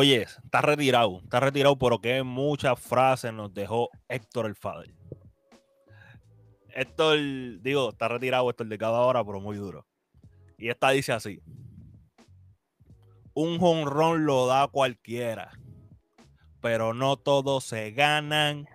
Oye, 0.00 0.22
está 0.22 0.62
retirado, 0.62 1.20
está 1.22 1.40
retirado, 1.40 1.78
pero 1.78 2.00
que 2.00 2.22
muchas 2.22 2.80
frases 2.80 3.34
nos 3.34 3.52
dejó 3.52 3.90
Héctor 4.08 4.46
el 4.46 4.54
Fader. 4.54 4.94
Héctor, 6.70 7.18
digo, 7.60 7.90
está 7.90 8.08
retirado 8.08 8.48
Héctor 8.48 8.68
de 8.68 8.78
cada 8.78 9.00
hora, 9.00 9.22
pero 9.22 9.42
muy 9.42 9.58
duro. 9.58 9.86
Y 10.56 10.70
esta 10.70 10.88
dice 10.88 11.12
así: 11.12 11.42
Un 13.34 13.58
jonrón 13.58 14.24
lo 14.24 14.46
da 14.46 14.68
cualquiera, 14.68 15.52
pero 16.62 16.94
no 16.94 17.18
todos 17.18 17.64
se 17.64 17.90
ganan 17.90 18.66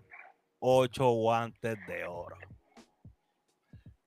ocho 0.60 1.10
guantes 1.10 1.76
de 1.88 2.05
oro. 2.05 2.38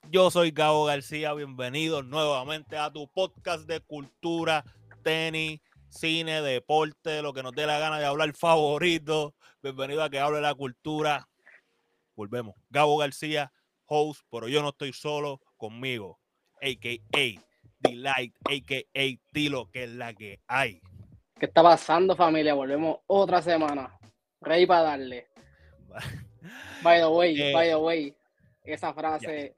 Yo 0.09 0.31
soy 0.31 0.53
Gabo 0.53 0.85
García, 0.85 1.35
bienvenido 1.35 2.05
nuevamente 2.05 2.79
a 2.79 2.93
tu 2.93 3.09
podcast 3.09 3.67
de 3.67 3.81
cultura, 3.81 4.65
tenis 5.03 5.61
cine, 5.91 6.43
deporte, 6.43 7.23
lo 7.23 7.33
que 7.33 7.43
nos 7.43 7.53
dé 7.53 7.67
la 7.67 7.79
gana 7.79 7.99
de 7.99 8.07
hablar 8.07 8.33
favorito. 8.35 9.35
Bienvenido 9.63 10.03
a 10.03 10.11
que 10.11 10.19
hable 10.19 10.41
la 10.41 10.55
cultura. 10.55 11.29
Volvemos. 12.15 12.55
Gabo 12.71 12.97
García, 12.99 13.53
host, 13.87 14.23
pero 14.31 14.49
yo 14.49 14.63
no 14.63 14.71
estoy 14.71 14.93
solo 14.93 15.41
conmigo. 15.57 16.19
AKA 16.61 17.41
Delight, 17.81 18.35
AKA 18.45 19.21
Tilo, 19.33 19.71
que 19.71 19.85
es 19.85 19.91
la 19.91 20.13
que 20.15 20.41
hay. 20.47 20.81
¿Qué 21.39 21.47
está 21.47 21.63
pasando, 21.63 22.17
familia? 22.17 22.55
Volvemos 22.55 22.99
otra 23.07 23.41
semana. 23.41 23.97
Rey 24.41 24.67
para 24.67 24.83
darle. 24.83 25.29
by 26.83 26.99
the 27.01 27.09
way, 27.09 27.41
eh, 27.41 27.53
by 27.53 27.69
the 27.69 27.77
way, 27.77 28.17
esa 28.65 28.93
frase 28.93 29.58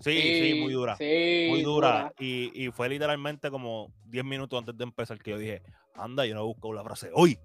Sí, 0.00 0.12
sí, 0.12 0.60
muy 0.60 0.72
dura. 0.72 0.96
muy 0.98 1.62
dura. 1.62 2.12
Y, 2.18 2.50
y, 2.54 2.70
fue 2.70 2.88
literalmente 2.88 3.50
como 3.50 3.92
10 4.06 4.24
minutos 4.24 4.58
antes 4.58 4.76
de 4.76 4.84
empezar 4.84 5.18
que 5.18 5.30
yo 5.32 5.38
dije, 5.38 5.62
anda, 5.94 6.24
yo 6.24 6.34
no 6.34 6.46
busco 6.46 6.72
la 6.72 6.82
frase 6.82 7.10
hoy. 7.12 7.38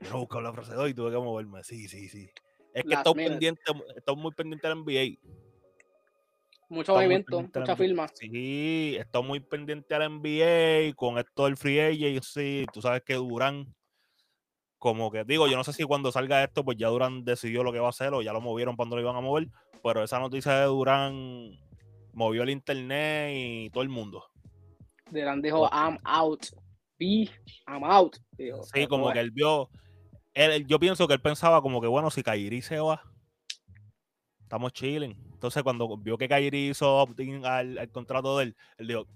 Yo 0.00 0.10
no 0.10 0.18
busco 0.18 0.40
la 0.40 0.52
frase 0.52 0.74
hoy, 0.74 0.92
tuve 0.92 1.12
que 1.12 1.18
moverme. 1.18 1.62
Sí, 1.62 1.88
sí, 1.88 2.08
sí. 2.08 2.28
Es 2.74 2.82
que 2.82 2.94
estoy 2.94 3.14
pendiente, 3.14 3.62
estoy 3.96 4.16
muy 4.16 4.32
pendiente 4.32 4.66
del 4.66 4.78
NBA. 4.78 5.18
Mucho 6.68 6.94
movimiento, 6.94 7.40
mucha 7.40 7.76
firma. 7.76 8.08
Sí, 8.12 8.96
estoy 8.98 9.22
muy 9.22 9.38
pendiente 9.38 9.94
al 9.94 10.20
NBA 10.20 10.94
con 10.96 11.18
esto 11.18 11.44
del 11.44 11.56
free 11.56 11.78
agent. 11.78 12.24
Sí, 12.24 12.66
tú 12.72 12.82
sabes 12.82 13.02
que 13.02 13.14
Durán, 13.14 13.72
como 14.78 15.12
que 15.12 15.22
digo, 15.22 15.46
yo 15.46 15.56
no 15.56 15.62
sé 15.62 15.72
si 15.72 15.84
cuando 15.84 16.10
salga 16.10 16.42
esto, 16.42 16.64
pues 16.64 16.76
ya 16.76 16.88
Durán 16.88 17.24
decidió 17.24 17.62
lo 17.62 17.72
que 17.72 17.78
va 17.78 17.86
a 17.86 17.90
hacer 17.90 18.12
o 18.12 18.22
ya 18.22 18.32
lo 18.32 18.40
movieron 18.40 18.74
cuando 18.74 18.96
lo 18.96 19.02
iban 19.02 19.14
a 19.14 19.20
mover. 19.20 19.46
Pero 19.84 20.02
esa 20.02 20.18
noticia 20.18 20.58
de 20.58 20.66
Durán 20.66 21.56
movió 22.14 22.42
el 22.42 22.50
internet 22.50 23.32
y 23.34 23.70
todo 23.70 23.82
el 23.82 23.88
mundo. 23.88 24.24
Durán 25.10 25.42
dijo, 25.42 25.68
I'm 25.70 25.98
out. 26.04 26.46
B, 26.98 27.28
I'm 27.66 27.84
out. 27.84 28.16
sí, 28.72 28.86
como 28.86 29.12
que 29.12 29.20
él 29.20 29.30
vio. 29.30 29.68
Él, 30.32 30.66
yo 30.66 30.78
pienso 30.80 31.06
que 31.06 31.14
él 31.14 31.20
pensaba 31.20 31.62
como 31.62 31.80
que, 31.80 31.86
bueno, 31.86 32.10
si 32.10 32.22
Kairi 32.22 32.62
se 32.62 32.78
va, 32.80 33.02
estamos 34.42 34.72
chilling. 34.72 35.16
Entonces, 35.32 35.62
cuando 35.62 35.96
vio 35.96 36.18
que 36.18 36.28
Kairi 36.28 36.70
hizo 36.70 36.96
opt-in 36.96 37.44
al, 37.44 37.90
contrato 37.90 38.38
de 38.38 38.44
él, 38.44 38.56
él 38.78 38.86
dijo, 38.88 39.06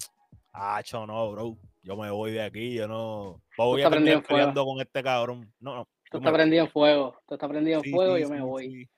ah, 0.52 0.80
no, 0.92 1.32
bro, 1.32 1.56
yo 1.82 1.96
me 1.96 2.10
voy 2.10 2.32
de 2.32 2.42
aquí, 2.42 2.74
yo 2.74 2.86
no 2.86 3.42
voy 3.56 3.82
a 3.82 3.86
estar 3.86 4.22
peleando 4.22 4.64
con 4.64 4.80
este 4.80 5.02
cabrón. 5.02 5.52
No, 5.58 5.74
no. 5.74 5.88
Tú 6.10 6.18
estás 6.18 6.32
prendido 6.32 6.64
en 6.64 6.70
fuego, 6.70 7.20
tú 7.26 7.34
estás 7.34 7.48
prendido 7.48 7.80
en 7.82 7.90
fuego, 7.90 8.16
yo 8.16 8.28
me 8.28 8.40
voy. 8.40 8.88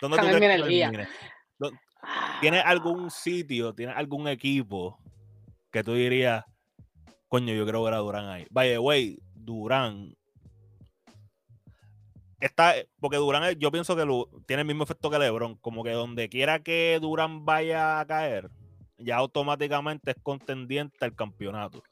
¿Dónde 0.00 0.18
tú 0.18 0.26
mi 0.26 0.44
energía. 0.44 1.08
¿Tienes 2.40 2.64
algún 2.64 3.10
sitio, 3.10 3.74
tienes 3.74 3.96
algún 3.96 4.28
equipo 4.28 4.98
que 5.70 5.82
tú 5.82 5.94
dirías, 5.94 6.44
coño, 7.28 7.52
yo 7.52 7.66
creo 7.66 7.82
que 7.82 7.88
era 7.88 7.98
Durán 7.98 8.26
ahí? 8.26 8.46
By 8.50 8.70
the 8.70 8.78
way, 8.78 9.18
Durán 9.34 10.16
está, 12.40 12.74
porque 13.00 13.16
Durán, 13.16 13.58
yo 13.58 13.72
pienso 13.72 13.96
que 13.96 14.06
tiene 14.46 14.62
el 14.62 14.68
mismo 14.68 14.84
efecto 14.84 15.10
que 15.10 15.18
LeBron, 15.18 15.56
como 15.56 15.82
que 15.82 15.90
donde 15.90 16.28
quiera 16.28 16.60
que 16.60 16.98
Durán 17.00 17.44
vaya 17.44 18.00
a 18.00 18.06
caer, 18.06 18.50
ya 18.98 19.16
automáticamente 19.16 20.12
es 20.12 20.16
contendiente 20.22 21.04
al 21.04 21.14
campeonato. 21.14 21.82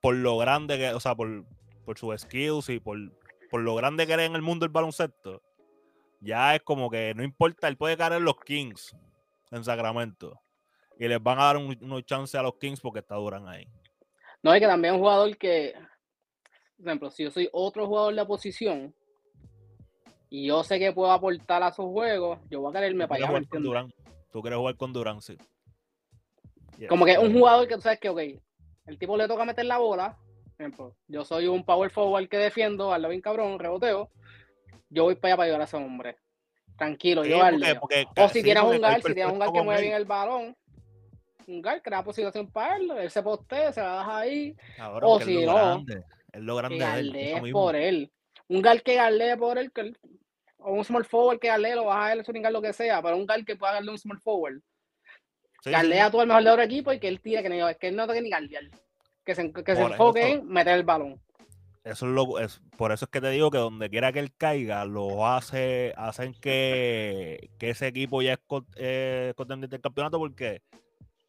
Por 0.00 0.14
lo 0.14 0.38
grande 0.38 0.78
que, 0.78 0.90
o 0.90 1.00
sea, 1.00 1.14
por, 1.16 1.44
por 1.84 1.98
sus 1.98 2.20
skills 2.20 2.68
y 2.68 2.78
por, 2.78 2.98
por 3.50 3.60
lo 3.62 3.74
grande 3.74 4.06
que 4.06 4.12
era 4.12 4.24
en 4.24 4.36
el 4.36 4.42
mundo 4.42 4.64
del 4.64 4.72
baloncesto 4.72 5.42
ya 6.20 6.54
es 6.54 6.62
como 6.62 6.90
que 6.90 7.14
no 7.14 7.22
importa, 7.22 7.68
él 7.68 7.76
puede 7.76 7.96
caer 7.96 8.14
en 8.14 8.24
los 8.24 8.36
Kings 8.40 8.96
en 9.50 9.64
Sacramento 9.64 10.40
y 10.98 11.08
les 11.08 11.22
van 11.22 11.38
a 11.38 11.44
dar 11.44 11.56
unos 11.56 12.04
chances 12.04 12.34
a 12.34 12.42
los 12.42 12.56
Kings 12.58 12.80
porque 12.80 13.00
está 13.00 13.16
Durán 13.16 13.48
ahí. 13.48 13.66
No, 14.42 14.52
es 14.54 14.60
que 14.60 14.66
también 14.66 14.94
un 14.94 15.00
jugador 15.00 15.36
que, 15.36 15.74
por 16.76 16.86
ejemplo, 16.86 17.10
si 17.10 17.24
yo 17.24 17.30
soy 17.30 17.48
otro 17.52 17.86
jugador 17.86 18.12
de 18.12 18.16
la 18.16 18.26
posición 18.26 18.94
y 20.28 20.46
yo 20.46 20.62
sé 20.64 20.78
que 20.78 20.92
puedo 20.92 21.10
aportar 21.12 21.62
a 21.62 21.68
esos 21.68 21.86
juegos, 21.86 22.38
yo 22.50 22.60
voy 22.60 22.70
a 22.70 22.74
quererme 22.74 23.08
para 23.08 23.28
allá. 23.28 23.46
Con 23.48 23.62
Durán. 23.62 23.92
Tú 24.32 24.42
quieres 24.42 24.58
jugar 24.58 24.76
con 24.76 24.92
Durán, 24.92 25.20
sí. 25.20 25.36
Como 26.88 27.04
que 27.06 27.18
un 27.18 27.32
jugador 27.32 27.66
que 27.66 27.74
tú 27.76 27.80
sabes 27.80 27.98
que, 27.98 28.08
ok, 28.08 28.20
el 28.86 28.98
tipo 28.98 29.16
le 29.16 29.28
toca 29.28 29.44
meter 29.44 29.64
la 29.64 29.78
bola. 29.78 30.16
Por 30.56 30.66
ejemplo, 30.66 30.96
yo 31.08 31.24
soy 31.24 31.46
un 31.48 31.64
power 31.64 31.90
forward 31.90 32.28
que 32.28 32.38
defiendo, 32.38 32.92
al 32.92 33.06
bien 33.06 33.20
cabrón, 33.20 33.58
reboteo 33.58 34.10
yo 34.88 35.04
voy 35.04 35.14
para 35.14 35.32
allá 35.32 35.36
para 35.36 35.44
ayudar 35.46 35.60
a 35.62 35.64
ese 35.64 35.76
hombre. 35.76 36.16
Tranquilo, 36.76 37.24
yo 37.24 37.38
O 38.16 38.28
si 38.28 38.42
tienes 38.42 38.62
un 38.62 38.80
gal, 38.80 39.02
si 39.02 39.14
tienes 39.14 39.32
un 39.32 39.38
gal 39.38 39.52
que 39.52 39.62
mueve 39.62 39.80
bien 39.82 39.94
el 39.94 40.04
balón, 40.04 40.56
un 41.46 41.62
gal 41.62 41.80
crea 41.82 42.02
posición 42.02 42.50
para 42.50 42.76
él, 42.76 42.90
él 42.90 43.10
se 43.10 43.22
postea, 43.22 43.72
se 43.72 43.80
la 43.80 43.98
deja 43.98 44.18
ahí. 44.18 44.56
o 45.02 45.20
si 45.20 45.44
no, 45.46 45.84
es 46.32 46.42
lo 46.42 46.56
grande 46.56 46.84
de 47.12 47.32
él. 47.32 47.52
por 47.52 47.76
él. 47.76 48.12
Un 48.48 48.62
gal 48.62 48.82
que 48.82 48.94
galee 48.94 49.36
por 49.36 49.58
él, 49.58 49.72
que 49.72 49.92
o 50.58 50.72
un 50.72 50.84
small 50.84 51.04
forward 51.04 51.38
que 51.38 51.48
galee, 51.48 51.74
lo 51.74 51.84
baja 51.84 52.06
a 52.06 52.12
él, 52.12 52.24
un 52.26 52.52
lo 52.52 52.62
que 52.62 52.72
sea, 52.72 53.00
pero 53.02 53.16
un 53.16 53.26
gal 53.26 53.44
que 53.44 53.56
pueda 53.56 53.74
darle 53.74 53.90
un 53.90 53.98
small 53.98 54.20
forward. 54.20 54.60
Sí, 55.62 55.72
a 55.74 56.10
todo 56.10 56.22
el 56.22 56.28
mejor 56.28 56.44
de 56.44 56.50
otro 56.50 56.62
equipo 56.62 56.92
y 56.92 57.00
que 57.00 57.08
él 57.08 57.20
tire, 57.20 57.42
que, 57.42 57.48
no, 57.48 57.66
que 57.78 57.88
él 57.88 57.96
no 57.96 58.06
toque 58.06 58.20
ni 58.20 58.30
galdear. 58.30 58.64
Que 59.24 59.34
se, 59.34 59.52
que 59.52 59.74
se 59.74 59.82
enfoque 59.82 60.32
en 60.32 60.46
meter 60.46 60.74
el 60.74 60.84
balón. 60.84 61.20
Eso 61.86 62.06
es 62.06 62.12
lo, 62.12 62.40
es, 62.40 62.60
por 62.76 62.90
eso 62.90 63.04
es 63.04 63.10
que 63.12 63.20
te 63.20 63.30
digo 63.30 63.48
que 63.52 63.58
donde 63.58 63.88
quiera 63.88 64.12
que 64.12 64.18
él 64.18 64.34
caiga, 64.36 64.84
lo 64.84 65.24
hace, 65.24 65.94
hacen 65.96 66.34
que, 66.34 67.50
que 67.60 67.70
ese 67.70 67.86
equipo 67.86 68.22
ya 68.22 68.32
es 68.32 68.40
eh, 68.74 69.32
contendiente 69.36 69.76
del 69.76 69.82
campeonato 69.82 70.18
porque 70.18 70.62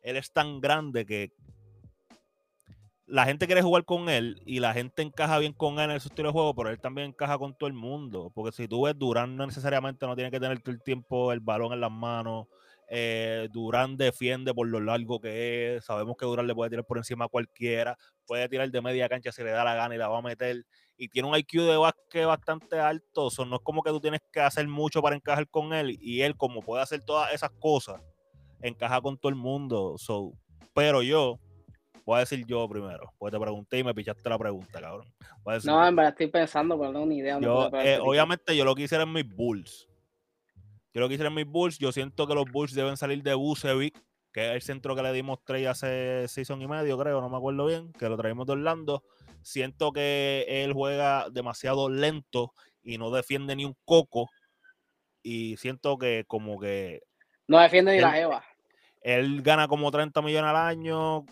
él 0.01 0.17
es 0.17 0.31
tan 0.33 0.59
grande 0.59 1.05
que 1.05 1.31
la 3.05 3.25
gente 3.25 3.45
quiere 3.45 3.61
jugar 3.61 3.85
con 3.85 4.09
él 4.09 4.41
y 4.47 4.59
la 4.59 4.73
gente 4.73 5.03
encaja 5.03 5.37
bien 5.37 5.53
con 5.53 5.79
él 5.79 5.91
en 5.91 5.99
su 5.99 6.07
estilo 6.07 6.29
de 6.29 6.33
juego, 6.33 6.55
pero 6.55 6.71
él 6.71 6.79
también 6.79 7.09
encaja 7.09 7.37
con 7.37 7.55
todo 7.55 7.67
el 7.67 7.75
mundo. 7.75 8.31
Porque 8.33 8.51
si 8.51 8.67
tú 8.67 8.81
ves, 8.81 8.97
Durán 8.97 9.37
no 9.37 9.45
necesariamente 9.45 10.07
no 10.07 10.15
tiene 10.15 10.31
que 10.31 10.39
tener 10.39 10.59
todo 10.59 10.73
el 10.73 10.81
tiempo 10.81 11.31
el 11.33 11.39
balón 11.39 11.71
en 11.71 11.81
las 11.81 11.91
manos. 11.91 12.47
Eh, 12.89 13.49
Durán 13.51 13.97
defiende 13.97 14.53
por 14.53 14.67
lo 14.67 14.79
largo 14.79 15.19
que 15.19 15.75
es. 15.75 15.85
Sabemos 15.85 16.15
que 16.17 16.25
Durán 16.25 16.47
le 16.47 16.55
puede 16.55 16.69
tirar 16.69 16.85
por 16.85 16.97
encima 16.97 17.25
a 17.25 17.27
cualquiera 17.27 17.97
puede 18.27 18.47
tirar 18.49 18.69
de 18.69 18.81
media 18.81 19.09
cancha 19.09 19.31
si 19.31 19.41
le 19.41 19.51
da 19.51 19.63
la 19.63 19.73
gana 19.73 19.95
y 19.95 19.97
la 19.97 20.09
va 20.09 20.19
a 20.19 20.21
meter. 20.21 20.65
Y 20.97 21.07
tiene 21.07 21.27
un 21.27 21.35
IQ 21.35 21.61
de 21.61 21.77
básquet 21.77 22.25
bastante 22.25 22.79
alto. 22.79 23.29
no 23.47 23.55
es 23.55 23.61
como 23.63 23.81
que 23.81 23.89
tú 23.89 23.99
tienes 23.99 24.21
que 24.31 24.41
hacer 24.41 24.67
mucho 24.67 25.01
para 25.01 25.15
encajar 25.15 25.47
con 25.47 25.73
él. 25.73 25.97
Y 25.99 26.21
él, 26.21 26.35
como 26.35 26.61
puede 26.61 26.83
hacer 26.83 27.01
todas 27.01 27.33
esas 27.33 27.51
cosas, 27.51 28.01
encaja 28.61 29.01
con 29.01 29.17
todo 29.17 29.29
el 29.29 29.35
mundo. 29.35 29.95
So, 29.97 30.33
pero 30.73 31.01
yo, 31.01 31.39
voy 32.05 32.17
a 32.17 32.19
decir 32.19 32.45
yo 32.45 32.67
primero. 32.67 33.13
Pues 33.17 33.31
te 33.31 33.39
pregunté 33.39 33.79
y 33.79 33.83
me 33.83 33.95
pichaste 33.95 34.29
la 34.29 34.37
pregunta, 34.37 34.81
cabrón. 34.81 35.07
no, 35.63 35.87
en 35.87 35.95
verdad 35.95 36.11
estoy 36.11 36.27
pensando, 36.27 36.77
pero 36.77 36.91
no 36.91 37.05
ni 37.05 37.19
idea. 37.19 37.39
Eh, 37.83 37.99
obviamente, 38.01 38.55
yo 38.55 38.65
lo 38.65 38.75
quisiera 38.75 39.03
en 39.03 39.13
mis 39.13 39.27
Bulls. 39.35 39.87
Yo 40.93 41.01
lo 41.01 41.09
quisiera 41.09 41.29
en 41.29 41.35
mis 41.35 41.45
Bulls. 41.45 41.77
Yo 41.77 41.91
siento 41.91 42.27
que 42.27 42.35
los 42.35 42.45
Bulls 42.51 42.73
deben 42.73 42.97
salir 42.97 43.21
de 43.23 43.33
Bucevic 43.33 43.97
que 44.37 44.49
es 44.49 44.53
el 44.53 44.61
centro 44.61 44.95
que 44.95 45.01
le 45.01 45.11
dimos 45.13 45.43
trade 45.43 45.67
hace 45.67 46.27
season 46.27 46.61
y 46.61 46.67
medio, 46.67 46.95
creo, 46.95 47.21
no 47.21 47.27
me 47.27 47.37
acuerdo 47.37 47.65
bien, 47.65 47.91
que 47.93 48.07
lo 48.07 48.15
traímos 48.17 48.45
de 48.45 48.53
Orlando. 48.53 49.03
Siento 49.41 49.91
que 49.91 50.45
él 50.47 50.73
juega 50.73 51.27
demasiado 51.31 51.89
lento 51.89 52.53
y 52.83 52.99
no 52.99 53.09
defiende 53.09 53.55
ni 53.55 53.65
un 53.65 53.75
coco. 53.83 54.29
Y 55.23 55.57
siento 55.57 55.97
que 55.97 56.23
como 56.27 56.59
que... 56.59 57.01
No 57.47 57.57
defiende 57.57 57.93
ni 57.93 57.99
la 57.99 58.19
Eva. 58.19 58.43
Él 59.01 59.41
gana 59.41 59.67
como 59.67 59.89
30 59.89 60.21
millones 60.21 60.49
al 60.49 60.55
año, 60.55 61.25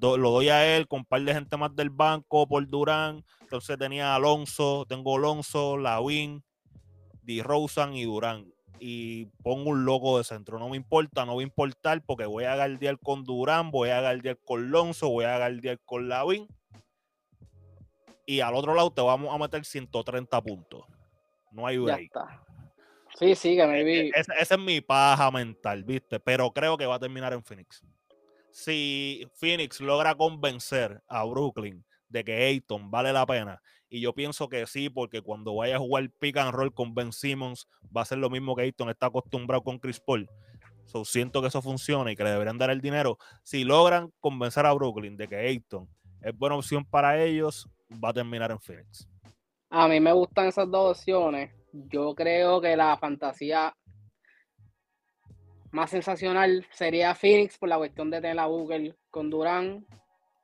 lo 0.00 0.16
doy 0.16 0.48
a 0.48 0.76
él 0.76 0.88
con 0.88 1.00
un 1.00 1.04
par 1.04 1.22
de 1.22 1.32
gente 1.32 1.56
más 1.56 1.76
del 1.76 1.90
banco 1.90 2.48
por 2.48 2.66
Durán. 2.66 3.24
Entonces 3.42 3.78
tenía 3.78 4.16
Alonso, 4.16 4.86
tengo 4.88 5.16
Alonso, 5.16 5.76
Lawin, 5.76 6.42
Di 7.22 7.42
Rosan 7.42 7.94
y 7.94 8.06
Durán 8.06 8.50
y 8.80 9.26
pongo 9.42 9.70
un 9.70 9.84
loco 9.84 10.18
de 10.18 10.24
centro. 10.24 10.58
No 10.58 10.70
me 10.70 10.76
importa, 10.76 11.26
no 11.26 11.34
voy 11.34 11.44
a 11.44 11.46
importar 11.46 12.02
porque 12.04 12.24
voy 12.24 12.44
a 12.44 12.56
guardiar 12.56 12.98
con 12.98 13.24
Durán, 13.24 13.70
voy 13.70 13.90
a 13.90 14.00
guardiar 14.00 14.38
con 14.38 14.70
Lonzo, 14.70 15.10
voy 15.10 15.26
a 15.26 15.36
guardiar 15.36 15.78
con 15.84 16.08
Lavin. 16.08 16.48
Y 18.26 18.40
al 18.40 18.54
otro 18.54 18.74
lado 18.74 18.90
te 18.90 19.02
vamos 19.02 19.32
a 19.32 19.38
meter 19.38 19.64
130 19.64 20.40
puntos. 20.40 20.84
No 21.52 21.66
hay 21.66 21.78
break. 21.78 22.10
Sí, 23.18 23.34
sí, 23.34 23.56
que 23.56 23.66
me 23.66 23.84
vi. 23.84 24.10
Esa, 24.14 24.34
es 24.34 24.58
mi 24.58 24.80
paja 24.80 25.30
mental, 25.30 25.84
¿viste? 25.84 26.18
Pero 26.20 26.50
creo 26.52 26.78
que 26.78 26.86
va 26.86 26.94
a 26.94 27.00
terminar 27.00 27.32
en 27.32 27.42
Phoenix. 27.42 27.82
Si 28.50 29.28
Phoenix 29.34 29.80
logra 29.80 30.14
convencer 30.14 31.02
a 31.06 31.24
Brooklyn 31.24 31.84
de 32.08 32.24
que 32.24 32.44
Ayton 32.46 32.90
vale 32.90 33.12
la 33.12 33.26
pena. 33.26 33.60
Y 33.90 34.00
yo 34.00 34.14
pienso 34.14 34.48
que 34.48 34.66
sí, 34.66 34.88
porque 34.88 35.20
cuando 35.20 35.56
vaya 35.56 35.76
a 35.76 35.80
jugar 35.80 36.08
pick 36.20 36.36
and 36.36 36.52
roll 36.52 36.72
con 36.72 36.94
Ben 36.94 37.12
Simmons, 37.12 37.68
va 37.94 38.02
a 38.02 38.04
ser 38.04 38.18
lo 38.18 38.30
mismo 38.30 38.54
que 38.54 38.62
Ayton 38.62 38.88
está 38.88 39.06
acostumbrado 39.06 39.62
con 39.62 39.78
Chris 39.78 40.00
Paul. 40.00 40.30
So, 40.84 41.04
siento 41.04 41.42
que 41.42 41.48
eso 41.48 41.60
funciona 41.60 42.10
y 42.10 42.16
que 42.16 42.24
le 42.24 42.30
deberían 42.30 42.56
dar 42.56 42.70
el 42.70 42.80
dinero. 42.80 43.18
Si 43.42 43.64
logran 43.64 44.12
convencer 44.20 44.64
a 44.64 44.72
Brooklyn 44.72 45.16
de 45.16 45.28
que 45.28 45.36
Ayton 45.36 45.88
es 46.22 46.36
buena 46.36 46.56
opción 46.56 46.84
para 46.84 47.22
ellos, 47.22 47.68
va 47.92 48.10
a 48.10 48.12
terminar 48.12 48.50
en 48.52 48.60
Phoenix. 48.60 49.08
A 49.70 49.88
mí 49.88 50.00
me 50.00 50.12
gustan 50.12 50.46
esas 50.46 50.70
dos 50.70 50.98
opciones. 50.98 51.52
Yo 51.72 52.14
creo 52.14 52.60
que 52.60 52.76
la 52.76 52.96
fantasía 52.96 53.74
más 55.70 55.90
sensacional 55.90 56.66
sería 56.72 57.14
Phoenix 57.14 57.58
por 57.58 57.68
la 57.68 57.78
cuestión 57.78 58.10
de 58.10 58.20
tener 58.20 58.38
a 58.38 58.46
Google 58.46 58.96
con 59.10 59.30
Durán. 59.30 59.86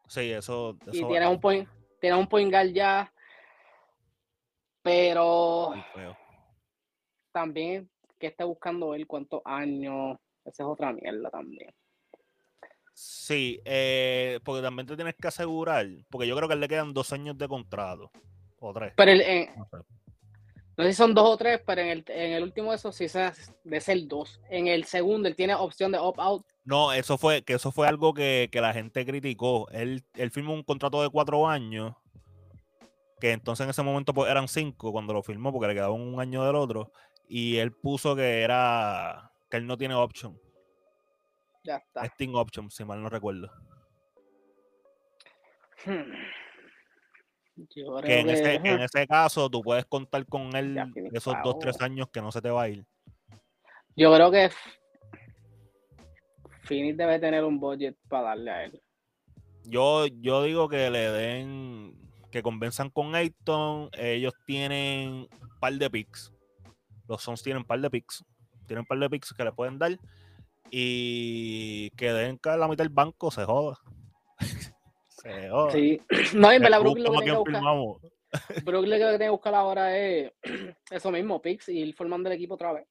Sí, 0.09 0.31
eso. 0.31 0.77
y 0.93 1.05
tienes 1.05 1.29
un, 1.29 1.41
point, 1.41 1.69
tienes 2.01 2.19
un 2.19 2.29
point 2.29 2.51
guard 2.51 2.73
ya. 2.73 3.13
Pero 4.87 5.73
también 7.33 7.91
que 8.21 8.29
esté 8.29 8.45
buscando 8.45 8.95
él 8.95 9.05
cuántos 9.09 9.43
años. 9.45 10.17
Esa 10.45 10.63
es 10.63 10.69
otra 10.69 10.93
mierda 10.93 11.29
también. 11.29 11.75
Sí, 12.95 13.61
eh, 13.65 14.39
porque 14.45 14.63
también 14.63 14.87
te 14.87 14.95
tienes 14.95 15.17
que 15.21 15.27
asegurar, 15.27 15.87
porque 16.09 16.29
yo 16.29 16.37
creo 16.37 16.49
que 16.49 16.55
le 16.55 16.69
quedan 16.69 16.95
dos 16.95 17.13
años 17.13 17.37
de 17.37 17.49
contrato, 17.49 18.13
o 18.61 18.73
tres. 18.73 18.93
Pero 18.97 19.11
el, 19.11 19.49
no 20.77 20.85
sé 20.85 20.93
si 20.93 20.97
son 20.97 21.13
dos 21.13 21.29
o 21.29 21.37
tres, 21.37 21.61
pero 21.67 21.81
en 21.81 21.89
el, 21.89 22.05
en 22.07 22.33
el 22.35 22.45
último 22.45 22.71
de 22.71 22.77
esos 22.77 22.95
sí 22.95 23.09
se 23.09 23.33
de 23.65 23.81
ser 23.81 24.07
dos. 24.07 24.41
En 24.49 24.69
el 24.69 24.85
segundo 24.85 25.27
él 25.27 25.35
tiene 25.35 25.57
opción 25.57 25.91
de 25.91 25.99
opt-out. 25.99 26.47
No, 26.65 26.93
eso 26.93 27.19
fue, 27.19 27.43
que 27.43 27.55
eso 27.55 27.73
fue 27.73 27.89
algo 27.89 28.15
que, 28.15 28.49
la 28.53 28.73
gente 28.73 29.05
criticó. 29.05 29.69
Él, 29.73 30.05
él, 30.15 30.31
firmó 30.31 30.55
un 30.55 30.63
contrato 30.63 31.03
de 31.03 31.11
cuatro 31.11 31.49
años, 31.49 31.97
que 33.21 33.33
entonces 33.33 33.65
en 33.65 33.71
ese 33.71 33.83
momento 33.83 34.13
pues, 34.13 34.31
eran 34.31 34.49
cinco 34.49 34.93
cuando 34.93 35.13
lo 35.13 35.23
firmó, 35.23 35.53
porque 35.53 35.69
le 35.69 35.75
quedaba 35.75 35.93
un 35.93 36.21
año 36.21 36.45
del 36.45 36.57
otro. 36.57 36.93
Y 37.29 37.57
él 37.57 37.73
puso 37.73 38.15
que 38.15 38.43
era 38.43 39.33
que 39.51 39.57
él 39.57 39.67
no 39.67 39.77
tiene 39.77 39.95
option. 39.95 40.39
Ya 41.65 41.77
está. 41.77 42.05
Steam 42.07 42.35
option, 42.35 42.71
si 42.71 42.85
mal 42.85 43.03
no 43.03 43.09
recuerdo. 43.09 43.51
Hmm 45.85 46.13
que, 48.05 48.21
en, 48.21 48.29
ese, 48.81 49.07
caso 49.07 49.49
tú 49.49 49.63
puedes 49.63 49.87
contar 49.87 50.27
con 50.27 50.55
él 50.55 50.79
esos 51.13 51.35
dos, 51.43 51.59
tres 51.59 51.81
años 51.81 52.09
que 52.13 52.21
no 52.21 52.31
se 52.31 52.43
te 52.43 52.51
va 52.51 52.63
a 52.63 52.69
ir. 52.69 52.85
Yo 53.97 54.13
creo 54.15 54.31
que 54.31 54.51
Phoenix 56.63 56.97
debe 56.97 57.19
tener 57.19 57.45
un 57.45 57.59
budget 57.59 57.97
para 58.09 58.29
darle 58.29 58.51
a 58.51 58.65
él. 58.65 58.83
Yo, 59.65 60.07
yo 60.07 60.43
digo 60.43 60.69
que 60.69 60.91
le 60.91 61.11
den, 61.11 62.06
que 62.37 62.43
convenzan 62.43 62.91
con 62.91 63.15
Ayton, 63.15 63.89
ellos 63.95 64.35
tienen 64.45 65.27
un 65.31 65.59
par 65.59 65.73
de 65.73 65.89
picks. 65.89 66.35
Los 67.09 67.23
Sons 67.23 67.43
tienen 67.43 67.63
un 67.63 67.67
par 67.67 67.81
de 67.81 67.89
picks. 67.89 68.23
Tienen 68.67 68.81
un 68.81 68.87
par 68.87 68.99
de 68.99 69.09
picks 69.09 69.33
que 69.33 69.43
le 69.43 69.53
pueden 69.53 69.79
dar. 69.79 69.99
Y 70.71 71.89
que 71.97 72.13
den 72.13 72.37
caer 72.37 72.59
la 72.59 72.69
mitad 72.69 72.85
del 72.85 72.93
banco, 72.93 73.31
se 73.31 73.45
joda. 73.45 73.79
Sí, 75.73 76.01
no, 76.37 76.53
en 76.53 76.63
verdad, 76.63 76.81
Brooklyn 76.81 77.05
lo 77.05 77.11
que 77.11 77.17
tiene 77.17 77.33
que 77.33 77.39
buscar. 77.39 77.63
Brooklyn 78.65 78.91
lo 78.91 78.97
que 78.97 79.11
tiene 79.11 79.25
que 79.25 79.31
buscar 79.31 79.55
ahora 79.57 79.99
es 79.99 80.33
eso 80.91 81.11
mismo, 81.11 81.43
picks, 81.43 81.69
y 81.69 81.81
ir 81.81 81.95
formando 81.97 82.29
el 82.29 82.37
equipo 82.37 82.55
otra 82.55 82.75
vez. 82.75 82.87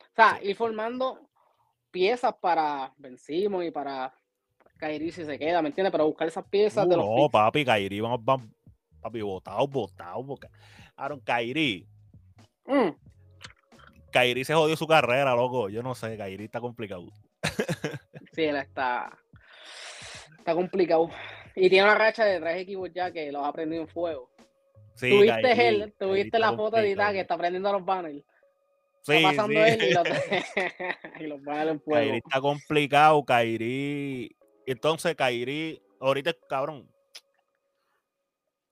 O 0.00 0.14
sea, 0.14 0.38
ir 0.44 0.54
formando 0.54 1.28
piezas 1.90 2.34
para 2.40 2.92
Vencimos 2.98 3.64
y 3.64 3.72
para 3.72 4.14
Kairi 4.76 5.10
si 5.10 5.24
se 5.24 5.38
queda, 5.38 5.60
¿me 5.60 5.70
entiendes? 5.70 5.90
Para 5.90 6.04
buscar 6.04 6.28
esas 6.28 6.46
piezas 6.46 6.88
de 6.88 6.96
los 6.96 7.04
No, 7.04 7.28
papi, 7.28 7.64
Kairi, 7.64 8.00
vamos, 8.00 8.20
vamos, 8.22 8.46
papi, 9.06 9.22
botado, 9.22 9.66
botado, 9.68 10.26
porque 10.26 10.48
Aaron 10.96 11.20
Kairi. 11.20 11.86
Mm. 12.66 12.90
Kairi 14.10 14.44
se 14.44 14.54
jodió 14.54 14.76
su 14.76 14.86
carrera, 14.86 15.34
loco. 15.34 15.68
Yo 15.68 15.82
no 15.82 15.94
sé, 15.94 16.16
Kairi 16.16 16.44
está 16.44 16.60
complicado. 16.60 17.06
sí, 18.32 18.44
él 18.44 18.56
está. 18.56 19.16
Está 20.38 20.54
complicado. 20.54 21.10
Y 21.54 21.68
tiene 21.70 21.84
una 21.84 21.94
racha 21.94 22.24
de 22.24 22.40
tres 22.40 22.62
equipos 22.62 22.90
ya 22.92 23.10
que 23.10 23.30
los 23.30 23.44
ha 23.44 23.52
prendido 23.52 23.82
en 23.82 23.88
fuego. 23.88 24.30
Sí, 24.94 25.10
tuviste 25.10 25.68
él, 25.68 25.94
tuviste 25.98 26.38
la 26.38 26.54
foto 26.54 26.78
editada 26.78 27.12
que 27.12 27.20
está 27.20 27.36
prendiendo 27.36 27.72
los 27.72 27.84
banners. 27.84 28.24
Sí, 29.02 29.12
está 29.12 29.28
pasando 29.28 29.64
él 29.64 29.82
y 29.82 29.92
los, 29.92 30.08
y 31.20 31.26
los 31.26 31.42
banners 31.42 31.70
en 31.72 31.80
fuego. 31.80 32.00
Kairi 32.00 32.16
está 32.18 32.40
complicado, 32.40 33.24
Kairi. 33.24 34.34
Entonces, 34.66 35.14
Kairi, 35.14 35.82
ahorita, 36.00 36.34
cabrón. 36.48 36.88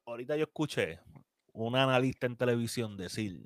Ahorita 0.07 0.37
yo 0.37 0.45
escuché 0.45 1.01
un 1.55 1.77
analista 1.77 2.27
en 2.27 2.37
televisión 2.37 2.97
decir 2.97 3.41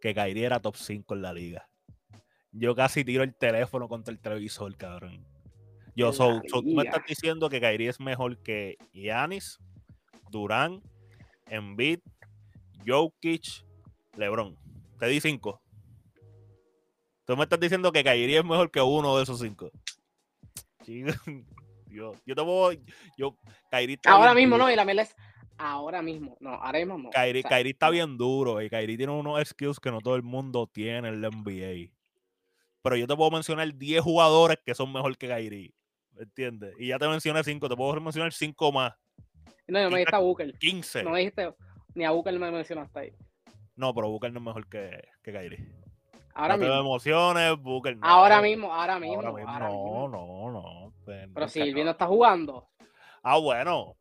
que 0.00 0.14
Kairi 0.14 0.44
era 0.44 0.60
top 0.60 0.76
5 0.76 1.14
en 1.14 1.22
la 1.22 1.32
liga. 1.32 1.68
Yo 2.52 2.74
casi 2.74 3.04
tiro 3.04 3.22
el 3.22 3.34
teléfono 3.34 3.86
contra 3.86 4.10
el 4.10 4.18
televisor, 4.18 4.74
cabrón. 4.76 5.26
Yo, 5.94 6.12
so, 6.12 6.40
tú 6.48 6.62
me 6.62 6.84
estás 6.84 7.04
diciendo 7.06 7.50
que 7.50 7.60
Kairi 7.60 7.88
es 7.88 8.00
mejor 8.00 8.38
que 8.38 8.78
Yanis, 8.94 9.58
Durán, 10.30 10.82
Embiid, 11.46 11.98
Jokic, 12.86 13.66
LeBron. 14.16 14.56
Te 14.98 15.06
di 15.06 15.20
cinco. 15.20 15.60
Tú 17.26 17.36
me 17.36 17.42
estás 17.42 17.60
diciendo 17.60 17.92
que 17.92 18.02
Kairi 18.02 18.36
es 18.36 18.44
mejor 18.44 18.70
que 18.70 18.80
uno 18.80 19.16
de 19.18 19.24
esos 19.24 19.38
cinco. 19.38 19.70
Yo, 20.86 21.04
yo 22.26 22.34
te 22.34 22.42
puedo. 22.42 22.72
Yo, 23.18 23.36
Kairi 23.70 23.98
ahora 24.06 24.32
mismo 24.32 24.56
no, 24.56 24.70
y 24.70 24.76
la 24.76 24.86
mela 24.86 25.02
es 25.02 25.14
ahora 25.60 26.02
mismo. 26.02 26.36
No, 26.40 26.54
ahora 26.54 26.78
mismo 26.78 26.98
no. 26.98 27.10
Kairi, 27.10 27.44
está 27.70 27.90
bien 27.90 28.16
duro 28.16 28.60
y 28.62 28.70
Kairi 28.70 28.96
tiene 28.96 29.12
unos 29.12 29.46
skills 29.48 29.78
que 29.78 29.90
no 29.90 30.00
todo 30.00 30.16
el 30.16 30.22
mundo 30.22 30.68
tiene 30.72 31.08
en 31.08 31.20
la 31.20 31.28
NBA. 31.28 31.92
Pero 32.82 32.96
yo 32.96 33.06
te 33.06 33.14
puedo 33.14 33.30
mencionar 33.30 33.72
10 33.74 34.02
jugadores 34.02 34.58
que 34.64 34.74
son 34.74 34.92
mejor 34.92 35.16
que 35.16 35.28
Kairi. 35.28 35.74
¿Entiendes? 36.18 36.74
Y 36.78 36.88
ya 36.88 36.98
te 36.98 37.08
mencioné 37.08 37.42
cinco, 37.44 37.68
te 37.68 37.76
puedo 37.76 37.98
mencionar 38.00 38.32
cinco 38.32 38.72
más. 38.72 38.94
No, 39.66 39.82
no 39.82 39.90
me 39.90 39.98
dijiste 39.98 40.16
a 40.16 40.18
Booker. 40.18 40.52
15. 40.58 41.02
No 41.04 41.10
me 41.10 41.18
dijiste, 41.20 41.54
ni 41.94 42.04
a 42.04 42.10
Booker 42.10 42.38
me 42.38 42.50
mencionaste 42.50 42.98
ahí. 42.98 43.12
No, 43.76 43.94
pero 43.94 44.10
Booker 44.10 44.32
no 44.32 44.40
es 44.40 44.44
mejor 44.44 44.68
que, 44.68 45.08
que 45.22 45.32
Kyrie. 45.32 45.66
Ahora 46.34 46.56
no 46.56 46.60
mismo. 46.60 46.74
Te 46.74 46.80
emociones, 46.80 47.56
Booker 47.58 47.96
no. 47.96 48.06
Ahora 48.06 48.42
mismo, 48.42 48.72
ahora 48.72 48.98
mismo. 48.98 49.20
Ahora 49.20 49.32
mismo 49.32 50.08
no, 50.08 50.50
no, 50.50 50.52
no. 50.52 50.94
Pero 51.04 51.48
si 51.48 51.60
el 51.60 51.74
no 51.74 51.90
está 51.90 52.06
jugando. 52.06 52.68
Ah, 53.22 53.38
bueno. 53.38 53.96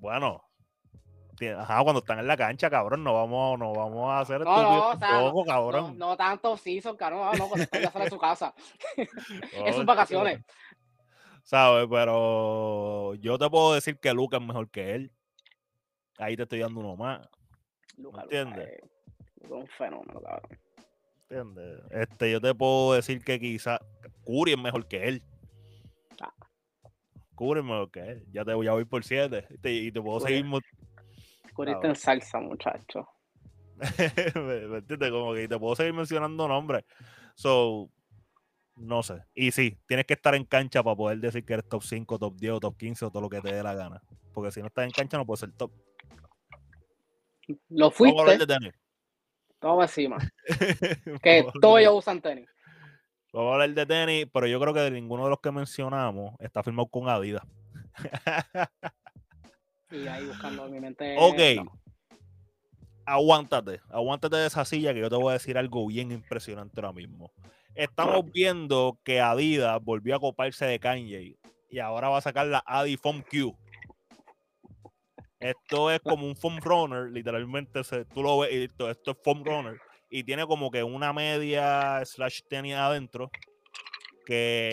Bueno. 0.00 0.44
Ajá, 1.56 1.82
cuando 1.82 2.00
están 2.00 2.18
en 2.18 2.26
la 2.26 2.36
cancha, 2.36 2.68
cabrón, 2.68 3.02
no 3.02 3.14
vamos, 3.14 3.58
no 3.58 3.72
vamos 3.72 4.10
a 4.10 4.20
hacer 4.20 4.42
no, 4.42 4.62
no, 4.62 4.88
o 4.90 4.98
sea, 4.98 5.20
poco, 5.20 5.44
cabrón. 5.46 5.98
No, 5.98 6.10
no 6.10 6.16
tanto 6.16 6.54
season, 6.58 6.98
cabrón, 6.98 7.38
no, 7.38 7.48
cuando 7.48 7.64
están 7.64 7.80
ya 7.80 7.90
de 7.98 8.10
su 8.10 8.18
casa. 8.18 8.54
en 9.52 9.72
sus 9.72 9.86
vacaciones. 9.86 10.44
¿sabes? 11.50 11.88
Pero 11.90 13.14
yo 13.16 13.38
te 13.38 13.50
puedo 13.50 13.74
decir 13.74 13.98
que 13.98 14.12
Luca 14.12 14.36
es 14.36 14.42
mejor 14.42 14.70
que 14.70 14.94
él. 14.94 15.12
Ahí 16.18 16.36
te 16.36 16.42
estoy 16.42 16.60
dando 16.60 16.80
uno 16.80 16.96
más. 16.96 17.26
Luca, 17.96 18.22
¿Entiendes? 18.22 18.80
Luca 19.42 19.56
es 19.56 19.62
un 19.62 19.66
fenómeno, 19.66 20.20
cabrón. 20.20 20.58
¿Entiendes? 21.28 21.80
Este, 21.90 22.30
yo 22.30 22.40
te 22.40 22.54
puedo 22.54 22.94
decir 22.94 23.24
que 23.24 23.40
quizá 23.40 23.80
Curry 24.24 24.52
es 24.52 24.58
mejor 24.58 24.86
que 24.86 25.08
él. 25.08 25.22
Es 27.40 27.64
mejor 27.64 27.90
que 27.90 28.00
él. 28.00 28.26
Ya 28.32 28.44
te 28.44 28.52
voy 28.52 28.68
a 28.68 28.74
ir 28.74 28.86
por 28.86 29.02
siete. 29.02 29.46
Y 29.64 29.90
te, 29.90 30.00
puedo 30.02 30.20
seguir. 30.20 30.44
Curry 31.56 31.72
está 31.72 31.88
en 31.88 31.96
salsa, 31.96 32.38
muchacho. 32.38 33.08
¿Me 34.34 34.78
entiendes? 34.78 35.10
Como 35.10 35.32
que 35.32 35.48
te 35.48 35.58
puedo 35.58 35.74
seguir 35.74 35.94
mencionando 35.94 36.46
nombres. 36.46 36.84
So, 37.34 37.90
no 38.76 39.02
sé. 39.02 39.24
Y 39.34 39.52
sí, 39.52 39.78
tienes 39.86 40.04
que 40.04 40.14
estar 40.14 40.34
en 40.34 40.44
cancha 40.44 40.82
para 40.82 40.96
poder 40.96 41.18
decir 41.18 41.44
que 41.44 41.54
eres 41.54 41.68
top 41.68 41.82
5, 41.82 42.18
top 42.18 42.36
10 42.36 42.52
o 42.52 42.60
top 42.60 42.76
15 42.76 43.04
o 43.06 43.10
todo 43.10 43.22
lo 43.22 43.30
que 43.30 43.40
te 43.40 43.54
dé 43.54 43.62
la 43.62 43.74
gana. 43.74 44.02
Porque 44.34 44.50
si 44.50 44.60
no 44.60 44.66
estás 44.66 44.84
en 44.84 44.90
cancha 44.90 45.16
no 45.16 45.24
puedes 45.24 45.40
ser 45.40 45.52
top. 45.52 45.72
Lo 47.70 47.90
fuiste. 47.90 48.16
Vamos 48.16 48.30
a 48.30 48.34
hablar 48.34 48.46
de 48.46 48.54
tenis. 48.54 48.74
Todo 49.58 49.82
encima. 49.82 50.18
que 51.22 51.46
todos 51.60 51.80
ellos 51.80 51.94
usan 51.94 52.20
tenis. 52.20 52.48
Vamos 53.32 53.50
a 53.50 53.54
hablar 53.54 53.70
de 53.70 53.86
tenis, 53.86 54.26
pero 54.32 54.46
yo 54.48 54.58
creo 54.60 54.74
que 54.74 54.80
de 54.80 54.90
ninguno 54.90 55.24
de 55.24 55.30
los 55.30 55.40
que 55.40 55.52
mencionamos 55.52 56.34
está 56.40 56.62
firmado 56.64 56.88
con 56.88 57.08
Adidas. 57.08 57.44
y 59.90 60.06
ahí 60.08 60.26
buscando 60.26 60.68
mi 60.68 60.80
mente. 60.80 61.16
Ok. 61.18 61.66
Aguántate, 63.06 63.80
aguántate 63.88 64.36
de 64.36 64.46
esa 64.46 64.64
silla 64.64 64.94
que 64.94 65.00
yo 65.00 65.10
te 65.10 65.16
voy 65.16 65.30
a 65.30 65.32
decir 65.32 65.58
algo 65.58 65.86
bien 65.86 66.12
impresionante 66.12 66.80
ahora 66.80 66.92
mismo. 66.92 67.32
Estamos 67.74 68.30
viendo 68.30 68.98
que 69.02 69.20
Adidas 69.20 69.82
volvió 69.82 70.16
a 70.16 70.20
coparse 70.20 70.66
de 70.66 70.78
Kanye 70.78 71.36
y 71.70 71.78
ahora 71.78 72.08
va 72.08 72.18
a 72.18 72.22
sacar 72.22 72.46
la 72.46 72.62
Adi 72.66 72.96
Foam 72.96 73.22
Q. 73.22 73.56
Esto 75.40 75.90
es 75.90 76.00
como 76.00 76.26
un 76.26 76.36
foam 76.36 76.58
runner, 76.60 77.10
literalmente 77.10 77.80
tú 78.12 78.22
lo 78.22 78.40
ves, 78.40 78.52
esto, 78.52 78.90
esto 78.90 79.12
es 79.12 79.16
foam 79.24 79.42
runner 79.42 79.80
y 80.10 80.24
tiene 80.24 80.44
como 80.46 80.70
que 80.70 80.82
una 80.82 81.12
media 81.12 82.04
slash 82.04 82.40
tenis 82.48 82.74
adentro 82.74 83.30
que 84.26 84.70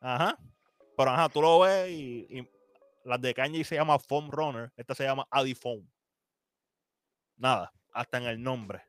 ajá, 0.00 0.38
pero 0.96 1.10
ajá, 1.10 1.28
tú 1.28 1.40
lo 1.40 1.60
ves 1.60 1.90
y, 1.90 2.48
Las 3.04 3.20
de 3.20 3.32
Kanye 3.32 3.64
se 3.64 3.76
llama 3.76 3.98
Foam 3.98 4.30
Runner, 4.30 4.70
esta 4.76 4.94
se 4.94 5.04
llama 5.04 5.26
Adifoam. 5.30 5.88
Nada, 7.36 7.72
hasta 7.92 8.18
en 8.18 8.24
el 8.24 8.42
nombre. 8.42 8.82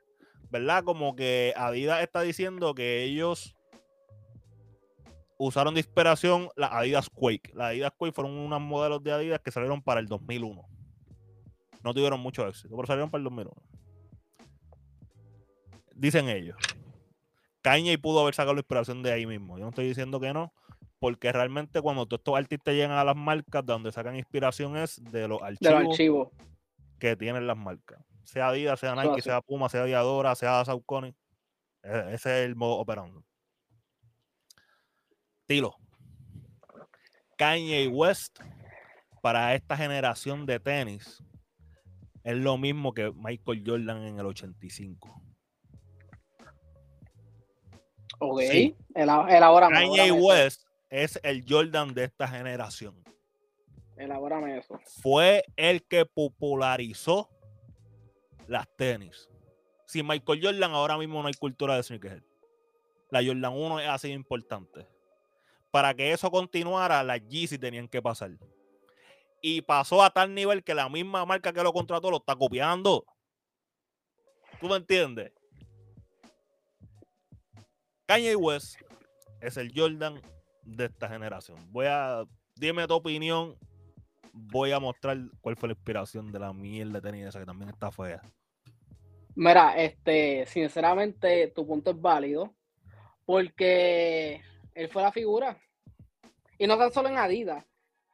¿Verdad? 0.50 0.84
Como 0.84 1.16
que 1.16 1.54
Adidas 1.56 2.04
está 2.04 2.22
diciendo 2.22 2.76
que 2.76 3.04
ellos 3.04 3.56
usaron 5.38 5.74
de 5.74 5.80
inspiración 5.80 6.50
las 6.56 6.74
Adidas 6.74 7.10
Quake. 7.10 7.52
Las 7.54 7.70
Adidas 7.70 7.94
Quake 7.98 8.14
fueron 8.14 8.34
unos 8.34 8.60
modelos 8.60 9.02
de 9.02 9.12
Adidas 9.14 9.40
que 9.40 9.52
salieron 9.52 9.82
para 9.82 10.02
el 10.02 10.08
2001. 10.08 10.62
No 11.84 11.94
tuvieron 11.94 12.20
mucho 12.20 12.46
éxito, 12.48 12.76
pero 12.76 12.86
salieron 12.86 13.10
para 13.10 13.20
el 13.20 13.24
2001. 13.24 13.71
Dicen 16.02 16.30
ellos. 16.30 16.58
Kanye 17.62 17.96
pudo 18.00 18.22
haber 18.22 18.34
sacado 18.34 18.56
la 18.56 18.62
inspiración 18.62 19.04
de 19.04 19.12
ahí 19.12 19.28
mismo. 19.28 19.60
Yo 19.60 19.66
no 19.66 19.70
estoy 19.70 19.88
diciendo 19.88 20.20
que 20.20 20.34
no, 20.34 20.52
porque 20.98 21.32
realmente 21.32 21.80
cuando 21.80 22.08
todos 22.08 22.22
estos 22.22 22.36
artistas 22.36 22.74
llegan 22.74 22.90
a 22.90 23.04
las 23.04 23.16
marcas, 23.16 23.64
de 23.64 23.72
donde 23.72 23.92
sacan 23.92 24.16
inspiración 24.16 24.78
es 24.78 25.00
de 25.12 25.28
los 25.28 25.40
archivos, 25.44 26.30
que 26.98 27.16
tienen 27.16 27.46
las 27.46 27.56
marcas. 27.56 28.04
Sea 28.24 28.48
Adidas, 28.48 28.80
sea 28.80 28.96
Nike, 28.96 29.22
sea 29.22 29.42
Puma, 29.42 29.70
sea 29.70 29.86
Diadora, 29.86 30.34
sea 30.34 30.66
Saucony. 30.66 31.14
E-, 31.84 32.14
ese 32.14 32.40
es 32.40 32.46
el 32.48 32.56
modo 32.56 32.80
operando. 32.80 33.24
Tilo. 35.46 35.76
Kanye 37.38 37.88
West 37.90 38.40
para 39.22 39.54
esta 39.54 39.78
generación 39.78 40.48
de 40.48 40.60
tenis 40.60 41.24
es 42.24 42.38
lo 42.38 42.58
mismo 42.58 42.92
que 42.92 43.12
Michael 43.12 43.64
Jordan 43.64 44.02
en 44.02 44.18
el 44.18 44.26
85. 44.26 45.21
Ok, 48.24 48.40
el, 48.94 49.10
ahora 49.10 49.68
Kanye 49.70 50.12
West 50.12 50.68
es 50.92 51.20
el 51.24 51.44
Jordan 51.48 51.92
de 51.96 52.04
esta 52.04 52.28
generación. 52.28 53.04
Elabórame 53.98 54.60
eso. 54.60 54.80
Fue 55.02 55.44
el 55.56 55.84
que 55.84 56.06
popularizó 56.06 57.32
las 58.48 58.68
tenis. 58.76 59.28
Sin 59.88 60.06
Michael 60.06 60.40
Jordan, 60.40 60.72
ahora 60.72 61.00
mismo 61.00 61.20
no 61.20 61.30
hay 61.30 61.34
cultura 61.34 61.76
de 61.76 61.82
sneakerhead. 61.82 62.22
La 63.10 63.24
Jordan 63.26 63.54
1 63.54 63.80
es 63.80 63.90
así 63.90 64.12
importante. 64.12 64.88
Para 65.72 65.96
que 65.96 66.12
eso 66.12 66.30
continuara, 66.30 67.04
las 67.04 67.28
Yeezy 67.28 67.58
tenían 67.58 67.88
que 67.88 68.04
pasar. 68.04 68.32
Y 69.42 69.64
pasó 69.64 70.04
a 70.04 70.12
tal 70.12 70.36
nivel 70.36 70.64
que 70.64 70.76
la 70.76 70.90
misma 70.90 71.26
marca 71.26 71.52
que 71.52 71.64
lo 71.64 71.74
contrató 71.74 72.12
lo 72.12 72.18
está 72.18 72.36
copiando. 72.36 73.04
¿Tú 74.60 74.68
me 74.68 74.76
entiendes? 74.76 75.32
Kanye 78.12 78.36
West 78.36 78.76
es 79.40 79.56
el 79.56 79.72
Jordan 79.74 80.22
de 80.64 80.84
esta 80.88 81.08
generación. 81.08 81.58
Voy 81.72 81.86
a, 81.88 82.26
dime 82.58 82.86
tu 82.86 82.94
opinión. 82.94 83.56
Voy 84.34 84.74
a 84.74 84.82
mostrar 84.82 85.18
cuál 85.40 85.56
fue 85.56 85.70
la 85.70 85.76
inspiración 85.76 86.30
de 86.30 86.40
la 86.40 86.52
mierda 86.52 87.00
de 87.00 87.02
tenis 87.02 87.28
esa 87.28 87.40
que 87.40 87.46
también 87.46 87.70
está 87.70 87.90
fea. 87.90 88.22
Mira, 89.34 89.82
este, 89.82 90.46
sinceramente, 90.46 91.54
tu 91.56 91.66
punto 91.66 91.92
es 91.92 92.02
válido. 92.02 92.54
Porque 93.26 94.42
él 94.76 94.90
fue 94.90 95.04
la 95.04 95.14
figura. 95.14 95.58
Y 96.58 96.68
no 96.68 96.78
tan 96.78 96.92
solo 96.92 97.08
en 97.08 97.18
Adidas, 97.18 97.66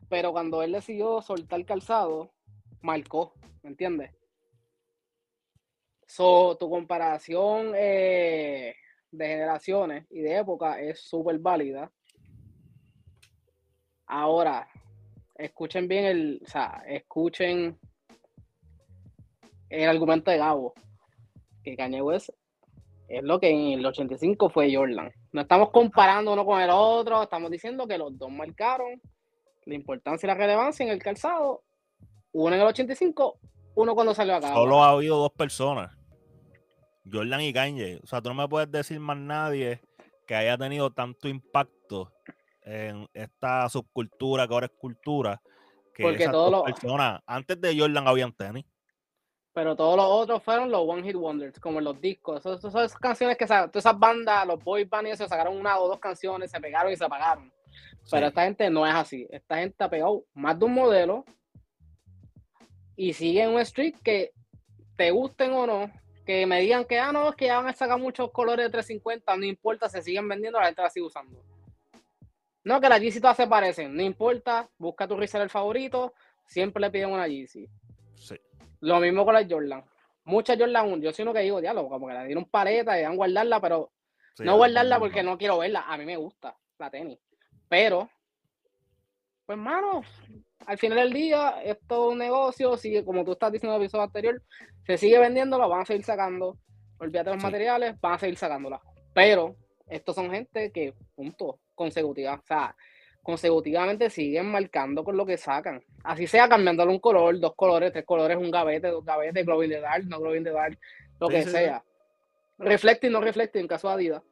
pero 0.09 0.31
cuando 0.31 0.61
él 0.61 0.73
decidió 0.73 1.23
soltar 1.23 1.65
calzado, 1.65 2.35
marcó, 2.81 3.33
¿me 3.63 3.71
entiendes? 3.71 4.11
So, 6.05 6.55
tu 6.55 6.69
comparación 6.69 7.71
eh, 7.75 8.75
de 9.11 9.27
generaciones 9.27 10.05
y 10.09 10.21
de 10.21 10.37
época 10.37 10.79
es 10.79 11.01
súper 11.01 11.39
válida. 11.39 11.91
Ahora, 14.05 14.67
escuchen 15.35 15.87
bien 15.87 16.05
el, 16.05 16.41
o 16.43 16.49
sea, 16.49 16.83
escuchen 16.87 17.77
el 19.69 19.89
argumento 19.89 20.31
de 20.31 20.37
Gabo, 20.37 20.73
que 21.63 21.75
Kanye 21.75 22.01
es 23.09 23.23
lo 23.23 23.39
que 23.39 23.49
en 23.49 23.79
el 23.79 23.85
85 23.85 24.49
fue 24.49 24.73
Jordan. 24.73 25.11
No 25.31 25.41
estamos 25.41 25.71
comparando 25.71 26.33
uno 26.33 26.45
con 26.45 26.61
el 26.61 26.69
otro, 26.69 27.23
estamos 27.23 27.49
diciendo 27.51 27.87
que 27.87 27.97
los 27.97 28.17
dos 28.17 28.29
marcaron 28.29 29.01
la 29.65 29.75
importancia 29.75 30.27
y 30.27 30.29
la 30.29 30.35
relevancia 30.35 30.85
en 30.85 30.91
el 30.91 31.01
calzado. 31.01 31.63
Uno 32.33 32.55
en 32.55 32.61
el 32.61 32.67
85, 32.67 33.39
uno 33.75 33.95
cuando 33.95 34.13
salió 34.13 34.35
acá. 34.35 34.53
Solo 34.53 34.83
ha 34.83 34.89
habido 34.89 35.17
dos 35.17 35.31
personas 35.31 35.96
Jordan 37.11 37.41
y 37.41 37.53
Kanye. 37.53 37.99
O 38.03 38.07
sea, 38.07 38.21
tú 38.21 38.29
no 38.29 38.35
me 38.35 38.47
puedes 38.47 38.71
decir 38.71 38.99
más 38.99 39.17
nadie 39.17 39.81
que 40.25 40.35
haya 40.35 40.57
tenido 40.57 40.91
tanto 40.91 41.27
impacto 41.27 42.11
en 42.61 43.07
esta 43.13 43.69
subcultura 43.69 44.47
que 44.47 44.53
ahora 44.53 44.65
es 44.65 44.73
cultura 44.77 45.41
que 45.93 46.03
Porque 46.03 46.23
esas 46.23 46.33
dos 46.33 46.63
personas. 46.63 47.21
Antes 47.25 47.59
de 47.59 47.79
Jordan 47.79 48.07
habían 48.07 48.31
tenis. 48.33 48.65
Pero 49.53 49.75
todos 49.75 49.97
los 49.97 50.05
otros 50.05 50.43
fueron 50.43 50.69
los 50.69 50.81
One 50.87 51.01
Hit 51.01 51.15
Wonders, 51.15 51.59
como 51.59 51.81
los 51.81 51.99
discos. 51.99 52.45
Esas, 52.45 52.63
esas, 52.63 52.93
canciones 52.95 53.37
que 53.37 53.47
todas 53.47 53.75
esas 53.75 53.97
bandas, 53.97 54.45
los 54.45 54.63
boy 54.63 54.83
bands 54.83 55.09
y 55.09 55.11
eso, 55.13 55.27
sacaron 55.27 55.57
una 55.57 55.79
o 55.79 55.87
dos 55.87 55.99
canciones, 55.99 56.51
se 56.51 56.59
pegaron 56.59 56.91
y 56.91 56.95
se 56.95 57.05
apagaron. 57.05 57.51
Pero 58.11 58.27
esta 58.27 58.43
gente 58.43 58.69
no 58.69 58.85
es 58.85 58.93
así. 58.93 59.27
Esta 59.31 59.57
gente 59.57 59.83
ha 59.83 59.89
pegado 59.89 60.23
más 60.35 60.59
de 60.59 60.65
un 60.65 60.73
modelo 60.73 61.25
y 62.95 63.13
sigue 63.13 63.47
un 63.47 63.59
street 63.61 63.95
que 64.03 64.31
te 64.95 65.11
gusten 65.11 65.53
o 65.53 65.65
no, 65.65 65.91
que 66.27 66.45
me 66.45 66.59
digan 66.59 66.83
que, 66.83 66.99
ah, 66.99 67.13
no, 67.13 67.29
es 67.29 67.35
que 67.37 67.45
ya 67.45 67.55
van 67.55 67.69
a 67.69 67.73
sacar 67.73 67.97
muchos 67.97 68.31
colores 68.31 68.65
de 68.65 68.69
350, 68.69 69.37
no 69.37 69.45
importa, 69.45 69.87
se 69.87 70.01
siguen 70.01 70.27
vendiendo, 70.27 70.59
la 70.59 70.65
gente 70.65 70.81
la 70.81 70.89
sigue 70.89 71.05
usando. 71.05 71.41
No, 72.65 72.81
que 72.81 72.89
las 72.89 72.99
Yeezy 72.99 73.21
todas 73.21 73.37
se 73.37 73.47
parecen, 73.47 73.95
no 73.95 74.03
importa, 74.03 74.69
busca 74.77 75.07
tu 75.07 75.15
reseller 75.15 75.49
favorito, 75.49 76.13
siempre 76.45 76.81
le 76.81 76.91
piden 76.91 77.11
una 77.11 77.29
Yeezy. 77.29 77.69
Sí. 78.15 78.35
Lo 78.81 78.99
mismo 78.99 79.23
con 79.23 79.35
las 79.35 79.47
Jordan. 79.49 79.85
Muchas 80.25 80.59
Jordan 80.59 80.91
1, 80.91 81.03
yo 81.03 81.13
soy 81.13 81.23
uno 81.23 81.33
que 81.33 81.39
digo, 81.39 81.61
diálogo, 81.61 81.87
como 81.87 82.07
que 82.07 82.13
la 82.13 82.25
dieron 82.25 82.43
paleta 82.43 82.99
y 82.99 83.03
van 83.03 83.13
a 83.13 83.15
guardarla, 83.15 83.61
pero 83.61 83.93
no 84.39 84.57
guardarla 84.57 84.99
porque 84.99 85.23
no 85.23 85.37
quiero 85.37 85.59
verla, 85.59 85.85
a 85.87 85.97
mí 85.97 86.05
me 86.05 86.17
gusta 86.17 86.57
la 86.77 86.89
tenis. 86.91 87.17
Pero, 87.69 88.09
pues, 89.45 89.57
mano, 89.57 90.03
al 90.67 90.77
final 90.77 90.97
del 90.97 91.13
día, 91.13 91.61
es 91.63 91.77
todo 91.87 92.09
un 92.09 92.17
negocio, 92.17 92.75
sigue, 92.75 93.05
como 93.05 93.23
tú 93.23 93.31
estás 93.31 93.53
diciendo 93.53 93.73
en 93.73 93.81
el 93.81 93.85
episodio 93.85 94.03
anterior, 94.03 94.43
se 94.85 94.97
sigue 94.97 95.17
vendiendo, 95.17 95.57
la 95.57 95.65
van 95.65 95.81
a 95.81 95.85
seguir 95.85 96.03
sacando. 96.03 96.57
Olvídate 96.99 97.29
los 97.29 97.41
materiales, 97.41 97.99
van 98.01 98.13
a 98.13 98.19
seguir 98.19 98.35
sacándola. 98.35 98.81
Pero 99.13 99.55
estos 99.87 100.13
son 100.13 100.29
gente 100.29 100.73
que, 100.73 100.93
punto, 101.15 101.61
consecutiva, 101.73 102.33
o 102.33 102.45
sea, 102.45 102.75
consecutivamente 103.23 104.09
siguen 104.09 104.47
marcando 104.47 105.05
con 105.05 105.15
lo 105.15 105.25
que 105.25 105.37
sacan. 105.37 105.81
Así 106.03 106.27
sea 106.27 106.49
cambiándole 106.49 106.91
un 106.91 106.99
color, 106.99 107.39
dos 107.39 107.55
colores, 107.55 107.93
tres 107.93 108.03
colores, 108.03 108.35
un 108.35 108.51
gavete, 108.51 108.89
dos 108.89 109.05
gavetes, 109.05 109.45
glowing 109.45 109.69
de 109.69 109.79
dark, 109.79 110.03
no 110.05 110.19
glowing 110.19 110.43
de 110.43 110.51
dark, 110.51 110.77
lo 111.17 111.29
que 111.29 111.43
sea. 111.43 111.81
Reflecting, 112.57 113.13
no 113.13 113.21
reflecting, 113.21 113.61
en 113.61 113.67
caso 113.69 113.87
de 113.87 113.93
Adidas. 113.93 114.23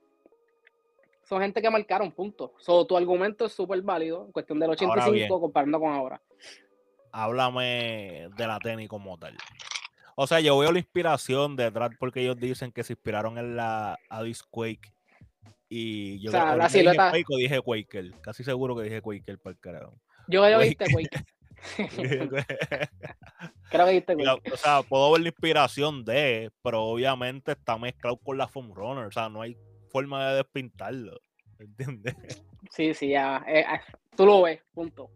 Son 1.25 1.41
gente 1.41 1.62
que 1.62 1.70
marcaron, 1.70 2.12
punto. 2.12 2.53
So, 2.60 2.86
tu 2.86 2.96
argumento 2.96 3.46
es 3.46 3.51
súper 3.51 3.82
válido, 3.82 4.25
en 4.25 4.32
cuestión 4.32 4.60
del 4.60 4.70
85 4.70 5.41
comparando 5.41 5.79
con 5.79 5.91
ahora. 5.91 6.22
Háblame 7.12 8.29
de 8.38 8.48
la 8.48 8.60
tenis 8.60 8.88
como 8.88 9.17
tal. 9.17 9.36
O 10.15 10.27
sea, 10.27 10.39
yo 10.39 10.58
veo 10.58 10.72
la 10.72 10.79
inspiración 10.79 11.55
detrás 11.55 11.91
porque 12.00 12.22
ellos 12.22 12.38
dicen 12.39 12.72
que 12.72 12.84
se 12.84 12.94
inspiraron 12.94 13.38
en 13.38 13.55
la 13.55 13.98
Abyss 14.10 14.44
Quake. 14.44 14.94
Y 15.67 16.20
yo 16.20 16.29
o 16.29 16.32
sea, 16.32 16.55
la 16.55 16.70
silueta... 16.70 17.12
dije 17.12 17.24
Quake 17.24 17.34
o 17.34 17.38
dije 17.38 17.62
Quaker. 17.62 18.22
Casi 18.22 18.44
seguro 18.44 18.75
que 18.75 18.84
dije 18.84 19.01
Quaker 19.01 19.39
para 19.39 19.53
el 19.53 19.60
carajo. 19.60 20.00
Yo 20.27 20.46
he 20.46 20.55
oíste 20.55 20.86
Quake. 20.91 21.25
Creo 23.70 23.86
que 23.86 23.91
dijiste 23.91 24.15
Quake. 24.15 24.51
O 24.53 24.58
sea, 24.58 24.84
puedo 24.84 25.12
ver 25.12 25.22
la 25.22 25.29
inspiración 25.29 26.05
de, 26.05 26.51
pero 26.62 26.84
obviamente 26.84 27.53
está 27.53 27.77
mezclado 27.77 28.17
con 28.17 28.38
la 28.38 28.48
Foam 28.48 28.74
Runner. 28.74 29.05
O 29.05 29.12
sea, 29.12 29.27
no 29.27 29.41
hay 29.41 29.58
forma 29.96 30.30
de 30.30 30.36
despintarlo. 30.36 31.22
¿Entiendes? 31.58 32.16
Sí, 32.70 32.94
sí, 32.94 33.10
ya. 33.10 33.46
Eh, 33.48 33.64
ah, 33.66 33.80
tú 34.18 34.25
lo 34.25 34.42
ves, 34.42 34.62
punto. 34.74 35.10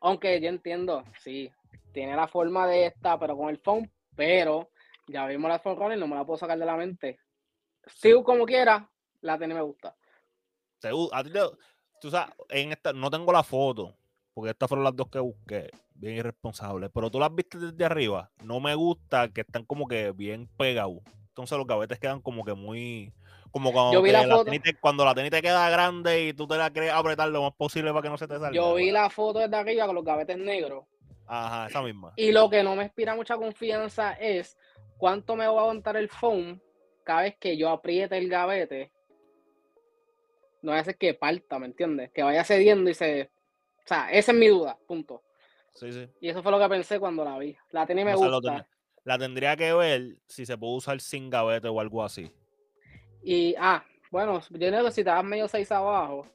Aunque 0.00 0.40
yo 0.40 0.48
entiendo, 0.48 1.02
sí, 1.18 1.50
tiene 1.92 2.14
la 2.14 2.28
forma 2.28 2.68
de 2.68 2.86
esta, 2.86 3.18
pero 3.18 3.36
con 3.36 3.48
el 3.48 3.58
foam 3.58 3.88
pero 4.14 4.70
ya 5.08 5.26
vimos 5.26 5.50
la 5.50 5.60
y 5.94 5.98
no 5.98 6.06
me 6.06 6.14
la 6.14 6.24
puedo 6.24 6.38
sacar 6.38 6.56
de 6.56 6.66
la 6.66 6.76
mente. 6.76 7.18
Sigo 7.86 8.22
como 8.22 8.46
quiera, 8.46 8.88
la 9.22 9.36
tenis 9.38 9.56
me 9.56 9.62
gusta. 9.62 9.96
A 11.12 11.24
ti 11.24 11.30
tú 12.00 12.10
sabes, 12.10 12.32
en 12.50 12.70
esta, 12.70 12.92
no 12.92 13.10
tengo 13.10 13.32
la 13.32 13.42
foto, 13.42 13.96
porque 14.34 14.50
estas 14.50 14.68
fueron 14.68 14.84
las 14.84 14.94
dos 14.94 15.08
que 15.08 15.18
busqué, 15.18 15.70
bien 15.94 16.16
irresponsables, 16.16 16.90
pero 16.94 17.10
tú 17.10 17.18
las 17.18 17.34
viste 17.34 17.58
desde 17.58 17.84
arriba. 17.84 18.30
No 18.44 18.60
me 18.60 18.74
gusta 18.76 19.28
que 19.28 19.40
están 19.40 19.64
como 19.64 19.88
que 19.88 20.12
bien 20.12 20.48
pegados. 20.56 21.00
Entonces 21.28 21.56
los 21.56 21.66
gavetes 21.66 21.98
quedan 21.98 22.20
como 22.20 22.44
que 22.44 22.52
muy. 22.52 23.12
Como 23.52 23.70
cuando, 23.70 24.02
la 24.02 24.42
cuando 24.80 25.04
la 25.04 25.14
tenis 25.14 25.30
te 25.30 25.42
queda 25.42 25.68
grande 25.68 26.28
y 26.28 26.32
tú 26.32 26.48
te 26.48 26.56
la 26.56 26.70
quieres 26.70 26.90
apretar 26.90 27.28
lo 27.28 27.42
más 27.42 27.52
posible 27.52 27.90
para 27.90 28.02
que 28.02 28.08
no 28.08 28.16
se 28.16 28.26
te 28.26 28.34
salga. 28.34 28.52
Yo 28.52 28.74
vi 28.74 28.90
la 28.90 29.10
foto 29.10 29.40
desde 29.40 29.54
arriba 29.54 29.86
con 29.86 29.94
los 29.94 30.04
gavetes 30.04 30.38
negros 30.38 30.84
Ajá, 31.26 31.66
esa 31.66 31.82
misma. 31.82 32.12
Y 32.16 32.32
lo 32.32 32.50
que 32.50 32.62
no 32.62 32.76
me 32.76 32.84
inspira 32.84 33.14
mucha 33.14 33.36
confianza 33.36 34.12
es 34.12 34.56
cuánto 34.98 35.36
me 35.36 35.46
va 35.46 35.52
a 35.52 35.62
aguantar 35.62 35.96
el 35.96 36.08
foam 36.08 36.60
cada 37.04 37.22
vez 37.22 37.36
que 37.38 37.56
yo 37.56 37.70
apriete 37.70 38.18
el 38.18 38.28
gavete. 38.28 38.92
No 40.62 40.72
hace 40.72 40.94
que 40.94 41.14
parta, 41.14 41.58
¿me 41.58 41.66
entiendes? 41.66 42.10
Que 42.12 42.22
vaya 42.22 42.44
cediendo 42.44 42.90
y 42.90 42.94
se. 42.94 43.30
O 43.78 43.86
sea, 43.86 44.10
esa 44.10 44.32
es 44.32 44.38
mi 44.38 44.48
duda, 44.48 44.78
punto. 44.86 45.22
Sí, 45.74 45.92
sí. 45.92 46.08
Y 46.20 46.28
eso 46.28 46.42
fue 46.42 46.52
lo 46.52 46.58
que 46.58 46.68
pensé 46.68 47.00
cuando 47.00 47.24
la 47.24 47.38
vi. 47.38 47.56
La 47.70 47.86
tenis 47.86 48.04
me 48.04 48.14
gusta. 48.14 48.66
la 49.04 49.18
tendría 49.18 49.56
que 49.56 49.72
ver 49.72 50.18
si 50.26 50.46
se 50.46 50.56
puede 50.56 50.74
usar 50.74 51.00
sin 51.00 51.30
gavete 51.30 51.68
o 51.68 51.80
algo 51.80 52.04
así. 52.04 52.30
Y, 53.22 53.54
ah, 53.58 53.84
bueno, 54.10 54.40
yo 54.50 54.58
creo 54.58 54.84
que 54.84 54.90
si 54.90 55.00
estabas 55.02 55.24
medio 55.24 55.48
seis 55.48 55.70
abajo, 55.72 56.26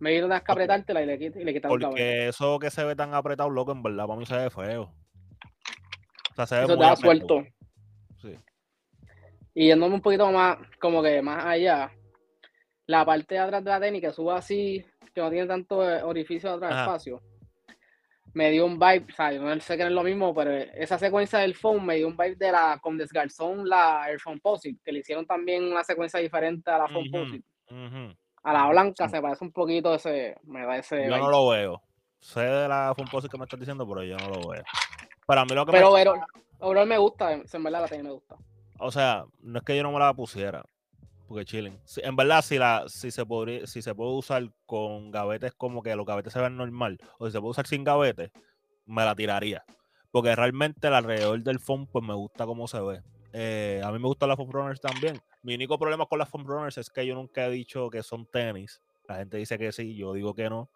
me 0.00 0.14
iba 0.14 0.34
a 0.34 0.38
apretártela 0.38 1.02
y 1.02 1.06
le, 1.06 1.14
y 1.14 1.44
le 1.44 1.52
quitar 1.52 1.68
Porque 1.68 2.28
eso 2.28 2.58
que 2.58 2.70
se 2.70 2.84
ve 2.84 2.96
tan 2.96 3.14
apretado, 3.14 3.50
loco, 3.50 3.72
en 3.72 3.82
verdad, 3.82 4.06
para 4.06 4.18
mí 4.18 4.26
se 4.26 4.36
ve 4.36 4.50
feo. 4.50 4.92
O 6.32 6.34
sea, 6.34 6.46
se 6.46 6.56
ve 6.56 6.64
eso 6.64 6.76
muy 6.76 6.96
suelto. 6.96 7.44
Sí. 8.22 8.34
Y 9.54 9.66
yéndome 9.66 9.94
un 9.94 10.00
poquito 10.00 10.30
más, 10.32 10.58
como 10.80 11.02
que 11.02 11.20
más 11.20 11.44
allá, 11.44 11.92
la 12.86 13.04
parte 13.04 13.34
de 13.34 13.40
atrás 13.40 13.62
de 13.62 13.92
la 13.92 14.00
que 14.00 14.12
suba 14.12 14.38
así, 14.38 14.84
que 15.14 15.20
no 15.20 15.30
tiene 15.30 15.46
tanto 15.46 15.88
eh, 15.88 16.02
orificio 16.02 16.50
atrás, 16.50 16.80
espacio, 16.80 17.20
me 18.32 18.50
dio 18.50 18.64
un 18.64 18.78
vibe, 18.78 19.06
o 19.08 19.14
sea, 19.14 19.32
yo 19.32 19.42
no 19.42 19.60
sé 19.60 19.76
que 19.76 19.82
no 19.82 19.88
es 19.88 19.94
lo 19.94 20.02
mismo, 20.02 20.34
pero 20.34 20.52
esa 20.52 20.98
secuencia 20.98 21.40
del 21.40 21.54
phone 21.54 21.84
me 21.84 21.96
dio 21.96 22.06
un 22.06 22.16
vibe 22.16 22.36
de 22.36 22.52
la 22.52 22.78
con 22.80 22.96
Desgarzón, 22.96 23.68
la 23.68 24.04
Airphone 24.04 24.40
Posit, 24.40 24.80
que 24.82 24.92
le 24.92 25.00
hicieron 25.00 25.26
también 25.26 25.64
una 25.64 25.82
secuencia 25.82 26.20
diferente 26.20 26.70
a 26.70 26.78
la 26.78 26.88
Phone 26.88 27.10
Posit. 27.10 27.44
A 28.42 28.52
la 28.52 28.68
blanca 28.68 29.08
se 29.08 29.20
parece 29.20 29.44
un 29.44 29.52
poquito 29.52 29.94
ese, 29.94 30.36
me 30.44 30.64
da 30.64 30.76
ese. 30.78 31.08
Yo 31.08 31.18
no 31.18 31.30
lo 31.30 31.48
veo. 31.48 31.82
Sé 32.20 32.40
de 32.40 32.68
la 32.68 32.94
Phone 32.96 33.08
Posit 33.10 33.30
que 33.30 33.38
me 33.38 33.44
estás 33.44 33.58
diciendo, 33.58 33.86
pero 33.88 34.02
yo 34.04 34.16
no 34.16 34.28
lo 34.28 34.48
veo. 34.48 34.62
Para 35.26 35.44
mí 35.44 35.54
lo 35.54 35.66
que 35.66 35.72
pero, 35.72 35.92
me... 35.92 36.04
pero, 36.58 36.86
me 36.86 36.98
gusta, 36.98 37.32
en 37.32 37.62
verdad 37.62 37.82
la 37.82 37.88
tiene 37.88 38.04
me 38.04 38.10
gusta. 38.10 38.36
O 38.78 38.90
sea, 38.90 39.24
no 39.40 39.58
es 39.58 39.64
que 39.64 39.76
yo 39.76 39.82
no 39.82 39.92
me 39.92 39.98
la 39.98 40.14
pusiera, 40.14 40.64
porque 41.30 41.44
chilling. 41.44 41.78
en 41.98 42.16
verdad, 42.16 42.42
si 42.42 42.58
la, 42.58 42.86
si 42.88 43.12
se 43.12 43.24
podría, 43.24 43.64
si 43.64 43.82
se 43.82 43.94
puede 43.94 44.10
usar 44.14 44.50
con 44.66 45.12
gavetes 45.12 45.54
como 45.54 45.80
que 45.80 45.94
los 45.94 46.04
gavetes 46.04 46.32
se 46.32 46.40
ven 46.40 46.56
normal, 46.56 46.98
o 47.20 47.26
si 47.26 47.30
se 47.30 47.38
puede 47.38 47.52
usar 47.52 47.68
sin 47.68 47.84
gavetes, 47.84 48.32
me 48.84 49.04
la 49.04 49.14
tiraría. 49.14 49.64
Porque 50.10 50.34
realmente 50.34 50.88
alrededor 50.88 51.40
del 51.44 51.60
phone, 51.60 51.86
pues 51.86 52.04
me 52.04 52.14
gusta 52.14 52.46
cómo 52.46 52.66
se 52.66 52.80
ve. 52.80 53.02
Eh, 53.32 53.80
a 53.84 53.92
mí 53.92 54.00
me 54.00 54.08
gustan 54.08 54.28
las 54.28 54.38
foam 54.38 54.50
runners 54.50 54.80
también. 54.80 55.20
Mi 55.44 55.54
único 55.54 55.78
problema 55.78 56.04
con 56.06 56.18
las 56.18 56.28
foam 56.28 56.44
runners 56.44 56.78
es 56.78 56.90
que 56.90 57.06
yo 57.06 57.14
nunca 57.14 57.46
he 57.46 57.50
dicho 57.50 57.88
que 57.90 58.02
son 58.02 58.26
tenis. 58.26 58.82
La 59.06 59.18
gente 59.18 59.36
dice 59.36 59.56
que 59.56 59.70
sí, 59.70 59.94
yo 59.94 60.12
digo 60.14 60.34
que 60.34 60.50
no. 60.50 60.68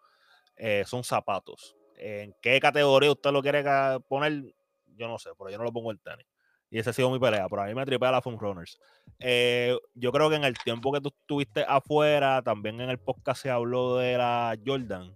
Eh, 0.55 0.85
son 0.87 1.03
zapatos. 1.03 1.75
¿En 1.97 2.33
qué 2.41 2.61
categoría 2.61 3.11
usted 3.11 3.31
lo 3.31 3.41
quiere 3.41 3.61
poner? 4.07 4.55
Yo 4.85 5.09
no 5.09 5.19
sé, 5.19 5.31
pero 5.37 5.49
yo 5.49 5.57
no 5.57 5.65
lo 5.65 5.73
pongo 5.73 5.91
en 5.91 5.97
tenis. 5.97 6.25
Y 6.69 6.79
esa 6.79 6.89
ha 6.89 6.93
sido 6.93 7.11
mi 7.11 7.19
pelea. 7.19 7.47
Pero 7.49 7.61
a 7.61 7.65
mí 7.65 7.73
me 7.73 7.85
tripea 7.85 8.11
la 8.11 8.21
Foam 8.21 8.37
Runners. 8.37 8.79
Eh, 9.19 9.77
yo 9.93 10.11
creo 10.11 10.29
que 10.29 10.35
en 10.35 10.43
el 10.43 10.57
tiempo 10.57 10.91
que 10.91 11.01
tú 11.01 11.09
estuviste 11.09 11.65
afuera, 11.67 12.41
también 12.41 12.81
en 12.81 12.89
el 12.89 12.97
podcast 12.97 13.41
se 13.41 13.49
habló 13.49 13.97
de 13.97 14.17
la 14.17 14.57
Jordan. 14.65 15.13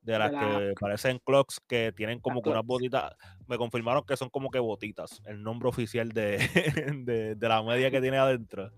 De 0.00 0.18
las 0.18 0.32
que 0.32 0.74
parecen 0.80 1.20
clocks 1.20 1.60
que 1.60 1.92
tienen 1.96 2.18
como 2.18 2.42
que 2.42 2.50
unas 2.50 2.64
botitas. 2.64 3.14
Me 3.46 3.56
confirmaron 3.56 4.04
que 4.04 4.16
son 4.16 4.30
como 4.30 4.50
que 4.50 4.58
botitas. 4.58 5.22
El 5.26 5.42
nombre 5.44 5.68
oficial 5.68 6.08
de, 6.08 6.38
de, 7.38 7.48
la 7.48 7.62
media 7.62 7.90
que 7.90 8.00
tiene 8.00 8.18
adentro. 8.18 8.72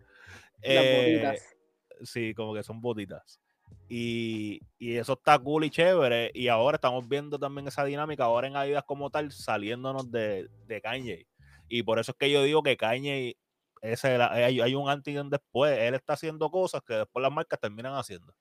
Eh, 0.60 1.22
botitas. 1.22 1.56
Sí, 2.02 2.34
como 2.34 2.52
que 2.52 2.62
son 2.62 2.82
botitas. 2.82 3.40
Y, 3.88 4.60
y, 4.78 4.96
eso 4.96 5.14
está 5.14 5.38
cool 5.38 5.64
y 5.64 5.70
chévere. 5.70 6.30
Y 6.34 6.48
ahora 6.48 6.76
estamos 6.76 7.08
viendo 7.08 7.38
también 7.38 7.68
esa 7.68 7.84
dinámica, 7.84 8.24
ahora 8.24 8.46
en 8.46 8.56
Adidas 8.56 8.84
como 8.84 9.08
tal, 9.08 9.32
saliéndonos 9.32 10.10
de, 10.10 10.48
de 10.66 10.80
Kanye. 10.82 11.26
Y 11.68 11.82
por 11.82 11.98
eso 11.98 12.12
es 12.12 12.18
que 12.18 12.30
yo 12.30 12.42
digo 12.42 12.62
que 12.62 12.76
Kanye, 12.76 13.36
ese, 13.82 14.16
hay, 14.16 14.60
hay 14.60 14.74
un 14.74 14.88
antes 14.88 15.14
y 15.14 15.18
un 15.18 15.30
después. 15.30 15.78
Él 15.78 15.94
está 15.94 16.14
haciendo 16.14 16.50
cosas 16.50 16.82
que 16.86 16.94
después 16.94 17.22
las 17.22 17.32
marcas 17.32 17.60
terminan 17.60 17.94
haciendo. 17.94 18.34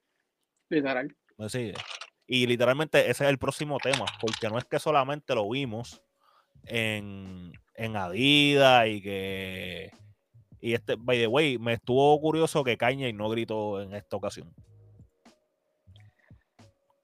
Literal. 0.70 1.16
¿Me 1.38 1.50
sigue? 1.50 1.74
Y 2.26 2.48
literalmente 2.48 3.10
ese 3.10 3.26
es 3.26 3.30
el 3.30 3.38
próximo 3.38 3.78
tema, 3.80 4.06
porque 4.22 4.50
no 4.50 4.58
es 4.58 4.66
que 4.66 4.80
solamente 4.80 5.36
lo 5.36 5.50
vimos 5.50 6.02
en, 6.66 7.52
en 7.76 7.96
Adidas 7.96 8.88
y 8.88 9.02
que. 9.02 9.92
Y 10.62 10.74
este, 10.74 10.96
by 10.96 11.18
the 11.18 11.28
way, 11.28 11.58
me 11.58 11.74
estuvo 11.74 12.20
curioso 12.22 12.64
que 12.64 12.78
Kanye 12.78 13.12
no 13.12 13.30
gritó 13.30 13.82
en 13.82 13.94
esta 13.94 14.16
ocasión 14.16 14.54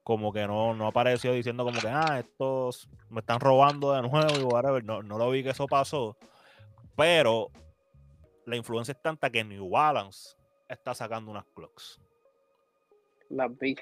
como 0.09 0.33
que 0.33 0.47
no, 0.47 0.73
no 0.73 0.87
apareció 0.87 1.33
diciendo 1.33 1.63
como 1.63 1.79
que, 1.79 1.87
ah, 1.87 2.17
estos 2.17 2.89
me 3.11 3.19
están 3.19 3.39
robando 3.39 3.93
de 3.93 4.01
nuevo 4.01 4.39
y 4.39 4.41
whatever. 4.41 4.83
No, 4.83 5.03
no 5.03 5.19
lo 5.19 5.29
vi 5.29 5.43
que 5.43 5.51
eso 5.51 5.67
pasó. 5.67 6.17
Pero 6.97 7.51
la 8.47 8.55
influencia 8.55 8.93
es 8.93 9.01
tanta 9.03 9.29
que 9.29 9.43
New 9.43 9.69
Balance 9.69 10.35
está 10.67 10.95
sacando 10.95 11.29
unas 11.29 11.45
clocks. 11.53 12.01
Las 13.29 13.55
vi. 13.59 13.75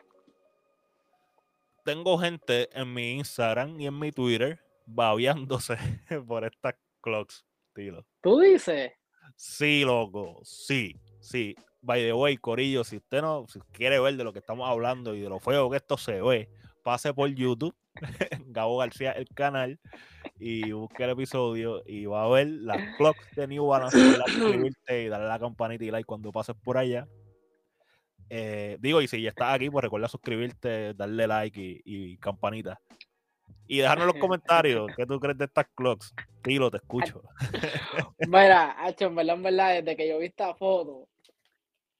Tengo 1.85 2.17
gente 2.17 2.67
en 2.77 2.93
mi 2.93 3.13
Instagram 3.13 3.79
y 3.79 3.87
en 3.87 3.97
mi 3.97 4.11
Twitter 4.11 4.59
babeándose 4.85 5.77
por 6.27 6.43
estas 6.43 6.75
clocks, 6.99 7.45
tío. 7.73 8.05
¿Tú 8.19 8.41
dices? 8.41 8.91
Sí, 9.37 9.85
loco, 9.85 10.41
sí, 10.43 10.93
sí 11.21 11.55
by 11.87 12.01
the 12.01 12.11
way, 12.11 12.35
Corillo, 12.35 12.83
si 12.83 12.97
usted 12.97 13.21
no 13.21 13.45
quiere 13.71 13.97
ver 14.01 14.17
de 14.17 14.25
lo 14.25 14.33
que 14.33 14.39
estamos 14.39 14.69
hablando 14.69 15.15
y 15.15 15.21
de 15.21 15.29
lo 15.29 15.39
feo 15.39 15.69
que 15.69 15.77
esto 15.77 15.97
se 15.97 16.21
ve, 16.21 16.49
pase 16.83 17.13
por 17.13 17.33
YouTube, 17.33 17.73
Gabo 18.47 18.77
García, 18.77 19.13
el 19.13 19.29
canal, 19.29 19.79
y 20.37 20.69
busque 20.73 21.05
el 21.05 21.11
episodio 21.11 21.81
y 21.85 22.05
va 22.05 22.25
a 22.25 22.27
ver 22.27 22.47
las 22.47 22.97
clocks 22.97 23.33
de 23.37 23.47
New 23.47 23.67
Balance, 23.67 23.97
suscribirte 24.27 25.03
y 25.03 25.07
darle 25.07 25.27
a 25.27 25.29
la 25.29 25.39
campanita 25.39 25.85
y 25.85 25.91
like 25.91 26.05
cuando 26.05 26.33
pases 26.33 26.57
por 26.61 26.77
allá. 26.77 27.07
Eh, 28.29 28.75
digo, 28.81 29.01
y 29.01 29.07
si 29.07 29.21
ya 29.21 29.29
estás 29.29 29.55
aquí, 29.55 29.69
pues 29.69 29.83
recuerda 29.83 30.09
suscribirte, 30.09 30.93
darle 30.93 31.25
like 31.25 31.81
y, 31.85 32.17
campanita. 32.17 32.81
Y 33.65 33.77
dejarnos 33.77 34.09
en 34.09 34.13
los 34.13 34.21
comentarios 34.21 34.91
qué 34.97 35.05
tú 35.05 35.21
crees 35.21 35.37
de 35.37 35.45
estas 35.45 35.67
clocks. 35.73 36.13
Tilo, 36.43 36.69
te 36.69 36.77
escucho. 36.77 37.21
Mira, 38.27 38.75
en 38.99 39.15
verdad, 39.15 39.35
en 39.35 39.43
verdad, 39.43 39.81
desde 39.81 39.95
que 39.95 40.09
yo 40.09 40.19
vi 40.19 40.25
esta 40.25 40.53
foto, 40.53 41.07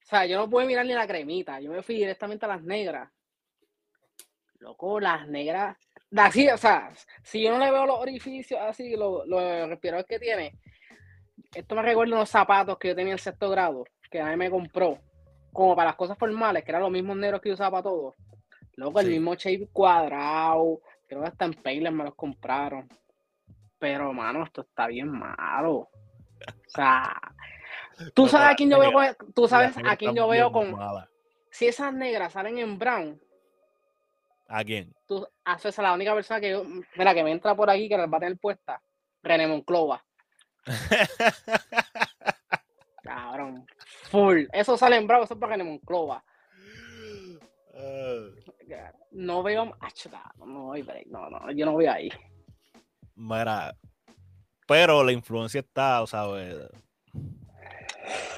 o 0.07 0.09
sea, 0.09 0.25
yo 0.25 0.37
no 0.37 0.49
puedo 0.49 0.65
mirar 0.65 0.85
ni 0.85 0.93
la 0.93 1.05
cremita. 1.05 1.59
Yo 1.59 1.69
me 1.69 1.83
fui 1.83 1.95
directamente 1.95 2.45
a 2.45 2.47
las 2.47 2.63
negras. 2.63 3.11
Loco, 4.59 5.01
las 5.01 5.27
negras. 5.27 5.75
Así, 6.15 6.47
o 6.47 6.57
sea, 6.57 6.93
si 7.21 7.43
yo 7.43 7.51
no 7.51 7.59
le 7.59 7.69
veo 7.69 7.85
los 7.85 7.99
orificios 7.99 8.57
así, 8.61 8.95
los, 8.95 9.27
los 9.27 9.67
respiradores 9.67 10.07
que 10.07 10.17
tiene, 10.17 10.57
esto 11.53 11.75
me 11.75 11.81
recuerda 11.81 12.15
unos 12.15 12.29
zapatos 12.29 12.77
que 12.77 12.87
yo 12.87 12.95
tenía 12.95 13.11
en 13.11 13.19
sexto 13.19 13.49
grado, 13.49 13.83
que 14.09 14.21
a 14.21 14.29
mí 14.29 14.37
me 14.37 14.49
compró, 14.49 14.97
como 15.51 15.75
para 15.75 15.89
las 15.89 15.97
cosas 15.97 16.17
formales, 16.17 16.63
que 16.63 16.71
eran 16.71 16.83
los 16.83 16.91
mismos 16.91 17.17
negros 17.17 17.41
que 17.41 17.49
yo 17.49 17.55
usaba 17.55 17.71
para 17.71 17.83
todo. 17.83 18.15
Loco, 18.77 19.01
el 19.01 19.09
mismo 19.09 19.35
shape 19.35 19.67
cuadrado, 19.73 20.79
creo 21.05 21.21
que 21.21 21.27
hasta 21.27 21.43
en 21.43 21.53
Payless 21.53 21.91
me 21.91 22.05
los 22.05 22.15
compraron. 22.15 22.87
Pero, 23.77 24.13
mano, 24.13 24.45
esto 24.45 24.61
está 24.61 24.87
bien 24.87 25.09
malo. 25.09 25.73
O 25.73 25.89
sea, 26.69 27.13
Tú 28.13 28.27
sabes 28.27 28.51
a 28.51 28.55
quién 28.55 28.69
yo 28.69 28.79
veo 28.79 28.91
con, 28.91 29.33
tú 29.33 29.47
sabes 29.47 29.75
a 29.83 29.95
quién 29.95 30.15
yo 30.15 30.27
veo 30.27 30.51
con 30.51 30.75
si 31.49 31.67
esas 31.67 31.93
negras 31.93 32.33
salen 32.33 32.59
en 32.59 32.77
brown. 32.77 33.19
¿A 34.47 34.63
quién? 34.63 34.93
Tú 35.07 35.27
haces 35.43 35.77
la 35.79 35.93
única 35.93 36.13
persona 36.13 36.39
que 36.39 36.51
yo, 36.51 36.63
mira, 36.95 37.13
que 37.13 37.23
me 37.23 37.31
entra 37.31 37.55
por 37.55 37.69
aquí 37.69 37.89
que 37.89 37.97
las 37.97 38.11
va 38.11 38.17
a 38.17 38.21
tener 38.21 38.37
puesta. 38.37 38.81
René 39.23 39.47
Monclova. 39.47 40.03
Cabrón. 43.03 43.65
Full. 44.09 44.45
Eso 44.53 44.77
sale 44.77 44.97
en 44.97 45.07
brown, 45.07 45.23
eso 45.23 45.33
es 45.33 45.39
para 45.39 45.53
René 45.53 45.63
Monclova. 45.63 46.23
Ah. 47.75 48.27
No 49.11 49.43
veo. 49.43 49.65
No, 49.65 49.75
no, 50.45 51.29
no, 51.29 51.39
no, 51.39 51.51
yo 51.51 51.65
no 51.65 51.73
voy 51.73 51.87
ahí. 51.87 52.09
Mira, 53.15 53.75
pero 54.67 55.03
la 55.03 55.11
influencia 55.11 55.61
está, 55.61 56.03
o 56.03 56.07
sea, 56.07 56.25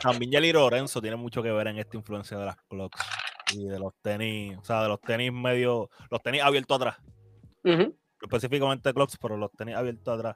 también 0.02 0.32
Jelly 0.32 0.52
Lorenzo 0.52 1.02
tiene 1.02 1.16
mucho 1.16 1.44
que 1.44 1.52
ver 1.52 1.68
en 1.68 1.78
esta 1.78 1.98
influencia 1.98 2.38
de 2.38 2.46
las 2.46 2.56
clocks 2.68 3.02
y 3.54 3.66
de 3.66 3.80
los 3.80 3.94
tenis, 4.02 4.58
o 4.58 4.64
sea, 4.64 4.84
de 4.84 4.90
los 4.90 5.02
tenis 5.02 5.32
medio, 5.32 5.90
los 6.10 6.22
tenis 6.22 6.42
abiertos 6.42 6.76
atrás. 6.78 6.98
Específicamente 8.22 8.94
clocks, 8.94 9.18
pero 9.18 9.38
los 9.38 9.52
tenis 9.52 9.76
abiertos 9.76 10.18
atrás. 10.18 10.36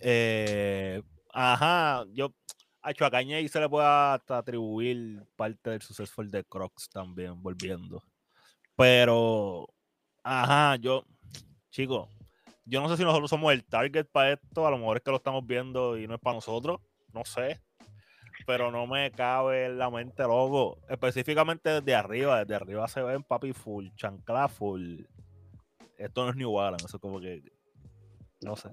Eh, 0.00 1.02
ajá, 1.32 2.04
yo 2.12 2.34
a 2.82 2.90
hecho 2.90 3.04
a 3.04 3.10
Kanye 3.10 3.48
se 3.48 3.60
le 3.60 3.68
puede 3.68 3.86
hasta 3.86 4.38
atribuir 4.38 5.24
parte 5.34 5.70
del 5.70 5.82
suceso 5.82 6.22
de 6.22 6.44
Crocs 6.44 6.88
también, 6.88 7.42
volviendo. 7.42 8.02
Pero, 8.76 9.68
ajá, 10.22 10.76
yo, 10.76 11.04
chicos, 11.70 12.08
yo 12.64 12.80
no 12.80 12.88
sé 12.88 12.96
si 12.96 13.04
nosotros 13.04 13.30
somos 13.30 13.52
el 13.52 13.64
target 13.64 14.06
para 14.12 14.34
esto, 14.34 14.66
a 14.66 14.70
lo 14.70 14.78
mejor 14.78 14.98
es 14.98 15.02
que 15.02 15.10
lo 15.10 15.16
estamos 15.16 15.46
viendo 15.46 15.98
y 15.98 16.06
no 16.06 16.14
es 16.14 16.20
para 16.20 16.34
nosotros, 16.34 16.80
no 17.12 17.24
sé 17.24 17.60
pero 18.46 18.70
no 18.70 18.86
me 18.86 19.10
cabe 19.10 19.66
en 19.66 19.78
la 19.78 19.90
mente, 19.90 20.22
loco. 20.22 20.78
Específicamente 20.88 21.68
desde 21.68 21.94
arriba, 21.94 22.38
desde 22.38 22.54
arriba 22.54 22.86
se 22.86 23.02
ven 23.02 23.24
papi 23.24 23.52
full, 23.52 23.88
chancla 23.96 24.48
full. 24.48 25.00
Esto 25.98 26.24
no 26.24 26.30
es 26.30 26.36
New 26.36 26.52
Balance, 26.52 26.86
eso 26.86 27.00
como 27.00 27.20
que. 27.20 27.42
No 28.42 28.54
sé. 28.54 28.70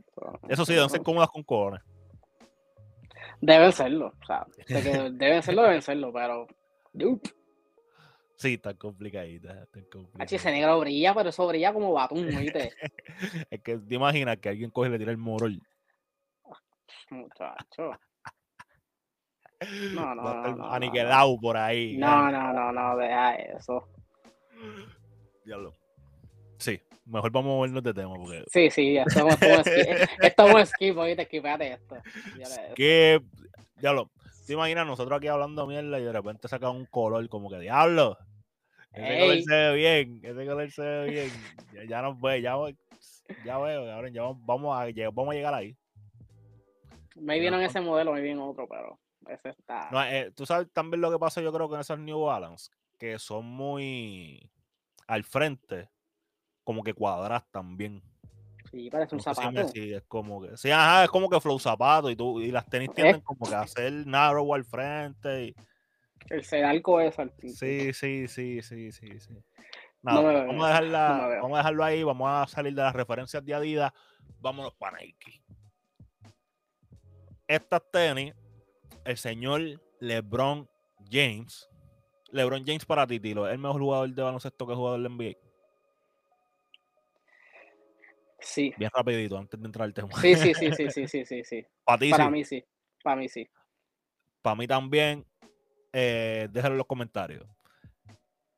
Eso 0.48 0.66
sí, 0.66 0.74
deben 0.74 0.90
ser 0.90 1.02
cómodas 1.02 1.30
con 1.30 1.44
cojones. 1.44 1.82
Deben 3.42 3.72
serlo, 3.72 4.14
o 4.22 4.26
sea, 4.26 4.46
deben 5.14 5.42
serlo, 5.42 5.64
deben 5.64 5.82
serlo, 5.82 6.14
pero. 6.14 6.48
Sí, 8.36 8.54
está 8.54 8.74
complicadita. 8.76 9.68
H, 10.20 10.36
ese 10.36 10.52
negro 10.52 10.80
brilla, 10.80 11.14
pero 11.14 11.30
eso 11.30 11.48
brilla 11.48 11.74
como 11.74 11.94
batún, 11.94 12.28
¿viste? 12.28 12.74
es 13.50 13.62
que 13.62 13.78
te 13.78 13.96
imaginas 13.96 14.38
que 14.38 14.50
alguien 14.50 14.70
coge 14.70 14.90
y 14.90 14.92
le 14.92 15.00
tira 15.00 15.12
el 15.12 15.18
morol. 15.18 15.60
Muchacho. 17.10 17.92
No, 19.94 20.16
no, 20.16 20.56
no, 20.56 20.72
Aniquilado 20.72 21.38
por 21.40 21.58
ahí. 21.58 21.98
No, 21.98 22.32
no, 22.32 22.54
no, 22.54 22.72
no, 22.72 22.98
deja 22.98 23.36
eso. 23.36 23.88
Diablo. 25.46 25.74
Sí, 26.58 26.80
mejor 27.06 27.32
vamos 27.32 27.52
a 27.52 27.56
movernos 27.56 27.84
de 27.84 27.94
tema. 27.94 28.16
Porque... 28.16 28.44
Sí, 28.48 28.70
sí, 28.70 28.98
estamos, 28.98 29.36
estamos 30.22 30.70
skip, 30.70 30.98
oíste, 30.98 31.26
skipate 31.26 31.74
esto. 31.74 31.98
Que, 32.76 33.22
diablo, 33.78 34.12
te 34.46 34.54
imaginas 34.54 34.88
nosotros 34.88 35.18
aquí 35.18 35.28
hablando 35.28 35.68
mierda 35.68 36.00
y 36.00 36.04
de 36.04 36.12
repente 36.12 36.48
saca 36.48 36.70
un 36.70 36.86
color 36.86 37.28
como 37.30 37.50
que, 37.50 37.60
diablo, 37.60 38.18
ese 38.94 39.20
color 39.20 39.42
se 39.42 39.56
ve 39.56 39.76
bien, 39.76 40.20
ese 40.24 40.46
color 40.46 40.72
se 40.72 40.82
ve 40.82 41.10
bien. 41.10 41.90
Ya, 41.90 42.02
nos 42.02 42.20
ve, 42.22 42.42
ya, 42.42 42.56
ya 43.46 43.58
veo, 43.58 43.92
ahora 43.92 44.10
ya 44.10 44.22
vamos 44.22 44.78
a, 44.78 45.10
vamos 45.12 45.32
a 45.32 45.36
llegar 45.36 45.54
ahí. 45.54 45.76
Me 47.16 47.40
vieron 47.40 47.62
ese 47.62 47.82
modelo, 47.82 48.14
me 48.14 48.22
bien 48.22 48.40
otro, 48.40 48.68
pero 48.68 49.00
está. 49.28 49.90
No, 49.92 50.04
eh, 50.04 50.32
Tú 50.36 50.46
sabes 50.46 50.72
también 50.72 51.02
lo 51.02 51.12
que 51.12 51.20
pasa, 51.20 51.42
yo 51.42 51.52
creo, 51.52 51.70
con 51.70 51.80
esos 51.80 52.00
New 52.00 52.22
Balance, 52.22 52.72
que 52.98 53.20
son 53.20 53.46
muy 53.46 54.50
al 55.08 55.24
frente 55.24 55.90
como 56.64 56.84
que 56.84 56.94
cuadras 56.94 57.44
también. 57.52 58.02
Sí, 58.72 58.90
parece 58.90 59.16
un 59.16 59.22
zapato. 59.22 59.68
Sí, 59.68 59.94
es 59.94 60.04
como 60.08 60.42
que, 60.42 60.58
sí, 60.58 60.72
ajá, 60.72 61.04
es 61.04 61.10
como 61.10 61.30
que 61.30 61.40
flow 61.40 61.60
zapato 61.60 62.10
y 62.10 62.16
tú, 62.16 62.42
y 62.42 62.52
las 62.52 62.66
tenis 62.66 62.92
tienen 62.94 63.22
como 63.22 63.46
que 63.46 63.56
hacer 63.56 63.92
narrow 64.08 64.54
al 64.54 64.66
frente. 64.66 65.46
Y... 65.46 65.56
El 66.30 66.44
sedalco 66.44 67.00
es 67.00 67.20
al 67.20 67.32
Sí, 67.42 67.94
sí, 67.94 68.28
sí, 68.28 68.62
sí, 68.62 68.92
sí, 68.92 69.20
sí. 69.20 69.38
vamos, 70.02 70.64
a 70.64 70.68
dejarla, 70.68 71.40
vamos 71.42 71.54
a 71.54 71.58
dejarlo 71.58 71.84
ahí, 71.84 72.04
vamos 72.04 72.30
a 72.30 72.48
salir 72.48 72.74
de 72.74 72.82
las 72.82 72.96
referencias 72.96 73.46
de 73.46 73.54
Adidas, 73.54 73.92
vámonos 74.40 74.74
para 74.74 74.98
Nike. 74.98 75.42
Estas 77.48 77.84
tenis, 77.92 78.34
el 79.06 79.18
señor 79.18 79.62
LeBron 80.00 80.70
James, 81.10 81.70
LeBron 82.32 82.66
James 82.66 82.86
para 82.86 83.06
ti, 83.06 83.20
Tilo, 83.20 83.48
¿es 83.48 83.54
el 83.54 83.60
mejor 83.60 83.82
jugador 83.82 84.10
de 84.10 84.22
baloncesto 84.22 84.68
que 84.68 84.74
jugador 84.74 85.02
del 85.02 85.12
NBA? 85.12 85.38
Sí. 88.40 88.74
Bien 88.78 88.92
rapidito, 88.94 89.38
antes 89.38 89.60
de 89.60 89.66
entrar 89.66 89.86
al 89.86 89.94
tema. 89.94 90.10
Sí, 90.20 90.36
sí, 90.36 90.54
sí, 90.54 90.72
sí, 90.74 90.90
sí, 90.92 91.08
sí, 91.08 91.26
sí. 91.26 91.44
sí. 91.44 91.66
Para 91.86 92.30
mí 92.30 92.44
sí. 92.44 92.64
Para 93.02 93.16
mí 93.16 93.30
sí. 93.30 93.50
Para 94.42 94.56
mí 94.56 94.68
también. 94.68 95.26
Eh, 95.94 96.48
déjalo 96.52 96.74
en 96.74 96.78
los 96.80 96.88
comentarios. 96.88 97.46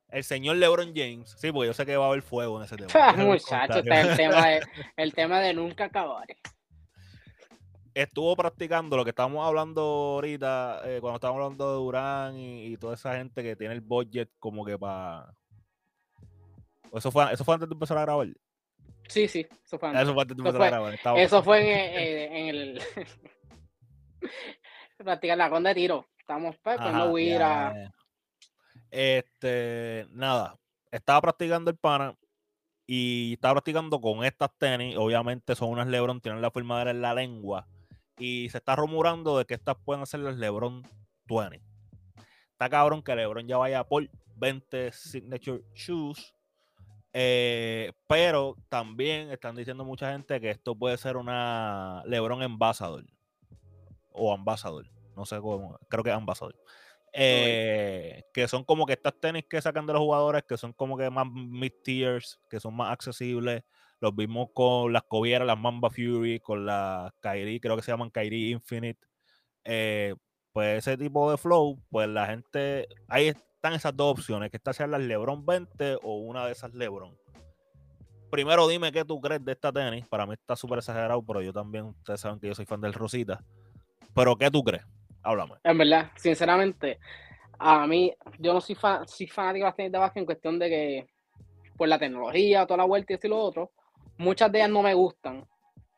El 0.09 0.23
señor 0.23 0.55
LeBron 0.55 0.93
James. 0.95 1.35
Sí, 1.37 1.51
porque 1.51 1.67
yo 1.67 1.73
sé 1.73 1.85
que 1.85 1.97
va 1.97 2.05
a 2.05 2.07
haber 2.07 2.21
fuego 2.21 2.57
en 2.57 2.65
ese 2.65 2.77
tema. 2.77 2.87
Muchacho, 3.17 3.79
está 3.79 4.01
el 4.01 4.15
tema, 4.15 4.47
de, 4.47 4.61
el 4.97 5.13
tema 5.13 5.39
de 5.41 5.53
nunca 5.53 5.85
acabar. 5.85 6.25
Estuvo 7.95 8.35
practicando 8.35 8.97
lo 8.97 9.05
que 9.05 9.11
estábamos 9.11 9.47
hablando 9.47 9.81
ahorita, 9.81 10.81
eh, 10.83 10.99
cuando 10.99 11.15
estábamos 11.15 11.41
hablando 11.41 11.71
de 11.71 11.77
Durán 11.77 12.37
y, 12.37 12.75
toda 12.75 12.95
esa 12.95 13.15
gente 13.15 13.41
que 13.41 13.55
tiene 13.55 13.73
el 13.73 13.79
budget 13.79 14.29
como 14.37 14.65
que 14.65 14.77
para... 14.77 15.33
Eso 16.93 17.09
fue, 17.09 17.31
eso 17.31 17.45
fue 17.45 17.53
antes 17.53 17.69
de 17.69 17.73
empezar 17.73 17.97
a 17.97 18.01
grabar. 18.01 18.27
Sí, 19.07 19.29
sí, 19.29 19.47
eso 19.63 19.79
fue 19.79 19.91
Eso 20.01 20.13
fue, 20.13 21.23
eso 21.23 21.43
fue 21.43 22.39
en, 22.39 22.47
el. 22.55 22.81
practicar 24.97 25.37
la 25.37 25.47
ronda 25.47 25.69
de 25.69 25.75
tiro. 25.75 26.05
Estamos 26.19 26.57
pues, 26.61 26.79
no 26.79 27.11
huir 27.11 27.41
a. 27.41 27.91
Este, 28.91 30.05
nada. 30.11 30.57
Estaba 30.91 31.21
practicando 31.21 31.71
el 31.71 31.77
pana 31.77 32.15
y 32.87 33.33
estaba 33.33 33.55
practicando 33.55 34.01
con 34.01 34.23
estas 34.25 34.49
tenis. 34.57 34.97
Obviamente 34.97 35.55
son 35.55 35.69
unas 35.69 35.87
Lebron, 35.87 36.21
tienen 36.21 36.41
la 36.41 36.51
forma 36.51 36.81
en 36.81 37.01
la 37.01 37.13
lengua. 37.13 37.67
Y 38.17 38.49
se 38.49 38.57
está 38.59 38.75
rumorando 38.75 39.37
de 39.37 39.45
que 39.45 39.53
estas 39.53 39.75
pueden 39.83 40.05
ser 40.05 40.21
las 40.21 40.37
Lebron 40.37 40.83
20. 41.27 41.61
Está 42.51 42.69
cabrón 42.69 43.03
que 43.03 43.15
Lebron 43.15 43.47
ya 43.47 43.57
vaya 43.57 43.83
por 43.83 44.09
20 44.35 44.91
Signature 44.91 45.63
Shoes 45.73 46.35
eh, 47.17 47.93
pero 48.07 48.57
también 48.67 49.31
están 49.31 49.55
diciendo 49.55 49.85
mucha 49.85 50.11
gente 50.11 50.41
que 50.41 50.49
esto 50.49 50.75
puede 50.75 50.97
ser 50.97 51.15
una 51.15 52.03
LeBron 52.07 52.43
Ambassador. 52.43 53.05
O 54.11 54.33
Ambassador. 54.33 54.85
No 55.15 55.25
sé 55.25 55.39
cómo. 55.39 55.79
Creo 55.87 56.03
que 56.03 56.11
Ambassador. 56.11 56.57
Eh, 57.13 58.21
que 58.33 58.49
son 58.49 58.65
como 58.65 58.85
que 58.85 58.91
estas 58.91 59.17
tenis 59.17 59.45
que 59.49 59.61
sacan 59.61 59.87
de 59.87 59.93
los 59.93 60.01
jugadores, 60.01 60.43
que 60.43 60.57
son 60.57 60.73
como 60.73 60.97
que 60.97 61.09
más 61.09 61.25
mid-tiers, 61.25 62.37
que 62.49 62.59
son 62.59 62.75
más 62.75 62.91
accesibles. 62.91 63.63
Los 64.05 64.15
vimos 64.15 64.49
con 64.53 64.93
las 64.93 65.01
Cobieras, 65.01 65.47
las 65.47 65.57
Mamba 65.57 65.89
Fury, 65.89 66.39
con 66.39 66.63
las 66.63 67.11
Kyrie, 67.21 67.59
creo 67.59 67.75
que 67.75 67.81
se 67.81 67.91
llaman 67.91 68.11
Kyrie 68.11 68.51
Infinite. 68.51 68.99
Eh, 69.63 70.13
pues 70.53 70.77
ese 70.87 70.95
tipo 70.95 71.31
de 71.31 71.37
flow, 71.37 71.81
pues 71.89 72.07
la 72.07 72.27
gente. 72.27 72.87
Ahí 73.07 73.33
esas 73.73 73.97
dos 73.97 74.11
opciones, 74.19 74.51
que 74.51 74.57
estas 74.57 74.75
sean 74.75 74.91
las 74.91 75.01
Lebron 75.01 75.43
20 75.43 75.95
o 76.03 76.17
una 76.17 76.45
de 76.45 76.51
esas 76.51 76.71
Lebron. 76.75 77.17
Primero 78.29 78.67
dime 78.67 78.91
qué 78.91 79.03
tú 79.03 79.19
crees 79.19 79.43
de 79.43 79.53
esta 79.53 79.71
tenis. 79.71 80.07
Para 80.07 80.27
mí 80.27 80.33
está 80.33 80.55
súper 80.55 80.77
exagerado, 80.77 81.23
pero 81.23 81.41
yo 81.41 81.51
también, 81.51 81.85
ustedes 81.85 82.21
saben 82.21 82.39
que 82.39 82.45
yo 82.45 82.53
soy 82.53 82.65
fan 82.65 82.81
del 82.81 82.93
Rosita. 82.93 83.43
Pero 84.13 84.35
¿qué 84.35 84.51
tú 84.51 84.63
crees? 84.63 84.85
Háblame. 85.23 85.55
En 85.63 85.79
verdad, 85.79 86.11
sinceramente, 86.15 86.99
a 87.57 87.87
mí, 87.87 88.13
yo 88.37 88.53
no 88.53 88.61
soy, 88.61 88.75
fan, 88.75 89.07
soy 89.07 89.25
fanático 89.25 89.63
de 89.63 89.69
las 89.69 89.75
tenis 89.75 89.91
de 89.91 89.97
básquet 89.97 90.21
en 90.21 90.25
cuestión 90.25 90.59
de 90.59 90.69
que, 90.69 91.07
por 91.75 91.87
la 91.87 91.97
tecnología, 91.97 92.67
toda 92.67 92.77
la 92.77 92.85
vuelta 92.85 93.13
y 93.13 93.15
esto 93.15 93.25
y 93.25 93.29
lo 93.31 93.39
otro, 93.39 93.71
muchas 94.17 94.51
de 94.51 94.59
ellas 94.59 94.69
no 94.69 94.81
me 94.81 94.93
gustan. 94.93 95.45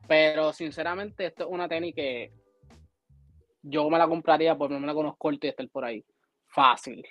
Pero 0.08 0.54
sinceramente, 0.54 1.26
esto 1.26 1.44
es 1.44 1.50
una 1.50 1.68
tenis 1.68 1.94
que 1.94 2.32
yo 3.62 3.90
me 3.90 3.98
la 3.98 4.08
compraría 4.08 4.58
por 4.58 4.72
lo 4.72 4.80
menos 4.80 4.96
con 4.96 5.06
unos 5.06 5.18
cortes 5.18 5.44
y 5.44 5.48
estar 5.50 5.70
por 5.70 5.84
ahí. 5.84 6.04
Fácil. 6.48 7.06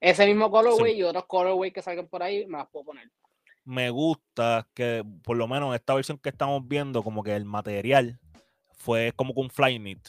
Ese 0.00 0.26
mismo 0.26 0.50
colorway 0.50 0.96
y 0.96 1.02
otros 1.02 1.26
colorway 1.26 1.72
que 1.72 1.82
salgan 1.82 2.06
por 2.06 2.22
ahí, 2.22 2.46
me 2.46 2.58
las 2.58 2.68
puedo 2.68 2.86
poner. 2.86 3.10
Me 3.64 3.90
gusta 3.90 4.68
que, 4.72 5.04
por 5.24 5.36
lo 5.36 5.48
menos 5.48 5.70
en 5.70 5.74
esta 5.74 5.94
versión 5.94 6.18
que 6.18 6.28
estamos 6.28 6.66
viendo, 6.66 7.02
como 7.02 7.22
que 7.22 7.34
el 7.34 7.44
material 7.44 8.20
fue 8.70 9.12
como 9.16 9.34
con 9.34 9.44
un 9.44 9.50
fly 9.50 9.78
knit. 9.78 10.08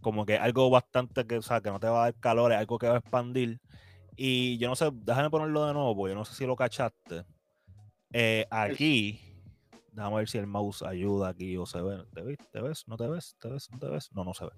Como 0.00 0.24
que 0.24 0.38
algo 0.38 0.70
bastante 0.70 1.26
que, 1.26 1.36
o 1.36 1.42
sea, 1.42 1.60
que 1.60 1.70
no 1.70 1.78
te 1.78 1.88
va 1.88 2.00
a 2.00 2.04
dar 2.04 2.20
calor, 2.20 2.52
es 2.52 2.58
algo 2.58 2.78
que 2.78 2.88
va 2.88 2.94
a 2.94 2.98
expandir. 2.98 3.60
Y 4.16 4.56
yo 4.56 4.68
no 4.68 4.76
sé, 4.76 4.88
déjame 4.92 5.28
ponerlo 5.28 5.66
de 5.66 5.74
nuevo, 5.74 5.94
porque 5.94 6.12
yo 6.12 6.18
no 6.18 6.24
sé 6.24 6.34
si 6.34 6.46
lo 6.46 6.56
cachaste. 6.56 7.24
Eh, 8.12 8.46
aquí, 8.50 9.20
déjame 9.96 10.16
ver 10.16 10.28
si 10.28 10.38
el 10.38 10.46
mouse 10.46 10.82
ayuda 10.82 11.30
aquí 11.30 11.56
o 11.56 11.64
se 11.64 11.80
ve. 11.80 12.04
¿Te 12.14 12.22
ves? 12.22 12.36
¿Te 12.52 12.60
ves? 12.60 12.86
¿No 12.86 12.96
te 12.96 13.08
ves? 13.08 13.36
¿Te 13.40 13.48
ves? 13.48 13.70
¿No 13.70 13.78
te 13.78 13.88
ves? 13.88 14.12
No, 14.12 14.24
no 14.24 14.34
se 14.34 14.44
ve. 14.44 14.50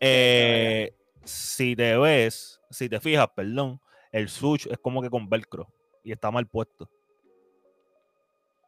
Eh, 0.00 0.96
si 1.22 1.76
te 1.76 1.98
ves, 1.98 2.60
si 2.70 2.88
te 2.88 2.98
fijas, 2.98 3.28
perdón, 3.36 3.78
el 4.10 4.30
switch 4.30 4.66
es 4.66 4.78
como 4.78 5.02
que 5.02 5.10
con 5.10 5.28
velcro 5.28 5.68
y 6.02 6.12
está 6.12 6.30
mal 6.30 6.48
puesto. 6.48 6.90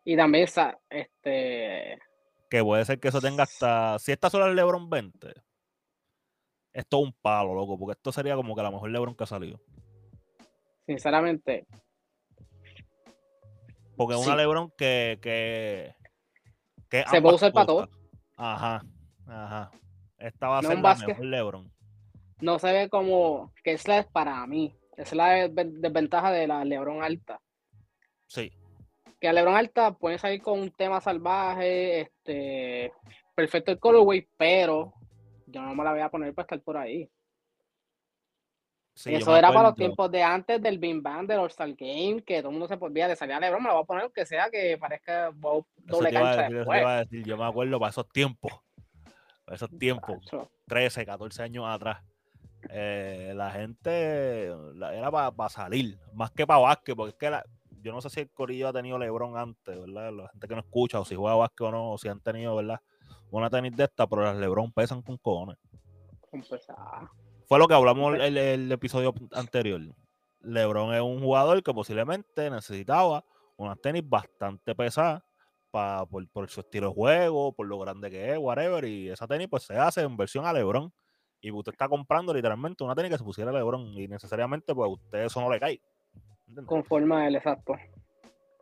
Y 0.05 0.17
también 0.17 0.45
esa, 0.45 0.79
este. 0.91 1.99
Que 2.51 2.63
puede 2.63 2.85
ser 2.85 3.01
que 3.01 3.09
eso 3.09 3.21
tenga 3.21 3.45
hasta. 3.45 3.99
Si 3.99 4.13
esta 4.13 4.29
sola 4.29 4.47
el 4.49 4.57
Lebron 4.57 4.91
20, 4.91 5.33
es 6.75 6.87
todo 6.87 7.01
un 7.01 7.15
palo, 7.15 7.55
loco, 7.55 7.79
porque 7.79 7.93
esto 7.93 8.13
sería 8.13 8.37
como 8.37 8.55
que 8.55 8.63
la 8.63 8.71
mejor 8.71 8.91
Lebron 8.91 9.15
que 9.15 9.25
ha 9.25 9.27
salido. 9.27 9.59
Sinceramente. 10.87 11.67
Porque 13.97 14.15
es 14.15 14.27
una 14.27 14.37
Lebron 14.37 14.71
que. 14.77 15.19
que, 15.23 15.95
Se 17.11 17.23
puede 17.23 17.37
usar 17.37 17.53
para 17.53 17.67
todo. 17.67 17.89
Ajá, 18.37 18.83
ajá. 19.27 19.71
Esta 20.19 20.49
va 20.49 20.59
a 20.59 20.63
ser 20.63 20.79
la 20.79 20.95
mejor 20.95 21.25
Lebron. 21.25 21.73
No 22.41 22.59
se 22.59 22.73
ve 22.73 22.89
como 22.89 23.53
que 23.65 23.73
es 23.73 23.85
para 24.13 24.47
mí. 24.47 24.77
Esa 24.97 25.03
es 25.03 25.13
la 25.15 25.49
desventaja 25.49 26.31
de 26.31 26.47
la 26.47 26.65
Lebron 26.65 27.03
alta. 27.03 27.41
Sí. 28.27 28.53
Que 29.21 29.29
a 29.29 29.33
Lebron 29.33 29.57
alta 29.57 29.93
puede 29.93 30.19
salir 30.19 30.43
con 30.43 30.61
un 30.61 30.71
tema 30.71 31.01
salvaje, 31.01 32.03
este, 32.03 32.93
perfecto 33.35 33.73
el 33.73 33.79
colorway, 33.79 34.29
pero 34.37 34.93
yo 35.47 35.63
no 35.63 35.75
me 35.75 35.85
la 35.85 35.93
voy 35.93 36.01
a 36.01 36.11
poner 36.11 36.35
para 36.35 36.45
estar 36.45 36.61
por 36.61 36.77
ahí. 36.77 37.09
Eso 38.95 39.37
era 39.37 39.49
para 39.49 39.69
los 39.69 39.75
tiempos 39.75 40.11
de 40.11 40.23
antes 40.23 40.63
del 40.63 40.79
Bing 40.79 41.03
Bang, 41.03 41.27
del 41.27 41.39
All-Star 41.39 41.73
Game, 41.75 42.23
que 42.23 42.39
todo 42.39 42.49
el 42.49 42.53
mundo 42.53 42.69
se 42.69 42.77
podía 42.77 43.09
de 43.09 43.17
salir 43.17 43.35
a 43.35 43.41
Lebron, 43.41 43.63
me 43.63 43.69
la 43.69 43.75
voy 43.75 43.83
a 43.83 43.87
poner 43.87 44.11
que 44.13 44.27
sea 44.27 44.51
que 44.51 44.77
parezca 44.79 45.33
doble 45.33 46.13
cancha 46.13 46.49
yo 47.11 47.37
me 47.37 47.45
acuerdo 47.45 47.79
para 47.79 47.91
esos 47.91 48.09
tiempos, 48.11 48.53
para 49.45 49.57
esos 49.57 49.71
tiempos, 49.79 50.19
13, 50.67 51.07
14 51.07 51.43
años 51.43 51.65
atrás 51.67 52.03
eh, 52.71 53.33
la 53.35 53.51
gente 53.51 54.47
era 54.47 55.11
para 55.11 55.49
salir, 55.49 55.99
más 56.13 56.31
que 56.31 56.47
para 56.47 56.61
básquet, 56.61 56.95
porque 56.95 57.11
es 57.11 57.17
que 57.19 57.49
yo 57.83 57.93
no 57.93 58.01
sé 58.01 58.11
si 58.11 58.21
el 58.21 58.31
Corillo 58.31 58.69
ha 58.69 58.73
tenido 58.73 58.99
Lebron 58.99 59.37
antes, 59.37 59.79
¿verdad? 59.79 60.13
La 60.13 60.29
gente 60.29 60.49
que 60.49 60.55
no 60.55 60.61
escucha, 60.61 61.01
o 61.01 61.05
si 61.05 61.17
juega 61.17 61.35
básquet 61.35 61.67
o 61.67 61.71
no, 61.73 61.93
o 61.93 61.99
si 61.99 62.09
han 62.09 62.21
tenido, 62.21 62.55
¿verdad? 62.55 62.81
Una 63.31 63.51
tenis 63.51 63.77
de 63.77 63.85
esta, 63.85 64.07
pero 64.07 64.23
las 64.23 64.37
Lebron 64.37 64.73
pesan 64.73 65.03
con 65.03 65.17
cojones. 65.19 65.59
Fue 67.53 67.59
lo 67.59 67.69
que 67.69 67.75
hablamos 67.75 68.19
el, 68.19 68.39
el 68.39 68.73
episodio 68.73 69.13
anterior. 69.33 69.79
LeBron 70.41 70.95
es 70.95 71.03
un 71.03 71.21
jugador 71.21 71.63
que 71.63 71.75
posiblemente 71.75 72.49
necesitaba 72.49 73.27
unas 73.59 73.79
tenis 73.79 74.09
bastante 74.09 74.75
pesadas 74.75 75.23
por, 75.71 76.49
su 76.49 76.61
estilo 76.61 76.89
de 76.89 76.95
juego, 76.95 77.53
por 77.53 77.67
lo 77.67 77.79
grande 77.79 78.11
que 78.11 78.33
es, 78.33 78.39
whatever. 78.39 78.87
Y 78.87 79.11
esa 79.11 79.27
tenis 79.27 79.49
pues 79.51 79.65
se 79.65 79.77
hace 79.77 80.01
en 80.01 80.17
versión 80.17 80.47
a 80.47 80.53
LeBron. 80.55 80.91
Y 81.43 81.51
usted 81.51 81.73
está 81.73 81.91
comprando 81.91 82.33
literalmente 82.33 82.85
una 82.85 82.95
tenis 82.95 83.11
que 83.11 83.19
se 83.19 83.25
pusiera 83.25 83.51
a 83.51 83.53
LeBron. 83.53 83.83
Y 83.99 84.09
necesariamente 84.09 84.75
pues 84.75 84.89
a 84.89 84.91
usted 84.91 85.25
eso 85.27 85.39
no 85.43 85.53
le 85.53 85.61
cae. 85.61 85.83
Con 86.65 86.83
forma 86.83 87.21
de 87.21 87.29
él, 87.29 87.37
exacto. 87.37 87.75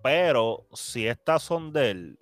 Pero 0.03 0.67
si 0.73 1.07
estas 1.07 1.45
son 1.45 1.73
de 1.73 1.91
él, 1.93 2.19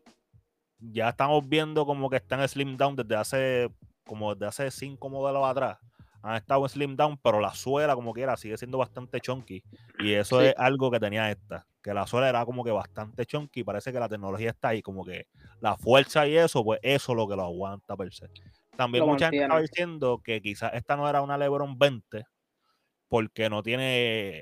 ya 0.79 1.09
estamos 1.09 1.49
viendo 1.49 1.87
como 1.87 2.11
que 2.11 2.17
están 2.17 2.41
en 2.41 2.49
slim 2.49 2.77
down 2.77 2.95
desde 2.95 3.17
hace 3.17 3.75
como 4.05 4.35
desde 4.35 4.47
hace 4.49 4.71
cinco 4.71 5.09
modelos 5.09 5.47
atrás 5.47 5.79
han 6.23 6.37
estado 6.37 6.63
en 6.65 6.69
slim 6.69 6.97
down, 6.97 7.19
pero 7.19 7.41
la 7.41 7.55
suela, 7.55 7.95
como 7.95 8.13
quiera, 8.13 8.37
sigue 8.37 8.57
siendo 8.57 8.79
bastante 8.79 9.21
chunky. 9.21 9.63
Y 10.01 10.13
eso 10.13 10.41
es 10.41 10.55
algo 10.57 10.91
que 10.91 11.01
tenía 11.01 11.31
esta, 11.31 11.67
que 11.83 11.95
la 11.95 12.07
suela 12.07 12.29
era 12.29 12.45
como 12.45 12.65
que 12.65 12.71
bastante 12.71 13.25
chunky. 13.27 13.65
Parece 13.65 13.93
que 13.93 14.01
la 14.01 14.09
tecnología 14.09 14.51
está 14.51 14.69
ahí, 14.69 14.83
como 14.83 15.05
que 15.05 15.27
la 15.61 15.77
fuerza 15.77 16.27
y 16.27 16.37
eso, 16.37 16.65
pues 16.65 16.81
eso 16.83 17.13
es 17.13 17.17
lo 17.17 17.29
que 17.29 17.37
lo 17.37 17.45
aguanta 17.45 17.97
per 17.97 18.13
se. 18.13 18.29
También 18.77 19.05
mucha 19.05 19.27
gente 19.27 19.43
estaba 19.43 19.61
diciendo 19.61 20.21
que 20.25 20.41
quizás 20.41 20.73
esta 20.75 20.97
no 20.97 21.09
era 21.09 21.23
una 21.23 21.39
Lebron 21.39 21.79
20, 21.79 22.27
porque 23.09 23.51
no 23.51 23.63
tiene. 23.63 24.41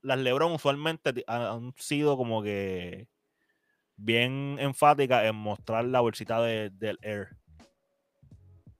Las 0.00 0.18
Lebron 0.18 0.52
usualmente 0.52 1.24
han 1.26 1.74
sido 1.76 2.16
como 2.16 2.42
que 2.42 3.06
bien 3.96 4.56
enfáticas 4.60 5.24
en 5.24 5.36
mostrar 5.36 5.84
la 5.84 6.00
bolsita 6.00 6.40
del 6.40 6.98
Air 7.02 7.36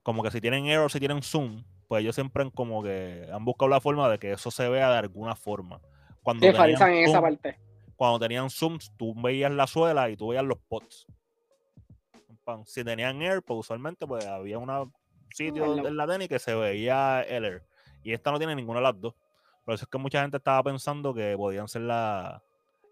como 0.03 0.23
que 0.23 0.31
si 0.31 0.41
tienen 0.41 0.65
error, 0.65 0.91
si 0.91 0.99
tienen 0.99 1.21
zoom, 1.21 1.63
pues 1.87 2.01
ellos 2.01 2.15
siempre 2.15 2.43
han 2.43 2.51
como 2.51 2.83
que 2.83 3.27
han 3.31 3.43
buscado 3.43 3.69
la 3.69 3.81
forma 3.81 4.09
de 4.09 4.19
que 4.19 4.31
eso 4.31 4.51
se 4.51 4.67
vea 4.69 4.91
de 4.91 4.97
alguna 4.97 5.35
forma. 5.35 5.81
Cuando 6.21 6.51
tenían 6.51 6.91
en 6.91 7.09
esa 7.09 7.21
parte. 7.21 7.57
Cuando 7.95 8.19
tenían 8.19 8.49
zooms, 8.49 8.93
tú 8.97 9.13
veías 9.15 9.51
la 9.51 9.67
suela 9.67 10.09
y 10.09 10.15
tú 10.15 10.29
veías 10.29 10.45
los 10.45 10.57
pots. 10.59 11.05
Si 12.65 12.83
tenían 12.83 13.21
air, 13.21 13.43
pues 13.43 13.59
usualmente 13.59 14.07
pues 14.07 14.25
había 14.25 14.57
un 14.57 14.91
sitio 15.31 15.87
en 15.87 15.95
la 15.95 16.07
tenis 16.07 16.27
que 16.27 16.39
se 16.39 16.55
veía 16.55 17.21
el 17.21 17.45
air. 17.45 17.63
Y 18.03 18.13
esta 18.13 18.31
no 18.31 18.37
tiene 18.37 18.55
ninguna 18.55 18.79
de 18.79 18.83
las 18.83 18.99
dos. 18.99 19.13
Por 19.65 19.75
eso 19.75 19.85
es 19.85 19.89
que 19.89 19.97
mucha 19.97 20.21
gente 20.21 20.37
estaba 20.37 20.63
pensando 20.63 21.13
que 21.13 21.35
podían 21.37 21.67
ser 21.67 21.83
la 21.83 22.41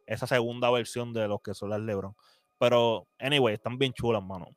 esa 0.06 0.26
segunda 0.26 0.72
versión 0.72 1.14
de 1.14 1.28
los 1.28 1.42
que 1.42 1.54
son 1.54 1.70
las 1.70 1.82
Lebron. 1.82 2.16
Pero, 2.58 3.08
anyway, 3.20 3.56
están 3.56 3.78
bien 3.78 3.94
chulas, 3.94 4.24
mano. 4.24 4.48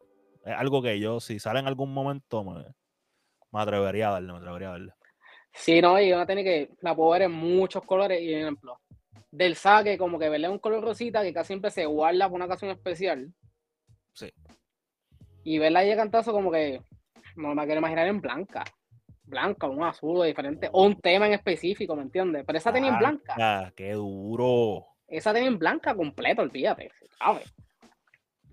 Es 0.44 0.54
algo 0.56 0.82
que 0.82 0.98
yo, 0.98 1.20
si 1.20 1.38
sale 1.38 1.60
en 1.60 1.66
algún 1.66 1.92
momento, 1.92 2.44
me, 2.44 2.64
atrevería 3.52 4.08
a 4.08 4.12
darle, 4.12 4.32
me 4.32 4.38
atrevería 4.38 4.68
a 4.68 4.72
darle. 4.72 4.92
Sí, 5.52 5.80
no, 5.80 6.00
y 6.00 6.12
una 6.12 6.26
tener 6.26 6.44
que 6.44 6.70
la 6.80 6.94
puedo 6.94 7.10
ver 7.10 7.22
en 7.22 7.32
muchos 7.32 7.84
colores. 7.84 8.20
Y 8.22 8.32
ejemplo, 8.32 8.80
del 9.30 9.56
saque, 9.56 9.98
como 9.98 10.18
que 10.18 10.28
verle 10.28 10.48
un 10.48 10.58
color 10.58 10.82
rosita 10.82 11.22
que 11.22 11.32
casi 11.32 11.48
siempre 11.48 11.70
se 11.70 11.86
guarda 11.86 12.28
por 12.28 12.36
una 12.36 12.46
ocasión 12.46 12.70
especial. 12.70 13.32
Sí. 14.12 14.32
Y 15.44 15.58
verla 15.58 15.80
ahí 15.80 15.90
de 15.90 15.96
cantazo, 15.96 16.32
como 16.32 16.50
que 16.50 16.80
no 17.36 17.54
me 17.54 17.64
quiero 17.64 17.80
imaginar 17.80 18.06
en 18.06 18.20
blanca. 18.20 18.64
Blanca, 19.24 19.68
un 19.68 19.84
azul 19.84 20.26
diferente, 20.26 20.68
o 20.72 20.84
un 20.84 21.00
tema 21.00 21.26
en 21.26 21.34
específico, 21.34 21.94
¿me 21.94 22.02
entiendes? 22.02 22.44
Pero 22.44 22.58
esa 22.58 22.72
tenía 22.72 22.90
en 22.90 22.98
blanca. 22.98 23.72
¡Qué 23.76 23.92
duro! 23.92 24.86
Esa 25.06 25.32
tenía 25.32 25.48
en 25.48 25.58
blanca 25.58 25.94
completo, 25.94 26.42
olvídate, 26.42 26.90
¿sabes? 27.18 27.52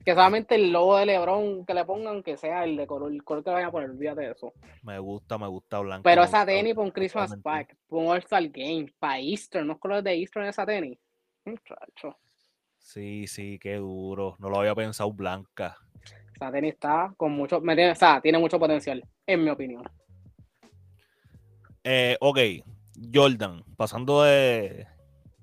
Que 0.08 0.14
solamente 0.14 0.56
el 0.56 0.72
logo 0.72 0.96
de 0.96 1.06
Lebron 1.06 1.66
que 1.66 1.74
le 1.74 1.84
pongan, 1.84 2.24
que 2.24 2.38
sea 2.38 2.64
el 2.64 2.78
de 2.78 2.88
color, 2.88 3.12
el 3.12 3.26
color 3.26 3.44
que 3.44 3.50
vayan 3.50 3.68
a 3.68 3.72
poner, 3.74 3.90
olvídate 3.90 4.22
de 4.22 4.32
eso. 4.32 4.54
Me 4.82 4.98
gusta, 5.00 5.38
me 5.38 5.48
gusta 5.48 5.80
blanco. 5.80 6.04
Pero 6.04 6.24
esa 6.24 6.46
tenis 6.46 6.76
para 6.76 6.86
un 6.86 6.92
Christmas 6.92 7.36
Pack, 7.44 7.76
para 7.90 8.02
un 8.02 8.08
All-Star 8.08 8.48
Game, 8.48 8.86
para 9.00 9.20
Easter, 9.20 9.66
no 9.66 9.74
es 9.74 9.80
color 9.80 10.02
de 10.02 10.14
Easter 10.14 10.44
en 10.44 10.48
esa 10.48 10.66
tenis. 10.66 10.98
Muchacho. 11.44 12.16
Sí, 12.78 13.28
sí, 13.28 13.60
qué 13.62 13.76
duro. 13.76 14.38
No 14.40 14.50
lo 14.50 14.62
había 14.62 14.74
pensado 14.74 15.12
blanca. 15.12 15.78
Esa 16.34 16.54
tenis 16.54 16.76
está 16.76 17.14
con 17.18 17.34
mucho, 17.34 17.60
me 17.60 17.76
tiene, 17.76 17.92
o 17.92 17.96
sea, 17.96 18.22
tiene 18.22 18.38
mucho 18.38 18.58
potencial, 18.58 19.04
en 19.26 19.44
mi 19.44 19.50
opinión. 19.50 19.84
Eh, 21.84 22.16
ok, 22.22 22.40
Jordan, 23.14 23.62
pasando 23.76 24.24
de. 24.24 24.88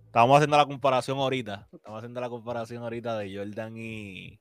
Estábamos 0.06 0.38
haciendo 0.38 0.56
la 0.56 0.64
comparación 0.64 1.18
ahorita. 1.18 1.68
Estamos 1.70 1.98
haciendo 1.98 2.20
la 2.22 2.30
comparación 2.30 2.82
ahorita 2.82 3.18
de 3.18 3.36
Jordan 3.36 3.76
y, 3.76 4.40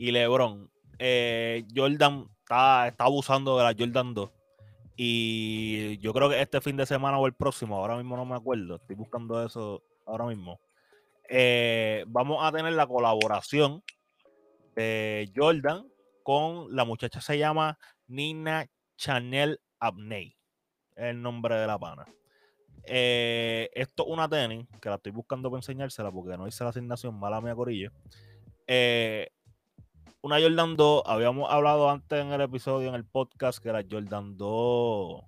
y 0.00 0.12
LeBron, 0.12 0.70
eh, 0.98 1.66
Jordan 1.76 2.26
está, 2.38 2.88
está 2.88 3.04
abusando 3.04 3.58
de 3.58 3.64
la 3.64 3.74
Jordan 3.78 4.14
2. 4.14 4.30
Y 4.96 5.98
yo 5.98 6.14
creo 6.14 6.30
que 6.30 6.40
este 6.40 6.62
fin 6.62 6.78
de 6.78 6.86
semana 6.86 7.18
o 7.18 7.26
el 7.26 7.34
próximo, 7.34 7.76
ahora 7.76 7.98
mismo 7.98 8.16
no 8.16 8.24
me 8.24 8.34
acuerdo, 8.34 8.76
estoy 8.76 8.96
buscando 8.96 9.44
eso 9.44 9.82
ahora 10.06 10.24
mismo. 10.24 10.58
Eh, 11.28 12.06
vamos 12.08 12.42
a 12.42 12.50
tener 12.50 12.72
la 12.72 12.86
colaboración 12.86 13.82
de 14.74 15.30
Jordan 15.36 15.86
con 16.22 16.74
la 16.74 16.86
muchacha 16.86 17.20
se 17.20 17.36
llama 17.36 17.78
Nina 18.06 18.70
Chanel 18.96 19.60
Abney, 19.80 20.34
el 20.96 21.20
nombre 21.20 21.56
de 21.56 21.66
la 21.66 21.78
pana. 21.78 22.06
Eh, 22.84 23.68
esto 23.74 24.06
es 24.06 24.08
una 24.10 24.26
tenis 24.30 24.66
que 24.80 24.88
la 24.88 24.94
estoy 24.94 25.12
buscando 25.12 25.50
para 25.50 25.58
enseñársela 25.58 26.10
porque 26.10 26.38
no 26.38 26.48
hice 26.48 26.64
la 26.64 26.70
asignación, 26.70 27.20
mala 27.20 27.42
mía 27.42 27.54
corilla. 27.54 27.92
Eh, 28.66 29.28
una 30.22 30.40
Jordan 30.40 30.76
2, 30.76 31.02
habíamos 31.06 31.50
hablado 31.50 31.90
antes 31.90 32.20
en 32.20 32.32
el 32.32 32.40
episodio, 32.42 32.88
en 32.88 32.94
el 32.94 33.04
podcast, 33.04 33.62
que 33.62 33.72
la 33.72 33.84
Jordan 33.88 34.36
2, 34.36 35.22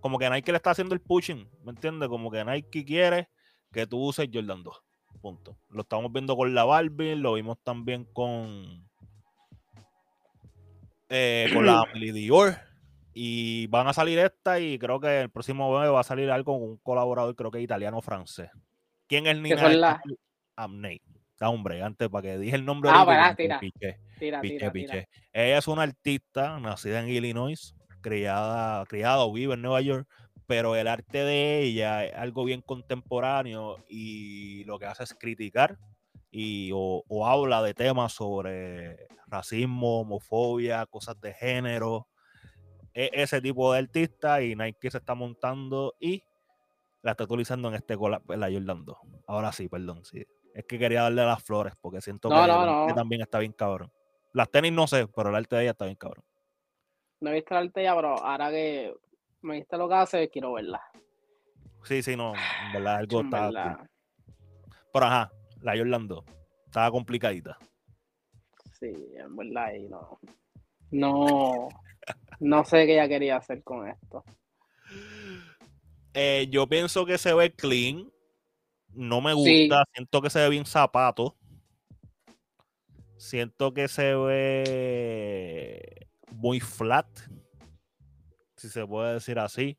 como 0.00 0.18
que 0.18 0.30
Nike 0.30 0.52
le 0.52 0.56
está 0.56 0.70
haciendo 0.70 0.94
el 0.94 1.00
pushing, 1.00 1.48
¿me 1.64 1.72
entiendes? 1.72 2.08
Como 2.08 2.30
que 2.30 2.44
Nike 2.44 2.84
quiere 2.84 3.28
que 3.72 3.86
tú 3.86 3.98
uses 3.98 4.28
Jordan 4.32 4.62
2, 4.62 4.82
punto. 5.20 5.58
Lo 5.68 5.82
estamos 5.82 6.12
viendo 6.12 6.36
con 6.36 6.54
la 6.54 6.64
Barbie, 6.64 7.16
lo 7.16 7.34
vimos 7.34 7.58
también 7.62 8.04
con, 8.04 8.88
eh, 11.08 11.50
con 11.52 11.66
la 11.66 11.80
Amelie 11.90 12.12
Dior. 12.12 12.58
Y 13.12 13.66
van 13.66 13.88
a 13.88 13.92
salir 13.92 14.20
esta 14.20 14.60
y 14.60 14.78
creo 14.78 15.00
que 15.00 15.22
el 15.22 15.30
próximo 15.30 15.78
mes 15.80 15.90
va 15.90 16.00
a 16.00 16.04
salir 16.04 16.30
algo 16.30 16.54
con 16.54 16.62
un 16.62 16.76
colaborador, 16.78 17.34
creo 17.34 17.50
que 17.50 17.60
italiano-francés. 17.60 18.50
¿Quién 19.08 19.26
es 19.26 19.36
Nina? 19.36 19.68
La... 19.70 20.00
Amney 21.40 21.56
hombre, 21.56 21.82
antes 21.82 22.08
para 22.08 22.22
que 22.22 22.38
dije 22.38 22.56
el 22.56 22.64
nombre. 22.64 22.90
Ah, 22.92 23.04
para, 23.04 23.34
tira. 23.34 23.58
tira, 23.58 24.40
Ella 25.32 25.58
es 25.58 25.68
una 25.68 25.82
artista 25.82 26.58
nacida 26.60 27.00
en 27.00 27.08
Illinois, 27.08 27.74
criada, 28.00 28.84
criada 28.86 29.24
o 29.24 29.32
vive 29.32 29.54
en 29.54 29.62
Nueva 29.62 29.80
York, 29.80 30.06
pero 30.46 30.76
el 30.76 30.86
arte 30.86 31.24
de 31.24 31.60
ella 31.60 32.04
es 32.04 32.14
algo 32.14 32.44
bien 32.44 32.60
contemporáneo 32.60 33.76
y 33.88 34.64
lo 34.64 34.78
que 34.78 34.86
hace 34.86 35.04
es 35.04 35.14
criticar 35.14 35.78
y 36.30 36.70
o, 36.74 37.26
habla 37.26 37.62
de 37.62 37.74
temas 37.74 38.12
sobre 38.12 39.08
racismo, 39.26 40.00
homofobia, 40.00 40.86
cosas 40.86 41.20
de 41.20 41.34
género. 41.34 42.06
Es 42.92 43.10
ese 43.12 43.40
tipo 43.40 43.72
de 43.72 43.80
artista 43.80 44.42
y 44.42 44.54
Nike 44.54 44.90
se 44.90 44.98
está 44.98 45.14
montando 45.14 45.94
y 46.00 46.22
la 47.02 47.12
está 47.12 47.24
utilizando 47.24 47.68
en 47.68 47.74
este 47.74 47.96
la 47.96 48.50
Jordan 48.52 48.84
2. 48.84 48.98
Ahora 49.26 49.52
sí, 49.52 49.68
perdón, 49.68 50.04
sí. 50.04 50.26
Es 50.54 50.64
que 50.64 50.78
quería 50.78 51.02
darle 51.02 51.24
las 51.24 51.42
flores 51.42 51.74
porque 51.80 52.00
siento 52.00 52.28
que, 52.28 52.94
también 52.94 53.22
está 53.22 53.38
bien 53.38 53.52
cabrón. 53.52 53.92
Las 54.32 54.50
tenis 54.50 54.72
no 54.72 54.86
sé, 54.86 55.06
pero 55.08 55.30
el 55.30 55.36
arte 55.36 55.56
de 55.56 55.62
ella 55.62 55.70
está 55.72 55.84
bien 55.84 55.96
cabrón. 55.96 56.24
No 57.20 57.30
he 57.30 57.34
visto 57.34 57.54
el 57.54 57.66
arte 57.66 57.80
de 57.80 57.86
ella, 57.86 57.96
pero 57.96 58.18
ahora 58.18 58.50
que 58.50 58.94
me 59.42 59.56
viste 59.56 59.76
lo 59.76 59.88
que 59.88 59.94
hace, 59.94 60.28
quiero 60.28 60.52
verla. 60.52 60.82
Sí, 61.84 62.02
sí, 62.02 62.16
no, 62.16 62.34
en 62.34 62.72
verdad 62.72 62.96
algo 62.96 63.20
está. 63.22 63.88
Pero 64.92 65.06
ajá, 65.06 65.32
la 65.62 65.76
Jordan 65.76 66.08
2 66.08 66.24
estaba 66.66 66.90
complicadita. 66.90 67.58
Sí, 68.78 68.92
en 69.14 69.36
verdad, 69.36 69.74
y 69.74 69.88
no. 69.88 70.18
No, 70.90 71.68
no 72.40 72.64
sé 72.64 72.86
qué 72.86 72.94
ella 72.94 73.08
quería 73.08 73.36
hacer 73.36 73.62
con 73.62 73.88
esto. 73.88 74.24
Eh, 76.14 76.48
yo 76.50 76.66
pienso 76.66 77.06
que 77.06 77.18
se 77.18 77.32
ve 77.34 77.52
clean. 77.52 78.10
No 78.94 79.20
me 79.20 79.32
gusta, 79.32 79.84
siento 79.94 80.22
que 80.22 80.30
se 80.30 80.40
ve 80.40 80.48
bien 80.50 80.66
zapato. 80.66 81.36
Siento 83.16 83.74
que 83.74 83.86
se 83.88 84.14
ve 84.14 86.08
muy 86.32 86.60
flat, 86.60 87.06
si 88.56 88.68
se 88.68 88.86
puede 88.86 89.14
decir 89.14 89.38
así. 89.38 89.78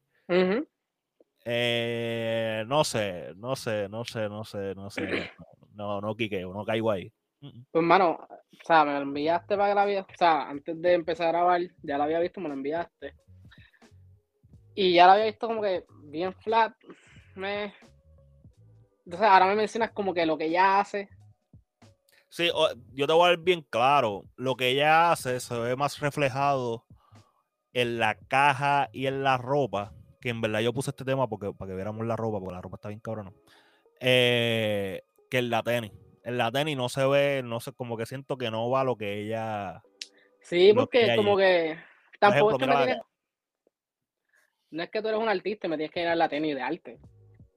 Eh, 1.44 2.64
no 2.68 2.84
sé, 2.84 3.34
no 3.36 3.56
sé, 3.56 3.90
no 3.90 4.06
sé, 4.06 4.30
no 4.30 4.44
sé, 4.44 4.76
no 4.76 4.90
sé. 4.90 5.02
No, 5.74 6.02
no 6.02 6.16
quiqueo, 6.16 6.54
no 6.54 6.66
caigo 6.66 6.92
ahí. 6.92 7.12
Pues, 7.72 7.84
mano, 7.84 8.20
o 8.30 8.66
sea, 8.66 8.84
me 8.86 8.92
lo 8.92 9.02
enviaste 9.02 9.56
para 9.56 9.70
que 9.70 9.76
la 9.76 9.86
viera. 9.86 10.02
O 10.02 10.18
sea, 10.18 10.50
antes 10.50 10.80
de 10.80 10.94
empezar 10.94 11.28
a 11.28 11.32
grabar, 11.32 11.62
ya 11.82 11.98
la 11.98 12.04
había 12.04 12.20
visto, 12.20 12.42
me 12.42 12.50
lo 12.50 12.54
enviaste. 12.54 13.16
Y 14.76 14.94
ya 14.94 15.08
la 15.08 15.14
había 15.14 15.26
visto 15.26 15.48
como 15.48 15.62
que 15.62 15.86
bien 16.04 16.34
flat. 16.34 16.74
Me, 17.36 17.74
entonces 19.06 19.28
ahora 19.28 19.48
me 19.48 19.56
mencionas 19.56 19.92
como 19.92 20.14
que 20.14 20.26
lo 20.26 20.38
que 20.38 20.46
ella 20.46 20.80
hace. 20.80 21.10
Sí, 22.30 22.50
yo 22.94 23.08
te 23.08 23.14
voy 23.14 23.26
a 23.26 23.30
ver 23.32 23.40
bien 23.40 23.62
claro. 23.70 24.24
Lo 24.38 24.56
que 24.56 24.70
ella 24.70 25.12
hace 25.12 25.40
se 25.40 25.58
ve 25.60 25.76
más 25.76 26.00
reflejado 26.00 26.86
en 27.74 28.00
la 28.00 28.18
caja 28.28 28.90
y 28.94 29.08
en 29.08 29.24
la 29.24 29.38
ropa 29.38 29.94
que 30.22 30.30
en 30.30 30.40
verdad 30.40 30.60
yo 30.60 30.72
puse 30.72 30.92
este 30.92 31.04
tema 31.04 31.28
porque, 31.28 31.52
para 31.52 31.70
que 31.70 31.76
viéramos 31.76 32.06
la 32.06 32.16
ropa, 32.16 32.40
porque 32.40 32.54
la 32.54 32.62
ropa 32.62 32.76
está 32.76 32.90
bien 32.90 33.00
cabrona. 33.00 33.34
Eh, 34.00 35.04
que 35.30 35.40
en 35.40 35.50
la 35.50 35.64
tenis. 35.64 35.92
En 36.24 36.38
la 36.38 36.52
tenis 36.52 36.78
no 36.78 36.88
se 36.88 37.06
ve, 37.06 37.42
no 37.44 37.60
sé, 37.60 37.74
como 37.74 37.98
que 37.98 38.06
siento 38.06 38.38
que 38.38 38.52
no 38.52 38.70
va 38.70 38.84
lo 38.84 38.96
que 38.96 39.20
ella. 39.20 39.82
Sí, 40.40 40.72
porque 40.74 41.16
como 41.16 41.36
que 41.36 41.78
tampoco 42.20 42.52
es 42.52 42.58
que 42.60 42.68
me 42.68 42.76
tienes. 42.76 42.98
No 44.70 44.84
es 44.84 44.90
que 44.90 45.02
tú 45.02 45.08
eres 45.10 45.20
un 45.20 45.28
artista, 45.28 45.68
me 45.68 45.76
tienes 45.76 45.92
que 45.92 46.02
ir 46.02 46.08
a 46.08 46.16
la 46.16 46.30
tenis 46.30 46.56
de 46.56 46.62
arte. 46.62 47.00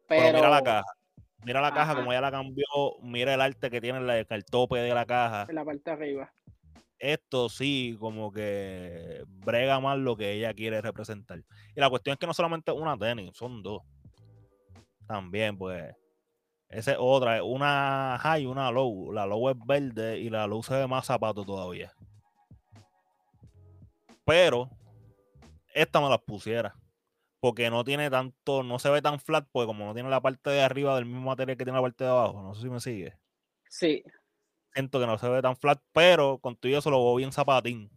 Pero, 0.08 0.36
mira 0.38 0.48
la 0.48 0.62
caja. 0.62 0.84
Mira 1.44 1.60
la 1.60 1.72
caja, 1.72 1.94
como 1.94 2.12
ella 2.12 2.22
la 2.22 2.30
cambió. 2.30 2.64
Mira 3.02 3.34
el 3.34 3.40
arte 3.40 3.70
que 3.70 3.80
tiene 3.80 3.98
el, 3.98 4.26
el 4.28 4.44
tope 4.44 4.78
de 4.78 4.94
la 4.94 5.04
caja. 5.04 5.46
En 5.48 5.54
la 5.54 5.64
parte 5.64 5.82
de 5.84 5.92
arriba. 5.92 6.32
Esto 6.98 7.48
sí, 7.48 7.96
como 8.00 8.32
que 8.32 9.22
brega 9.26 9.78
más 9.80 9.98
lo 9.98 10.16
que 10.16 10.32
ella 10.32 10.54
quiere 10.54 10.80
representar. 10.80 11.40
Y 11.74 11.80
la 11.80 11.90
cuestión 11.90 12.14
es 12.14 12.18
que 12.18 12.26
no 12.26 12.32
solamente 12.32 12.72
una 12.72 12.96
tenis, 12.96 13.30
son 13.34 13.62
dos. 13.62 13.82
También, 15.06 15.58
pues. 15.58 15.94
Esa 16.70 16.92
es 16.92 16.98
otra, 16.98 17.44
una 17.44 18.18
high 18.20 18.42
y 18.42 18.46
una 18.46 18.70
low. 18.70 19.12
La 19.12 19.26
low 19.26 19.50
es 19.50 19.56
verde 19.64 20.18
y 20.18 20.30
la 20.30 20.46
low 20.46 20.62
se 20.62 20.74
ve 20.74 20.86
más 20.86 21.06
zapato 21.06 21.44
todavía. 21.44 21.92
Pero 24.24 24.70
esta 25.74 26.00
me 26.00 26.08
las 26.08 26.20
pusiera. 26.20 26.74
Porque 27.44 27.68
no 27.68 27.84
tiene 27.84 28.08
tanto, 28.08 28.62
no 28.62 28.78
se 28.78 28.88
ve 28.88 29.02
tan 29.02 29.20
flat, 29.20 29.46
porque 29.52 29.66
como 29.66 29.84
no 29.84 29.92
tiene 29.92 30.08
la 30.08 30.22
parte 30.22 30.48
de 30.48 30.62
arriba 30.62 30.94
del 30.94 31.04
mismo 31.04 31.26
material 31.26 31.58
que 31.58 31.64
tiene 31.64 31.76
la 31.76 31.82
parte 31.82 32.02
de 32.02 32.08
abajo. 32.08 32.40
No 32.40 32.54
sé 32.54 32.62
si 32.62 32.70
me 32.70 32.80
sigue. 32.80 33.18
Sí. 33.68 34.02
Siento 34.72 34.98
que 34.98 35.06
no 35.06 35.18
se 35.18 35.28
ve 35.28 35.42
tan 35.42 35.54
flat, 35.54 35.78
pero 35.92 36.38
con 36.38 36.56
tu 36.56 36.68
eso 36.68 36.90
lo 36.90 37.04
veo 37.04 37.16
bien 37.16 37.32
zapatín. 37.32 37.90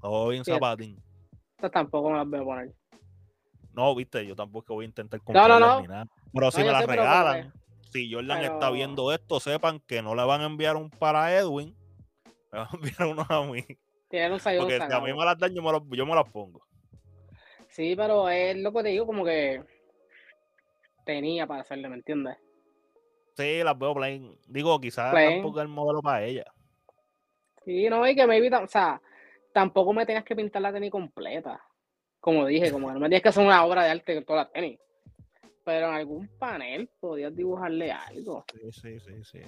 Lo 0.00 0.12
veo 0.12 0.28
bien 0.28 0.44
zapatín. 0.44 1.02
Esta 1.56 1.70
tampoco 1.70 2.08
me 2.10 2.18
las 2.18 2.28
voy 2.28 2.38
a 2.38 2.44
poner. 2.44 2.74
No, 3.72 3.92
viste, 3.96 4.24
yo 4.24 4.36
tampoco 4.36 4.74
voy 4.74 4.84
a 4.84 4.86
intentar 4.86 5.20
comprarlas 5.20 5.58
no, 5.58 5.66
no, 5.66 5.74
no. 5.74 5.80
ni 5.80 5.88
nada. 5.88 6.06
Pero 6.32 6.50
si 6.52 6.58
me 6.62 6.70
las 6.70 6.86
regalan, 6.86 7.52
si 7.90 8.12
Jordan 8.12 8.44
está 8.44 8.70
viendo 8.70 9.12
esto, 9.12 9.40
sepan 9.40 9.80
que 9.80 10.02
no 10.02 10.14
le 10.14 10.22
van 10.22 10.40
a 10.42 10.46
enviar 10.46 10.76
un 10.76 10.88
para 10.88 11.36
Edwin, 11.36 11.76
me 12.52 12.60
van 12.60 12.68
a 12.70 12.76
enviar 12.76 13.08
uno 13.08 13.26
a 13.28 13.42
mí. 13.42 13.64
Un 13.68 14.38
Porque 14.38 14.78
si 14.86 14.92
a 14.92 15.00
mí 15.00 15.12
me 15.12 15.24
las 15.24 15.36
dan, 15.36 15.52
yo 15.52 15.62
me, 15.62 15.96
yo 15.96 16.06
me 16.06 16.14
las 16.14 16.30
pongo. 16.30 16.64
Sí, 17.74 17.96
pero 17.96 18.28
es 18.28 18.56
lo 18.56 18.72
que 18.72 18.84
te 18.84 18.88
digo, 18.90 19.04
como 19.04 19.24
que 19.24 19.60
tenía 21.04 21.44
para 21.44 21.62
hacerle, 21.62 21.88
¿me 21.88 21.96
entiendes? 21.96 22.36
Sí, 23.36 23.64
las 23.64 23.76
veo 23.76 23.92
plain. 23.92 24.38
Digo, 24.46 24.80
quizás 24.80 25.12
tampoco 25.12 25.58
es 25.58 25.62
el 25.62 25.68
modelo 25.68 26.00
para 26.00 26.22
ella. 26.22 26.44
Sí, 27.64 27.88
no, 27.90 28.06
y 28.06 28.14
que 28.14 28.22
evita, 28.22 28.60
o 28.60 28.68
sea, 28.68 29.02
tampoco 29.52 29.92
me 29.92 30.06
tengas 30.06 30.22
que 30.22 30.36
pintar 30.36 30.62
la 30.62 30.72
tenis 30.72 30.92
completa. 30.92 31.60
Como 32.20 32.46
dije, 32.46 32.70
como 32.70 32.86
que 32.86 32.94
no 32.94 33.00
me 33.00 33.08
tienes 33.08 33.24
que 33.24 33.30
hacer 33.30 33.44
una 33.44 33.64
obra 33.64 33.82
de 33.82 33.90
arte 33.90 34.14
con 34.14 34.24
toda 34.24 34.44
la 34.44 34.50
tenis. 34.52 34.78
Pero 35.64 35.88
en 35.88 35.94
algún 35.94 36.28
panel 36.38 36.88
podías 37.00 37.34
dibujarle 37.34 37.90
algo. 37.90 38.44
Sí, 38.52 38.70
sí, 38.70 39.00
sí, 39.00 39.24
sí. 39.24 39.40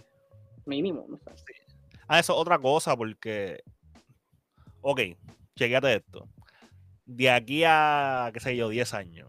Mínimo, 0.64 1.06
no 1.08 1.16
sé. 1.18 1.30
Ah, 2.08 2.18
eso 2.18 2.32
es 2.32 2.40
otra 2.40 2.58
cosa, 2.58 2.96
porque. 2.96 3.62
Ok, 4.80 5.00
chequeate 5.54 5.94
esto. 5.94 6.28
De 7.06 7.30
aquí 7.30 7.62
a, 7.64 8.30
qué 8.34 8.40
sé 8.40 8.56
yo, 8.56 8.68
10 8.68 8.94
años. 8.94 9.28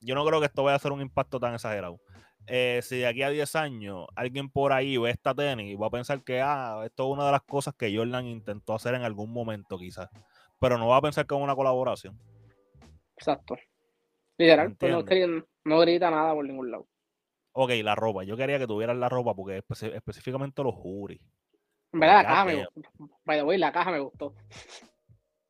Yo 0.00 0.14
no 0.14 0.24
creo 0.24 0.40
que 0.40 0.46
esto 0.46 0.62
vaya 0.62 0.74
a 0.74 0.76
hacer 0.76 0.92
un 0.92 1.00
impacto 1.00 1.38
tan 1.38 1.54
exagerado. 1.54 2.00
Eh, 2.46 2.80
si 2.82 2.98
de 2.98 3.06
aquí 3.08 3.22
a 3.22 3.30
10 3.30 3.56
años 3.56 4.06
alguien 4.14 4.48
por 4.48 4.72
ahí 4.72 4.96
ve 4.96 5.10
esta 5.10 5.34
tenis, 5.34 5.76
va 5.80 5.88
a 5.88 5.90
pensar 5.90 6.22
que 6.22 6.40
ah, 6.40 6.82
esto 6.84 7.04
es 7.04 7.12
una 7.12 7.26
de 7.26 7.32
las 7.32 7.42
cosas 7.42 7.74
que 7.74 7.94
Jordan 7.94 8.26
intentó 8.26 8.74
hacer 8.74 8.94
en 8.94 9.02
algún 9.02 9.32
momento, 9.32 9.76
quizás. 9.78 10.08
Pero 10.60 10.78
no 10.78 10.88
va 10.88 10.98
a 10.98 11.02
pensar 11.02 11.26
que 11.26 11.34
es 11.34 11.40
una 11.40 11.56
colaboración. 11.56 12.18
Exacto. 13.16 13.56
Literal, 14.38 14.76
pues 14.76 14.92
no, 15.64 15.80
grita 15.80 16.10
nada 16.10 16.34
por 16.34 16.44
ningún 16.44 16.70
lado. 16.70 16.86
Ok, 17.52 17.70
la 17.82 17.94
ropa. 17.94 18.22
Yo 18.22 18.36
quería 18.36 18.58
que 18.58 18.66
tuvieran 18.66 19.00
la 19.00 19.08
ropa 19.08 19.34
porque 19.34 19.62
específicamente 19.94 20.62
los 20.62 20.74
juris. 20.74 21.20
En 21.92 22.00
verdad, 22.00 22.16
la 22.16 22.24
caja 22.24 22.44
me. 22.44 22.66
By 23.24 23.38
the 23.38 23.42
way, 23.42 23.58
la 23.58 23.72
caja 23.72 23.90
me 23.90 23.98
gustó. 23.98 24.34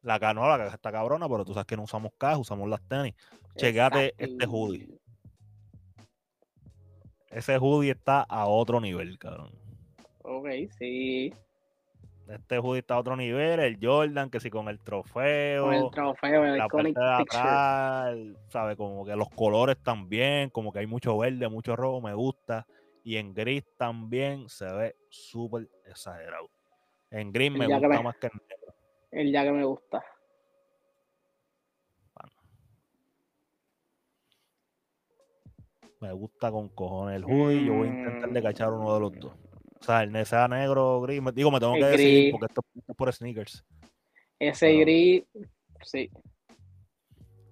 La 0.06 0.20
caja 0.20 0.34
no, 0.34 0.48
la 0.48 0.56
caja 0.56 0.76
está 0.76 0.92
cabrona, 0.92 1.28
pero 1.28 1.44
tú 1.44 1.52
sabes 1.52 1.66
que 1.66 1.76
no 1.76 1.82
usamos 1.82 2.12
caja, 2.16 2.38
usamos 2.38 2.68
las 2.68 2.80
tenis. 2.82 3.12
Chegate 3.56 4.14
este 4.16 4.46
hoodie. 4.46 4.88
Ese 7.28 7.58
hoodie 7.58 7.90
está 7.90 8.20
a 8.22 8.46
otro 8.46 8.80
nivel, 8.80 9.18
cabrón. 9.18 9.50
Ok, 10.22 10.46
sí. 10.78 11.34
Este 12.28 12.56
hoodie 12.60 12.78
está 12.78 12.94
a 12.94 13.00
otro 13.00 13.16
nivel, 13.16 13.58
el 13.58 13.78
Jordan, 13.82 14.30
que 14.30 14.38
sí 14.38 14.48
con 14.48 14.68
el 14.68 14.78
trofeo. 14.78 15.64
Con 15.64 15.74
el 15.74 15.90
trofeo, 15.90 16.44
el 16.44 16.58
la 16.58 16.68
parte 16.68 16.92
de 16.92 17.12
atrás, 17.12 18.16
sabe, 18.46 18.76
como 18.76 19.04
que 19.04 19.16
los 19.16 19.28
colores 19.30 19.76
también, 19.82 20.50
como 20.50 20.70
que 20.72 20.78
hay 20.78 20.86
mucho 20.86 21.18
verde, 21.18 21.48
mucho 21.48 21.74
rojo, 21.74 22.00
me 22.00 22.14
gusta. 22.14 22.64
Y 23.02 23.16
en 23.16 23.34
gris 23.34 23.64
también 23.76 24.48
se 24.48 24.72
ve 24.72 24.96
súper 25.08 25.68
exagerado. 25.84 26.48
En 27.10 27.32
gris 27.32 27.50
me 27.50 27.66
gusta 27.66 28.02
más 28.02 28.14
que 28.18 28.28
en 28.28 28.40
negro. 28.48 28.75
El 29.16 29.32
ya 29.32 29.44
que 29.44 29.52
me 29.52 29.64
gusta. 29.64 30.04
Me 36.02 36.12
gusta 36.12 36.50
con 36.52 36.68
cojones 36.68 37.16
el 37.16 37.24
hoodie. 37.24 37.64
Yo 37.64 37.72
voy 37.72 37.88
a 37.88 37.92
intentar 37.92 38.30
de 38.30 38.42
cachar 38.42 38.72
uno 38.74 38.92
de 38.92 39.00
los 39.00 39.12
dos. 39.18 39.32
O 39.80 39.82
sea, 39.82 40.02
el 40.02 40.26
sea 40.26 40.48
negro 40.48 40.98
o 40.98 41.00
gris. 41.00 41.22
Digo, 41.34 41.50
me 41.50 41.58
tengo 41.58 41.72
que 41.76 41.84
decir 41.84 42.30
porque 42.30 42.44
esto, 42.44 42.60
es 42.74 42.94
por 42.94 43.10
sneakers. 43.10 43.64
Ese 44.38 44.74
gris, 44.74 45.24
sí. 45.80 46.10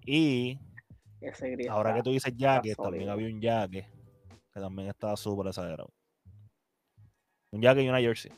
Y 0.04 0.58
ese 1.22 1.48
gris 1.48 1.68
ahora 1.70 1.94
que 1.94 2.02
tú 2.02 2.10
dices 2.10 2.34
jaque, 2.38 2.74
también 2.74 3.08
había 3.08 3.28
un 3.28 3.40
jaque 3.40 3.88
que 4.52 4.60
también 4.60 4.88
estaba 4.90 5.16
súper 5.16 5.46
exagerado. 5.46 5.88
Un 7.52 7.62
jaque 7.62 7.82
y 7.82 7.88
una 7.88 8.00
jersey. 8.00 8.32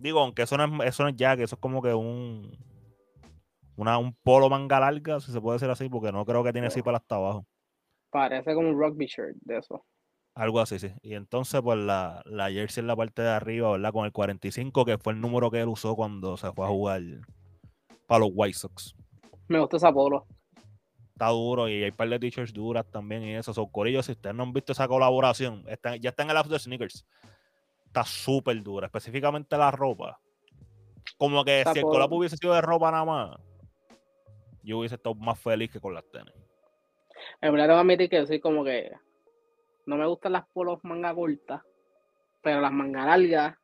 Digo, 0.00 0.20
aunque 0.20 0.42
eso 0.42 0.56
no 0.56 0.82
es, 0.82 0.88
eso 0.88 1.02
no 1.02 1.10
es 1.10 1.16
jaque, 1.18 1.42
eso 1.42 1.56
es 1.56 1.60
como 1.60 1.82
que 1.82 1.92
un 1.92 2.56
una, 3.76 3.96
un 3.98 4.12
polo 4.12 4.50
manga 4.50 4.78
larga, 4.78 5.20
si 5.20 5.32
se 5.32 5.40
puede 5.40 5.56
decir 5.56 5.70
así, 5.70 5.88
porque 5.88 6.12
no 6.12 6.24
creo 6.26 6.44
que 6.44 6.52
tiene 6.52 6.66
así 6.66 6.82
para 6.82 6.98
hasta 6.98 7.16
abajo. 7.16 7.46
Parece 8.10 8.54
como 8.54 8.68
un 8.68 8.78
rugby 8.78 9.06
shirt 9.06 9.36
de 9.40 9.58
eso. 9.58 9.84
Algo 10.34 10.60
así, 10.60 10.78
sí. 10.78 10.92
Y 11.02 11.14
entonces, 11.14 11.60
pues 11.62 11.78
la, 11.78 12.22
la 12.26 12.50
jersey 12.50 12.82
en 12.82 12.86
la 12.86 12.96
parte 12.96 13.22
de 13.22 13.30
arriba, 13.30 13.72
¿verdad? 13.72 13.92
Con 13.92 14.04
el 14.04 14.12
45, 14.12 14.84
que 14.84 14.98
fue 14.98 15.12
el 15.12 15.20
número 15.20 15.50
que 15.50 15.60
él 15.60 15.68
usó 15.68 15.96
cuando 15.96 16.36
se 16.36 16.52
fue 16.52 16.66
a 16.66 16.68
jugar 16.68 17.02
para 18.06 18.20
los 18.20 18.30
White 18.34 18.58
Sox. 18.58 18.94
Me 19.48 19.58
gusta 19.58 19.78
esa 19.78 19.92
polo. 19.92 20.26
Está 21.12 21.28
duro 21.28 21.68
y 21.68 21.82
hay 21.82 21.90
un 21.90 21.96
par 21.96 22.08
de 22.08 22.18
t-shirts 22.18 22.52
duras 22.52 22.86
también 22.90 23.22
y 23.22 23.34
eso. 23.34 23.52
Son 23.54 23.66
corillos, 23.70 24.06
si 24.06 24.12
ustedes 24.12 24.34
no 24.34 24.42
han 24.42 24.52
visto 24.52 24.72
esa 24.72 24.88
colaboración, 24.88 25.64
ya 26.00 26.10
está 26.10 26.22
en 26.22 26.30
el 26.30 26.36
After 26.36 26.58
Sneakers. 26.58 27.06
Está 27.90 28.04
súper 28.04 28.62
dura, 28.62 28.86
específicamente 28.86 29.58
la 29.58 29.72
ropa. 29.72 30.20
Como 31.18 31.44
que 31.44 31.64
si 31.72 31.80
el 31.80 31.84
collab 31.84 32.12
hubiese 32.12 32.36
sido 32.36 32.54
de 32.54 32.60
ropa 32.60 32.92
nada 32.92 33.04
más, 33.04 33.36
yo 34.62 34.78
hubiese 34.78 34.94
estado 34.94 35.16
más 35.16 35.40
feliz 35.40 35.72
que 35.72 35.80
con 35.80 35.92
las 35.92 36.08
tenis. 36.08 36.32
En 37.40 37.52
verdad, 37.52 37.76
a 37.76 37.80
admitir 37.80 38.08
que 38.08 38.24
soy 38.28 38.38
como 38.38 38.62
que 38.62 38.92
no 39.86 39.96
me 39.96 40.06
gustan 40.06 40.34
las 40.34 40.46
polos 40.46 40.78
manga 40.84 41.12
cortas, 41.12 41.62
pero 42.40 42.60
las 42.60 42.70
manga 42.70 43.06
largas 43.06 43.56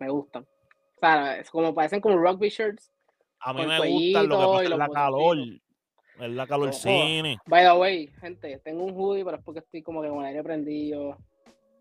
me 0.00 0.10
gustan. 0.10 0.42
O 0.42 0.98
sea, 0.98 1.38
es 1.38 1.48
como 1.48 1.72
parecen 1.72 2.00
como 2.00 2.16
rugby 2.16 2.48
shirts. 2.48 2.92
A 3.38 3.54
mí 3.54 3.64
me 3.64 3.78
gustan 3.78 4.28
lo 4.28 4.40
que 4.40 4.46
pasa 4.46 4.62
es 4.64 4.70
la 4.70 4.88
calor. 4.88 5.38
Es 6.18 6.30
la 6.30 6.46
calor 6.48 6.72
cine. 6.72 7.38
By 7.46 7.64
the 7.64 7.78
way, 7.78 8.08
gente, 8.20 8.58
tengo 8.58 8.82
un 8.82 8.92
hoodie, 8.96 9.24
pero 9.24 9.36
es 9.36 9.44
porque 9.44 9.60
estoy 9.60 9.82
como 9.84 10.02
que 10.02 10.08
con 10.08 10.18
el 10.18 10.26
aire 10.26 10.42
prendido. 10.42 11.16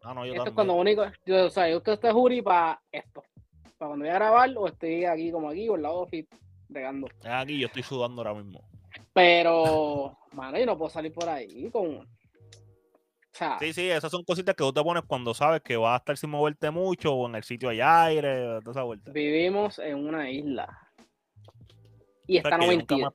Ah, 0.03 0.13
no, 0.13 0.25
yo 0.25 0.33
esto 0.33 0.49
es 0.49 0.55
cuando 0.55 0.73
único, 0.73 1.03
yo, 1.25 1.45
o 1.45 1.49
sea, 1.49 1.69
yo 1.69 1.77
uso 1.77 1.93
este 1.93 2.11
hoodie 2.11 2.41
para 2.41 2.81
esto. 2.91 3.23
Para 3.77 3.89
cuando 3.89 4.05
voy 4.05 4.09
a 4.09 4.15
grabar 4.15 4.49
o 4.57 4.67
estoy 4.67 5.05
aquí 5.05 5.31
como 5.31 5.49
aquí 5.49 5.69
o 5.69 5.75
el 5.75 5.83
lado 5.83 6.07
fit 6.07 6.27
regando. 6.69 7.07
Aquí 7.23 7.59
yo 7.59 7.67
estoy 7.67 7.83
sudando 7.83 8.21
ahora 8.21 8.33
mismo. 8.33 8.67
Pero, 9.13 10.17
mano, 10.33 10.57
yo 10.57 10.65
no 10.65 10.77
puedo 10.77 10.89
salir 10.89 11.13
por 11.13 11.29
ahí 11.29 11.69
con. 11.69 12.07
sí, 13.59 13.73
sí, 13.73 13.89
esas 13.89 14.11
son 14.11 14.23
cositas 14.23 14.55
que 14.55 14.63
tú 14.63 14.73
te 14.73 14.81
pones 14.81 15.03
cuando 15.05 15.33
sabes 15.33 15.61
que 15.61 15.77
vas 15.77 15.93
a 15.93 15.97
estar 15.97 16.17
sin 16.17 16.31
moverte 16.31 16.71
mucho 16.71 17.13
o 17.13 17.27
en 17.27 17.35
el 17.35 17.43
sitio 17.43 17.69
hay 17.69 17.81
aire, 17.81 18.59
toda 18.61 18.71
esa 18.71 18.83
vuelta. 18.83 19.11
Vivimos 19.11 19.77
en 19.79 19.97
una 19.97 20.29
isla. 20.29 20.67
Y 22.25 22.37
está 22.37 22.57
92. 22.57 23.13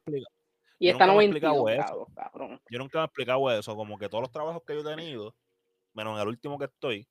Y 0.78 0.88
está 0.88 1.06
92, 1.06 1.70
eso. 1.70 2.06
Yo 2.70 2.78
nunca 2.78 2.98
me 2.98 3.02
he 3.02 3.06
explicado 3.06 3.50
eso, 3.50 3.74
como 3.74 3.98
que 3.98 4.08
todos 4.08 4.22
los 4.22 4.30
trabajos 4.30 4.62
que 4.66 4.74
yo 4.74 4.80
he 4.80 4.96
tenido, 4.96 5.34
menos 5.96 6.14
en 6.14 6.22
el 6.22 6.28
último 6.28 6.58
que 6.58 6.66
estoy, 6.66 7.08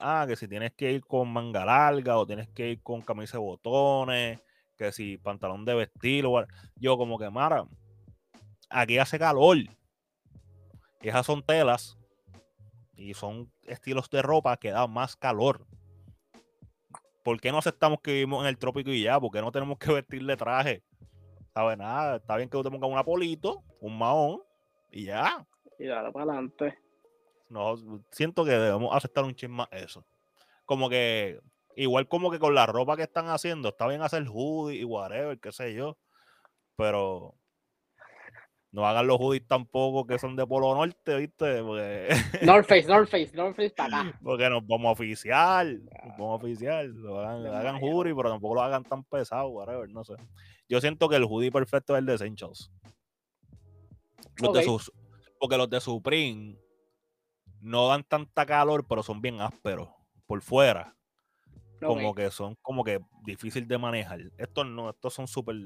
ah, 0.00 0.26
que 0.28 0.36
si 0.36 0.46
tienes 0.46 0.72
que 0.74 0.92
ir 0.92 1.04
con 1.04 1.32
manga 1.32 1.64
larga 1.64 2.18
o 2.18 2.26
tienes 2.26 2.48
que 2.48 2.70
ir 2.70 2.82
con 2.82 3.00
camisa 3.00 3.38
de 3.38 3.44
botones, 3.44 4.40
que 4.76 4.92
si 4.92 5.18
pantalón 5.18 5.64
de 5.64 5.74
vestir, 5.74 6.24
yo 6.76 6.96
como 6.96 7.18
que, 7.18 7.30
Mara, 7.30 7.66
aquí 8.68 8.98
hace 8.98 9.18
calor. 9.18 9.56
Esas 11.00 11.24
son 11.24 11.42
telas 11.42 11.98
y 12.94 13.14
son 13.14 13.50
estilos 13.62 14.10
de 14.10 14.22
ropa 14.22 14.56
que 14.58 14.70
dan 14.70 14.92
más 14.92 15.16
calor. 15.16 15.66
¿Por 17.24 17.40
qué 17.40 17.50
no 17.50 17.58
aceptamos 17.58 18.00
que 18.00 18.12
vivimos 18.12 18.42
en 18.42 18.48
el 18.48 18.58
trópico 18.58 18.90
y 18.90 19.02
ya? 19.02 19.18
¿Por 19.18 19.30
qué 19.30 19.40
no 19.40 19.52
tenemos 19.52 19.78
que 19.78 19.92
vestirle 19.92 20.36
traje? 20.36 20.82
¿Sabes? 21.54 21.78
Nada, 21.78 22.16
está 22.16 22.36
bien 22.36 22.48
que 22.48 22.56
tú 22.56 22.62
te 22.62 22.70
pongas 22.70 22.90
un 22.90 22.98
apolito, 22.98 23.62
un 23.80 23.98
mahón 23.98 24.42
y 24.90 25.06
ya. 25.06 25.46
Y 25.78 25.86
dale 25.86 26.12
para 26.12 26.32
adelante. 26.32 26.78
No, 27.50 27.76
siento 28.12 28.44
que 28.44 28.52
debemos 28.52 28.94
aceptar 28.94 29.24
un 29.24 29.34
chisme 29.34 29.64
eso. 29.72 30.06
Como 30.64 30.88
que, 30.88 31.40
igual 31.74 32.06
como 32.06 32.30
que 32.30 32.38
con 32.38 32.54
la 32.54 32.64
ropa 32.64 32.96
que 32.96 33.02
están 33.02 33.28
haciendo, 33.28 33.70
está 33.70 33.88
bien 33.88 34.02
hacer 34.02 34.24
hoodie 34.28 34.80
y 34.80 34.84
whatever, 34.84 35.38
qué 35.38 35.50
sé 35.50 35.74
yo. 35.74 35.98
Pero 36.76 37.34
no 38.70 38.86
hagan 38.86 39.08
los 39.08 39.18
hoodies 39.18 39.48
tampoco 39.48 40.06
que 40.06 40.16
son 40.20 40.36
de 40.36 40.46
Polo 40.46 40.72
Norte, 40.74 41.16
¿viste? 41.16 41.60
Porque... 41.60 42.08
North 42.42 42.68
Face, 42.68 42.86
North 42.86 43.10
Face, 43.10 43.32
North 43.34 43.56
Face 43.56 43.74
para 43.76 44.02
acá. 44.02 44.20
Porque 44.22 44.48
nos 44.48 44.64
vamos 44.64 44.90
a 44.90 44.92
oficiar, 44.92 45.66
nos 45.66 46.16
vamos 46.16 46.40
a 46.40 46.44
oficiar. 46.44 46.86
hagan, 46.86 47.46
hagan 47.46 47.82
hoodie, 47.82 48.14
pero 48.14 48.30
tampoco 48.30 48.54
lo 48.54 48.62
hagan 48.62 48.84
tan 48.84 49.02
pesado, 49.02 49.48
whatever, 49.48 49.88
no 49.90 50.04
sé. 50.04 50.14
Yo 50.68 50.80
siento 50.80 51.08
que 51.08 51.16
el 51.16 51.24
hoodie 51.24 51.50
perfecto 51.50 51.96
es 51.96 51.98
el 51.98 52.06
de 52.06 52.14
Essentials. 52.14 52.70
Los 54.40 54.54
de 54.54 54.62
sus, 54.62 54.92
porque 55.40 55.56
los 55.56 55.68
de 55.68 55.80
Supreme 55.80 56.56
no 57.60 57.88
dan 57.88 58.04
tanta 58.04 58.46
calor, 58.46 58.86
pero 58.86 59.02
son 59.02 59.20
bien 59.20 59.40
ásperos 59.40 59.88
por 60.26 60.40
fuera. 60.42 60.96
Como 61.80 62.14
que 62.14 62.30
son 62.30 62.56
como 62.60 62.84
que 62.84 63.00
difícil 63.24 63.66
de 63.66 63.78
manejar. 63.78 64.20
Estos 64.36 64.66
no, 64.66 64.90
estos 64.90 65.14
son 65.14 65.26
súper 65.26 65.56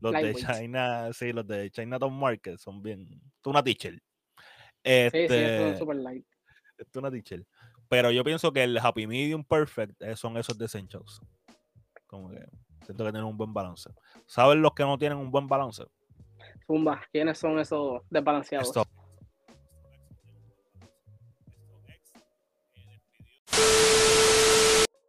los 0.00 0.12
de 0.12 0.34
China, 0.34 1.12
sí, 1.12 1.32
los 1.32 1.46
de 1.46 1.70
Chinatown 1.70 2.16
Market 2.18 2.58
son 2.58 2.82
bien. 2.82 3.02
Es 3.02 3.46
una 3.46 3.62
teacher. 3.62 4.00
Este, 4.82 5.28
sí, 5.28 5.72
sí, 5.72 5.78
super 5.78 5.96
light. 5.96 6.24
Es 6.78 6.96
una 6.96 7.10
teacher. 7.10 7.46
Pero 7.88 8.10
yo 8.10 8.24
pienso 8.24 8.52
que 8.52 8.62
el 8.62 8.78
Happy 8.78 9.06
Medium 9.06 9.44
Perfect 9.44 10.00
eh, 10.00 10.16
son 10.16 10.36
esos 10.36 10.56
de 10.56 10.64
Essentials. 10.64 11.20
Como 12.06 12.30
que 12.30 12.46
siento 12.84 13.04
que 13.04 13.12
tienen 13.12 13.24
un 13.24 13.36
buen 13.36 13.52
balance. 13.52 13.90
¿Saben 14.26 14.62
los 14.62 14.72
que 14.72 14.84
no 14.84 14.96
tienen 14.96 15.18
un 15.18 15.30
buen 15.30 15.46
balance? 15.46 15.84
Zumba, 16.66 17.02
¿quiénes 17.12 17.36
son 17.36 17.58
esos 17.58 18.02
desbalanceados? 18.08 18.72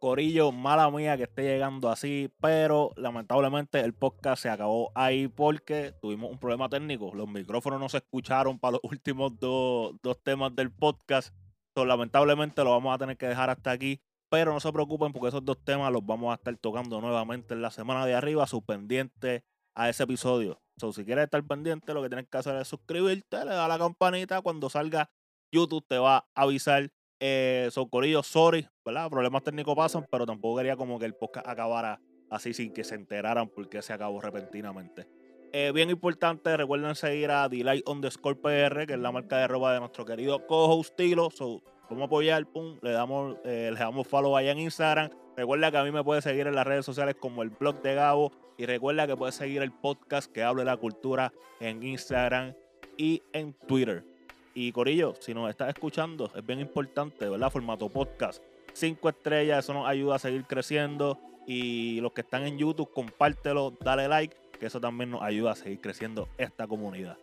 Corillo, 0.02 0.50
mala 0.50 0.90
mía 0.90 1.16
que 1.16 1.22
esté 1.22 1.44
llegando 1.44 1.88
así, 1.88 2.28
pero 2.40 2.90
lamentablemente 2.96 3.78
el 3.78 3.94
podcast 3.94 4.42
se 4.42 4.48
acabó 4.48 4.90
ahí 4.96 5.28
porque 5.28 5.94
tuvimos 6.02 6.28
un 6.28 6.40
problema 6.40 6.68
técnico. 6.68 7.14
Los 7.14 7.28
micrófonos 7.28 7.78
no 7.78 7.88
se 7.88 7.98
escucharon 7.98 8.58
para 8.58 8.72
los 8.72 8.80
últimos 8.90 9.38
dos, 9.38 9.94
temas 10.24 10.56
del 10.56 10.72
podcast. 10.72 11.32
lamentablemente 11.76 12.64
lo 12.64 12.70
vamos 12.70 12.92
a 12.92 12.98
tener 12.98 13.16
que 13.16 13.28
dejar 13.28 13.48
hasta 13.48 13.70
aquí. 13.70 14.00
Pero 14.28 14.52
no 14.52 14.58
se 14.58 14.72
preocupen 14.72 15.12
porque 15.12 15.28
esos 15.28 15.44
dos 15.44 15.64
temas 15.64 15.92
los 15.92 16.04
vamos 16.04 16.32
a 16.32 16.34
estar 16.34 16.56
tocando 16.56 17.00
nuevamente 17.00 17.54
en 17.54 17.62
la 17.62 17.70
semana 17.70 18.04
de 18.04 18.16
arriba, 18.16 18.44
su 18.48 18.60
pendiente 18.60 19.44
a 19.76 19.88
ese 19.88 20.02
episodio. 20.02 20.60
si 20.78 21.04
quieres 21.04 21.26
estar 21.26 21.44
pendiente, 21.44 21.94
lo 21.94 22.02
que 22.02 22.08
tienes 22.08 22.26
que 22.28 22.38
hacer 22.38 22.56
es 22.56 22.66
suscribirte, 22.66 23.44
le 23.44 23.52
da 23.52 23.68
la 23.68 23.78
campanita. 23.78 24.42
Cuando 24.42 24.68
salga 24.68 25.12
YouTube 25.52 25.86
te 25.86 25.98
va 25.98 26.16
a 26.16 26.42
avisar 26.42 26.90
eh, 27.24 27.68
Socorillo, 27.70 28.24
sorry, 28.24 28.68
¿verdad? 28.84 29.08
Problemas 29.08 29.44
técnicos 29.44 29.76
pasan, 29.76 30.04
pero 30.10 30.26
tampoco 30.26 30.56
quería 30.56 30.74
como 30.74 30.98
que 30.98 31.06
el 31.06 31.14
podcast 31.14 31.46
acabara 31.46 32.00
así 32.28 32.52
sin 32.52 32.72
que 32.72 32.82
se 32.82 32.96
enteraran 32.96 33.48
porque 33.48 33.80
se 33.80 33.92
acabó 33.92 34.20
repentinamente. 34.20 35.06
Eh, 35.52 35.70
bien 35.72 35.88
importante, 35.88 36.56
recuerden 36.56 36.96
seguir 36.96 37.30
a 37.30 37.48
Delight 37.48 37.88
underscore 37.88 38.34
PR, 38.34 38.86
que 38.88 38.94
es 38.94 38.98
la 38.98 39.12
marca 39.12 39.38
de 39.38 39.46
ropa 39.46 39.72
de 39.72 39.78
nuestro 39.78 40.04
querido 40.04 40.44
co-host 40.48 40.96
Tilo. 40.96 41.30
So, 41.30 41.62
vamos 41.88 42.02
a 42.02 42.06
apoyar, 42.06 42.44
pum, 42.46 42.78
le 42.82 42.90
damos, 42.90 43.36
eh, 43.44 43.70
le 43.72 43.78
damos 43.78 44.08
follow 44.08 44.36
allá 44.36 44.50
en 44.50 44.58
Instagram. 44.58 45.10
Recuerda 45.36 45.70
que 45.70 45.76
a 45.76 45.84
mí 45.84 45.92
me 45.92 46.02
puede 46.02 46.22
seguir 46.22 46.48
en 46.48 46.56
las 46.56 46.66
redes 46.66 46.84
sociales 46.84 47.14
como 47.20 47.44
el 47.44 47.50
blog 47.50 47.80
de 47.82 47.94
Gabo. 47.94 48.32
Y 48.58 48.66
recuerda 48.66 49.06
que 49.06 49.16
puedes 49.16 49.36
seguir 49.36 49.62
el 49.62 49.70
podcast 49.70 50.30
que 50.32 50.42
habla 50.42 50.62
de 50.62 50.70
la 50.70 50.76
cultura 50.76 51.32
en 51.60 51.84
Instagram 51.84 52.54
y 52.96 53.22
en 53.32 53.54
Twitter. 53.68 54.11
Y 54.54 54.72
Corillo, 54.72 55.14
si 55.18 55.32
nos 55.32 55.48
estás 55.48 55.70
escuchando, 55.70 56.30
es 56.34 56.44
bien 56.44 56.60
importante, 56.60 57.28
¿verdad? 57.28 57.50
Formato 57.50 57.88
podcast. 57.88 58.42
Cinco 58.74 59.08
estrellas, 59.08 59.64
eso 59.64 59.72
nos 59.74 59.88
ayuda 59.88 60.16
a 60.16 60.18
seguir 60.18 60.44
creciendo. 60.44 61.18
Y 61.46 62.00
los 62.00 62.12
que 62.12 62.20
están 62.20 62.44
en 62.44 62.58
YouTube, 62.58 62.92
compártelo, 62.92 63.72
dale 63.80 64.08
like, 64.08 64.36
que 64.60 64.66
eso 64.66 64.80
también 64.80 65.10
nos 65.10 65.22
ayuda 65.22 65.52
a 65.52 65.56
seguir 65.56 65.80
creciendo 65.80 66.28
esta 66.38 66.66
comunidad. 66.66 67.16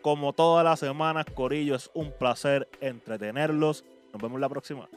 Como 0.00 0.32
todas 0.32 0.64
las 0.64 0.78
semanas, 0.78 1.26
Corillo, 1.34 1.74
es 1.74 1.90
un 1.92 2.12
placer 2.12 2.68
entretenerlos. 2.80 3.84
Nos 4.12 4.22
vemos 4.22 4.40
la 4.40 4.48
próxima. 4.48 4.88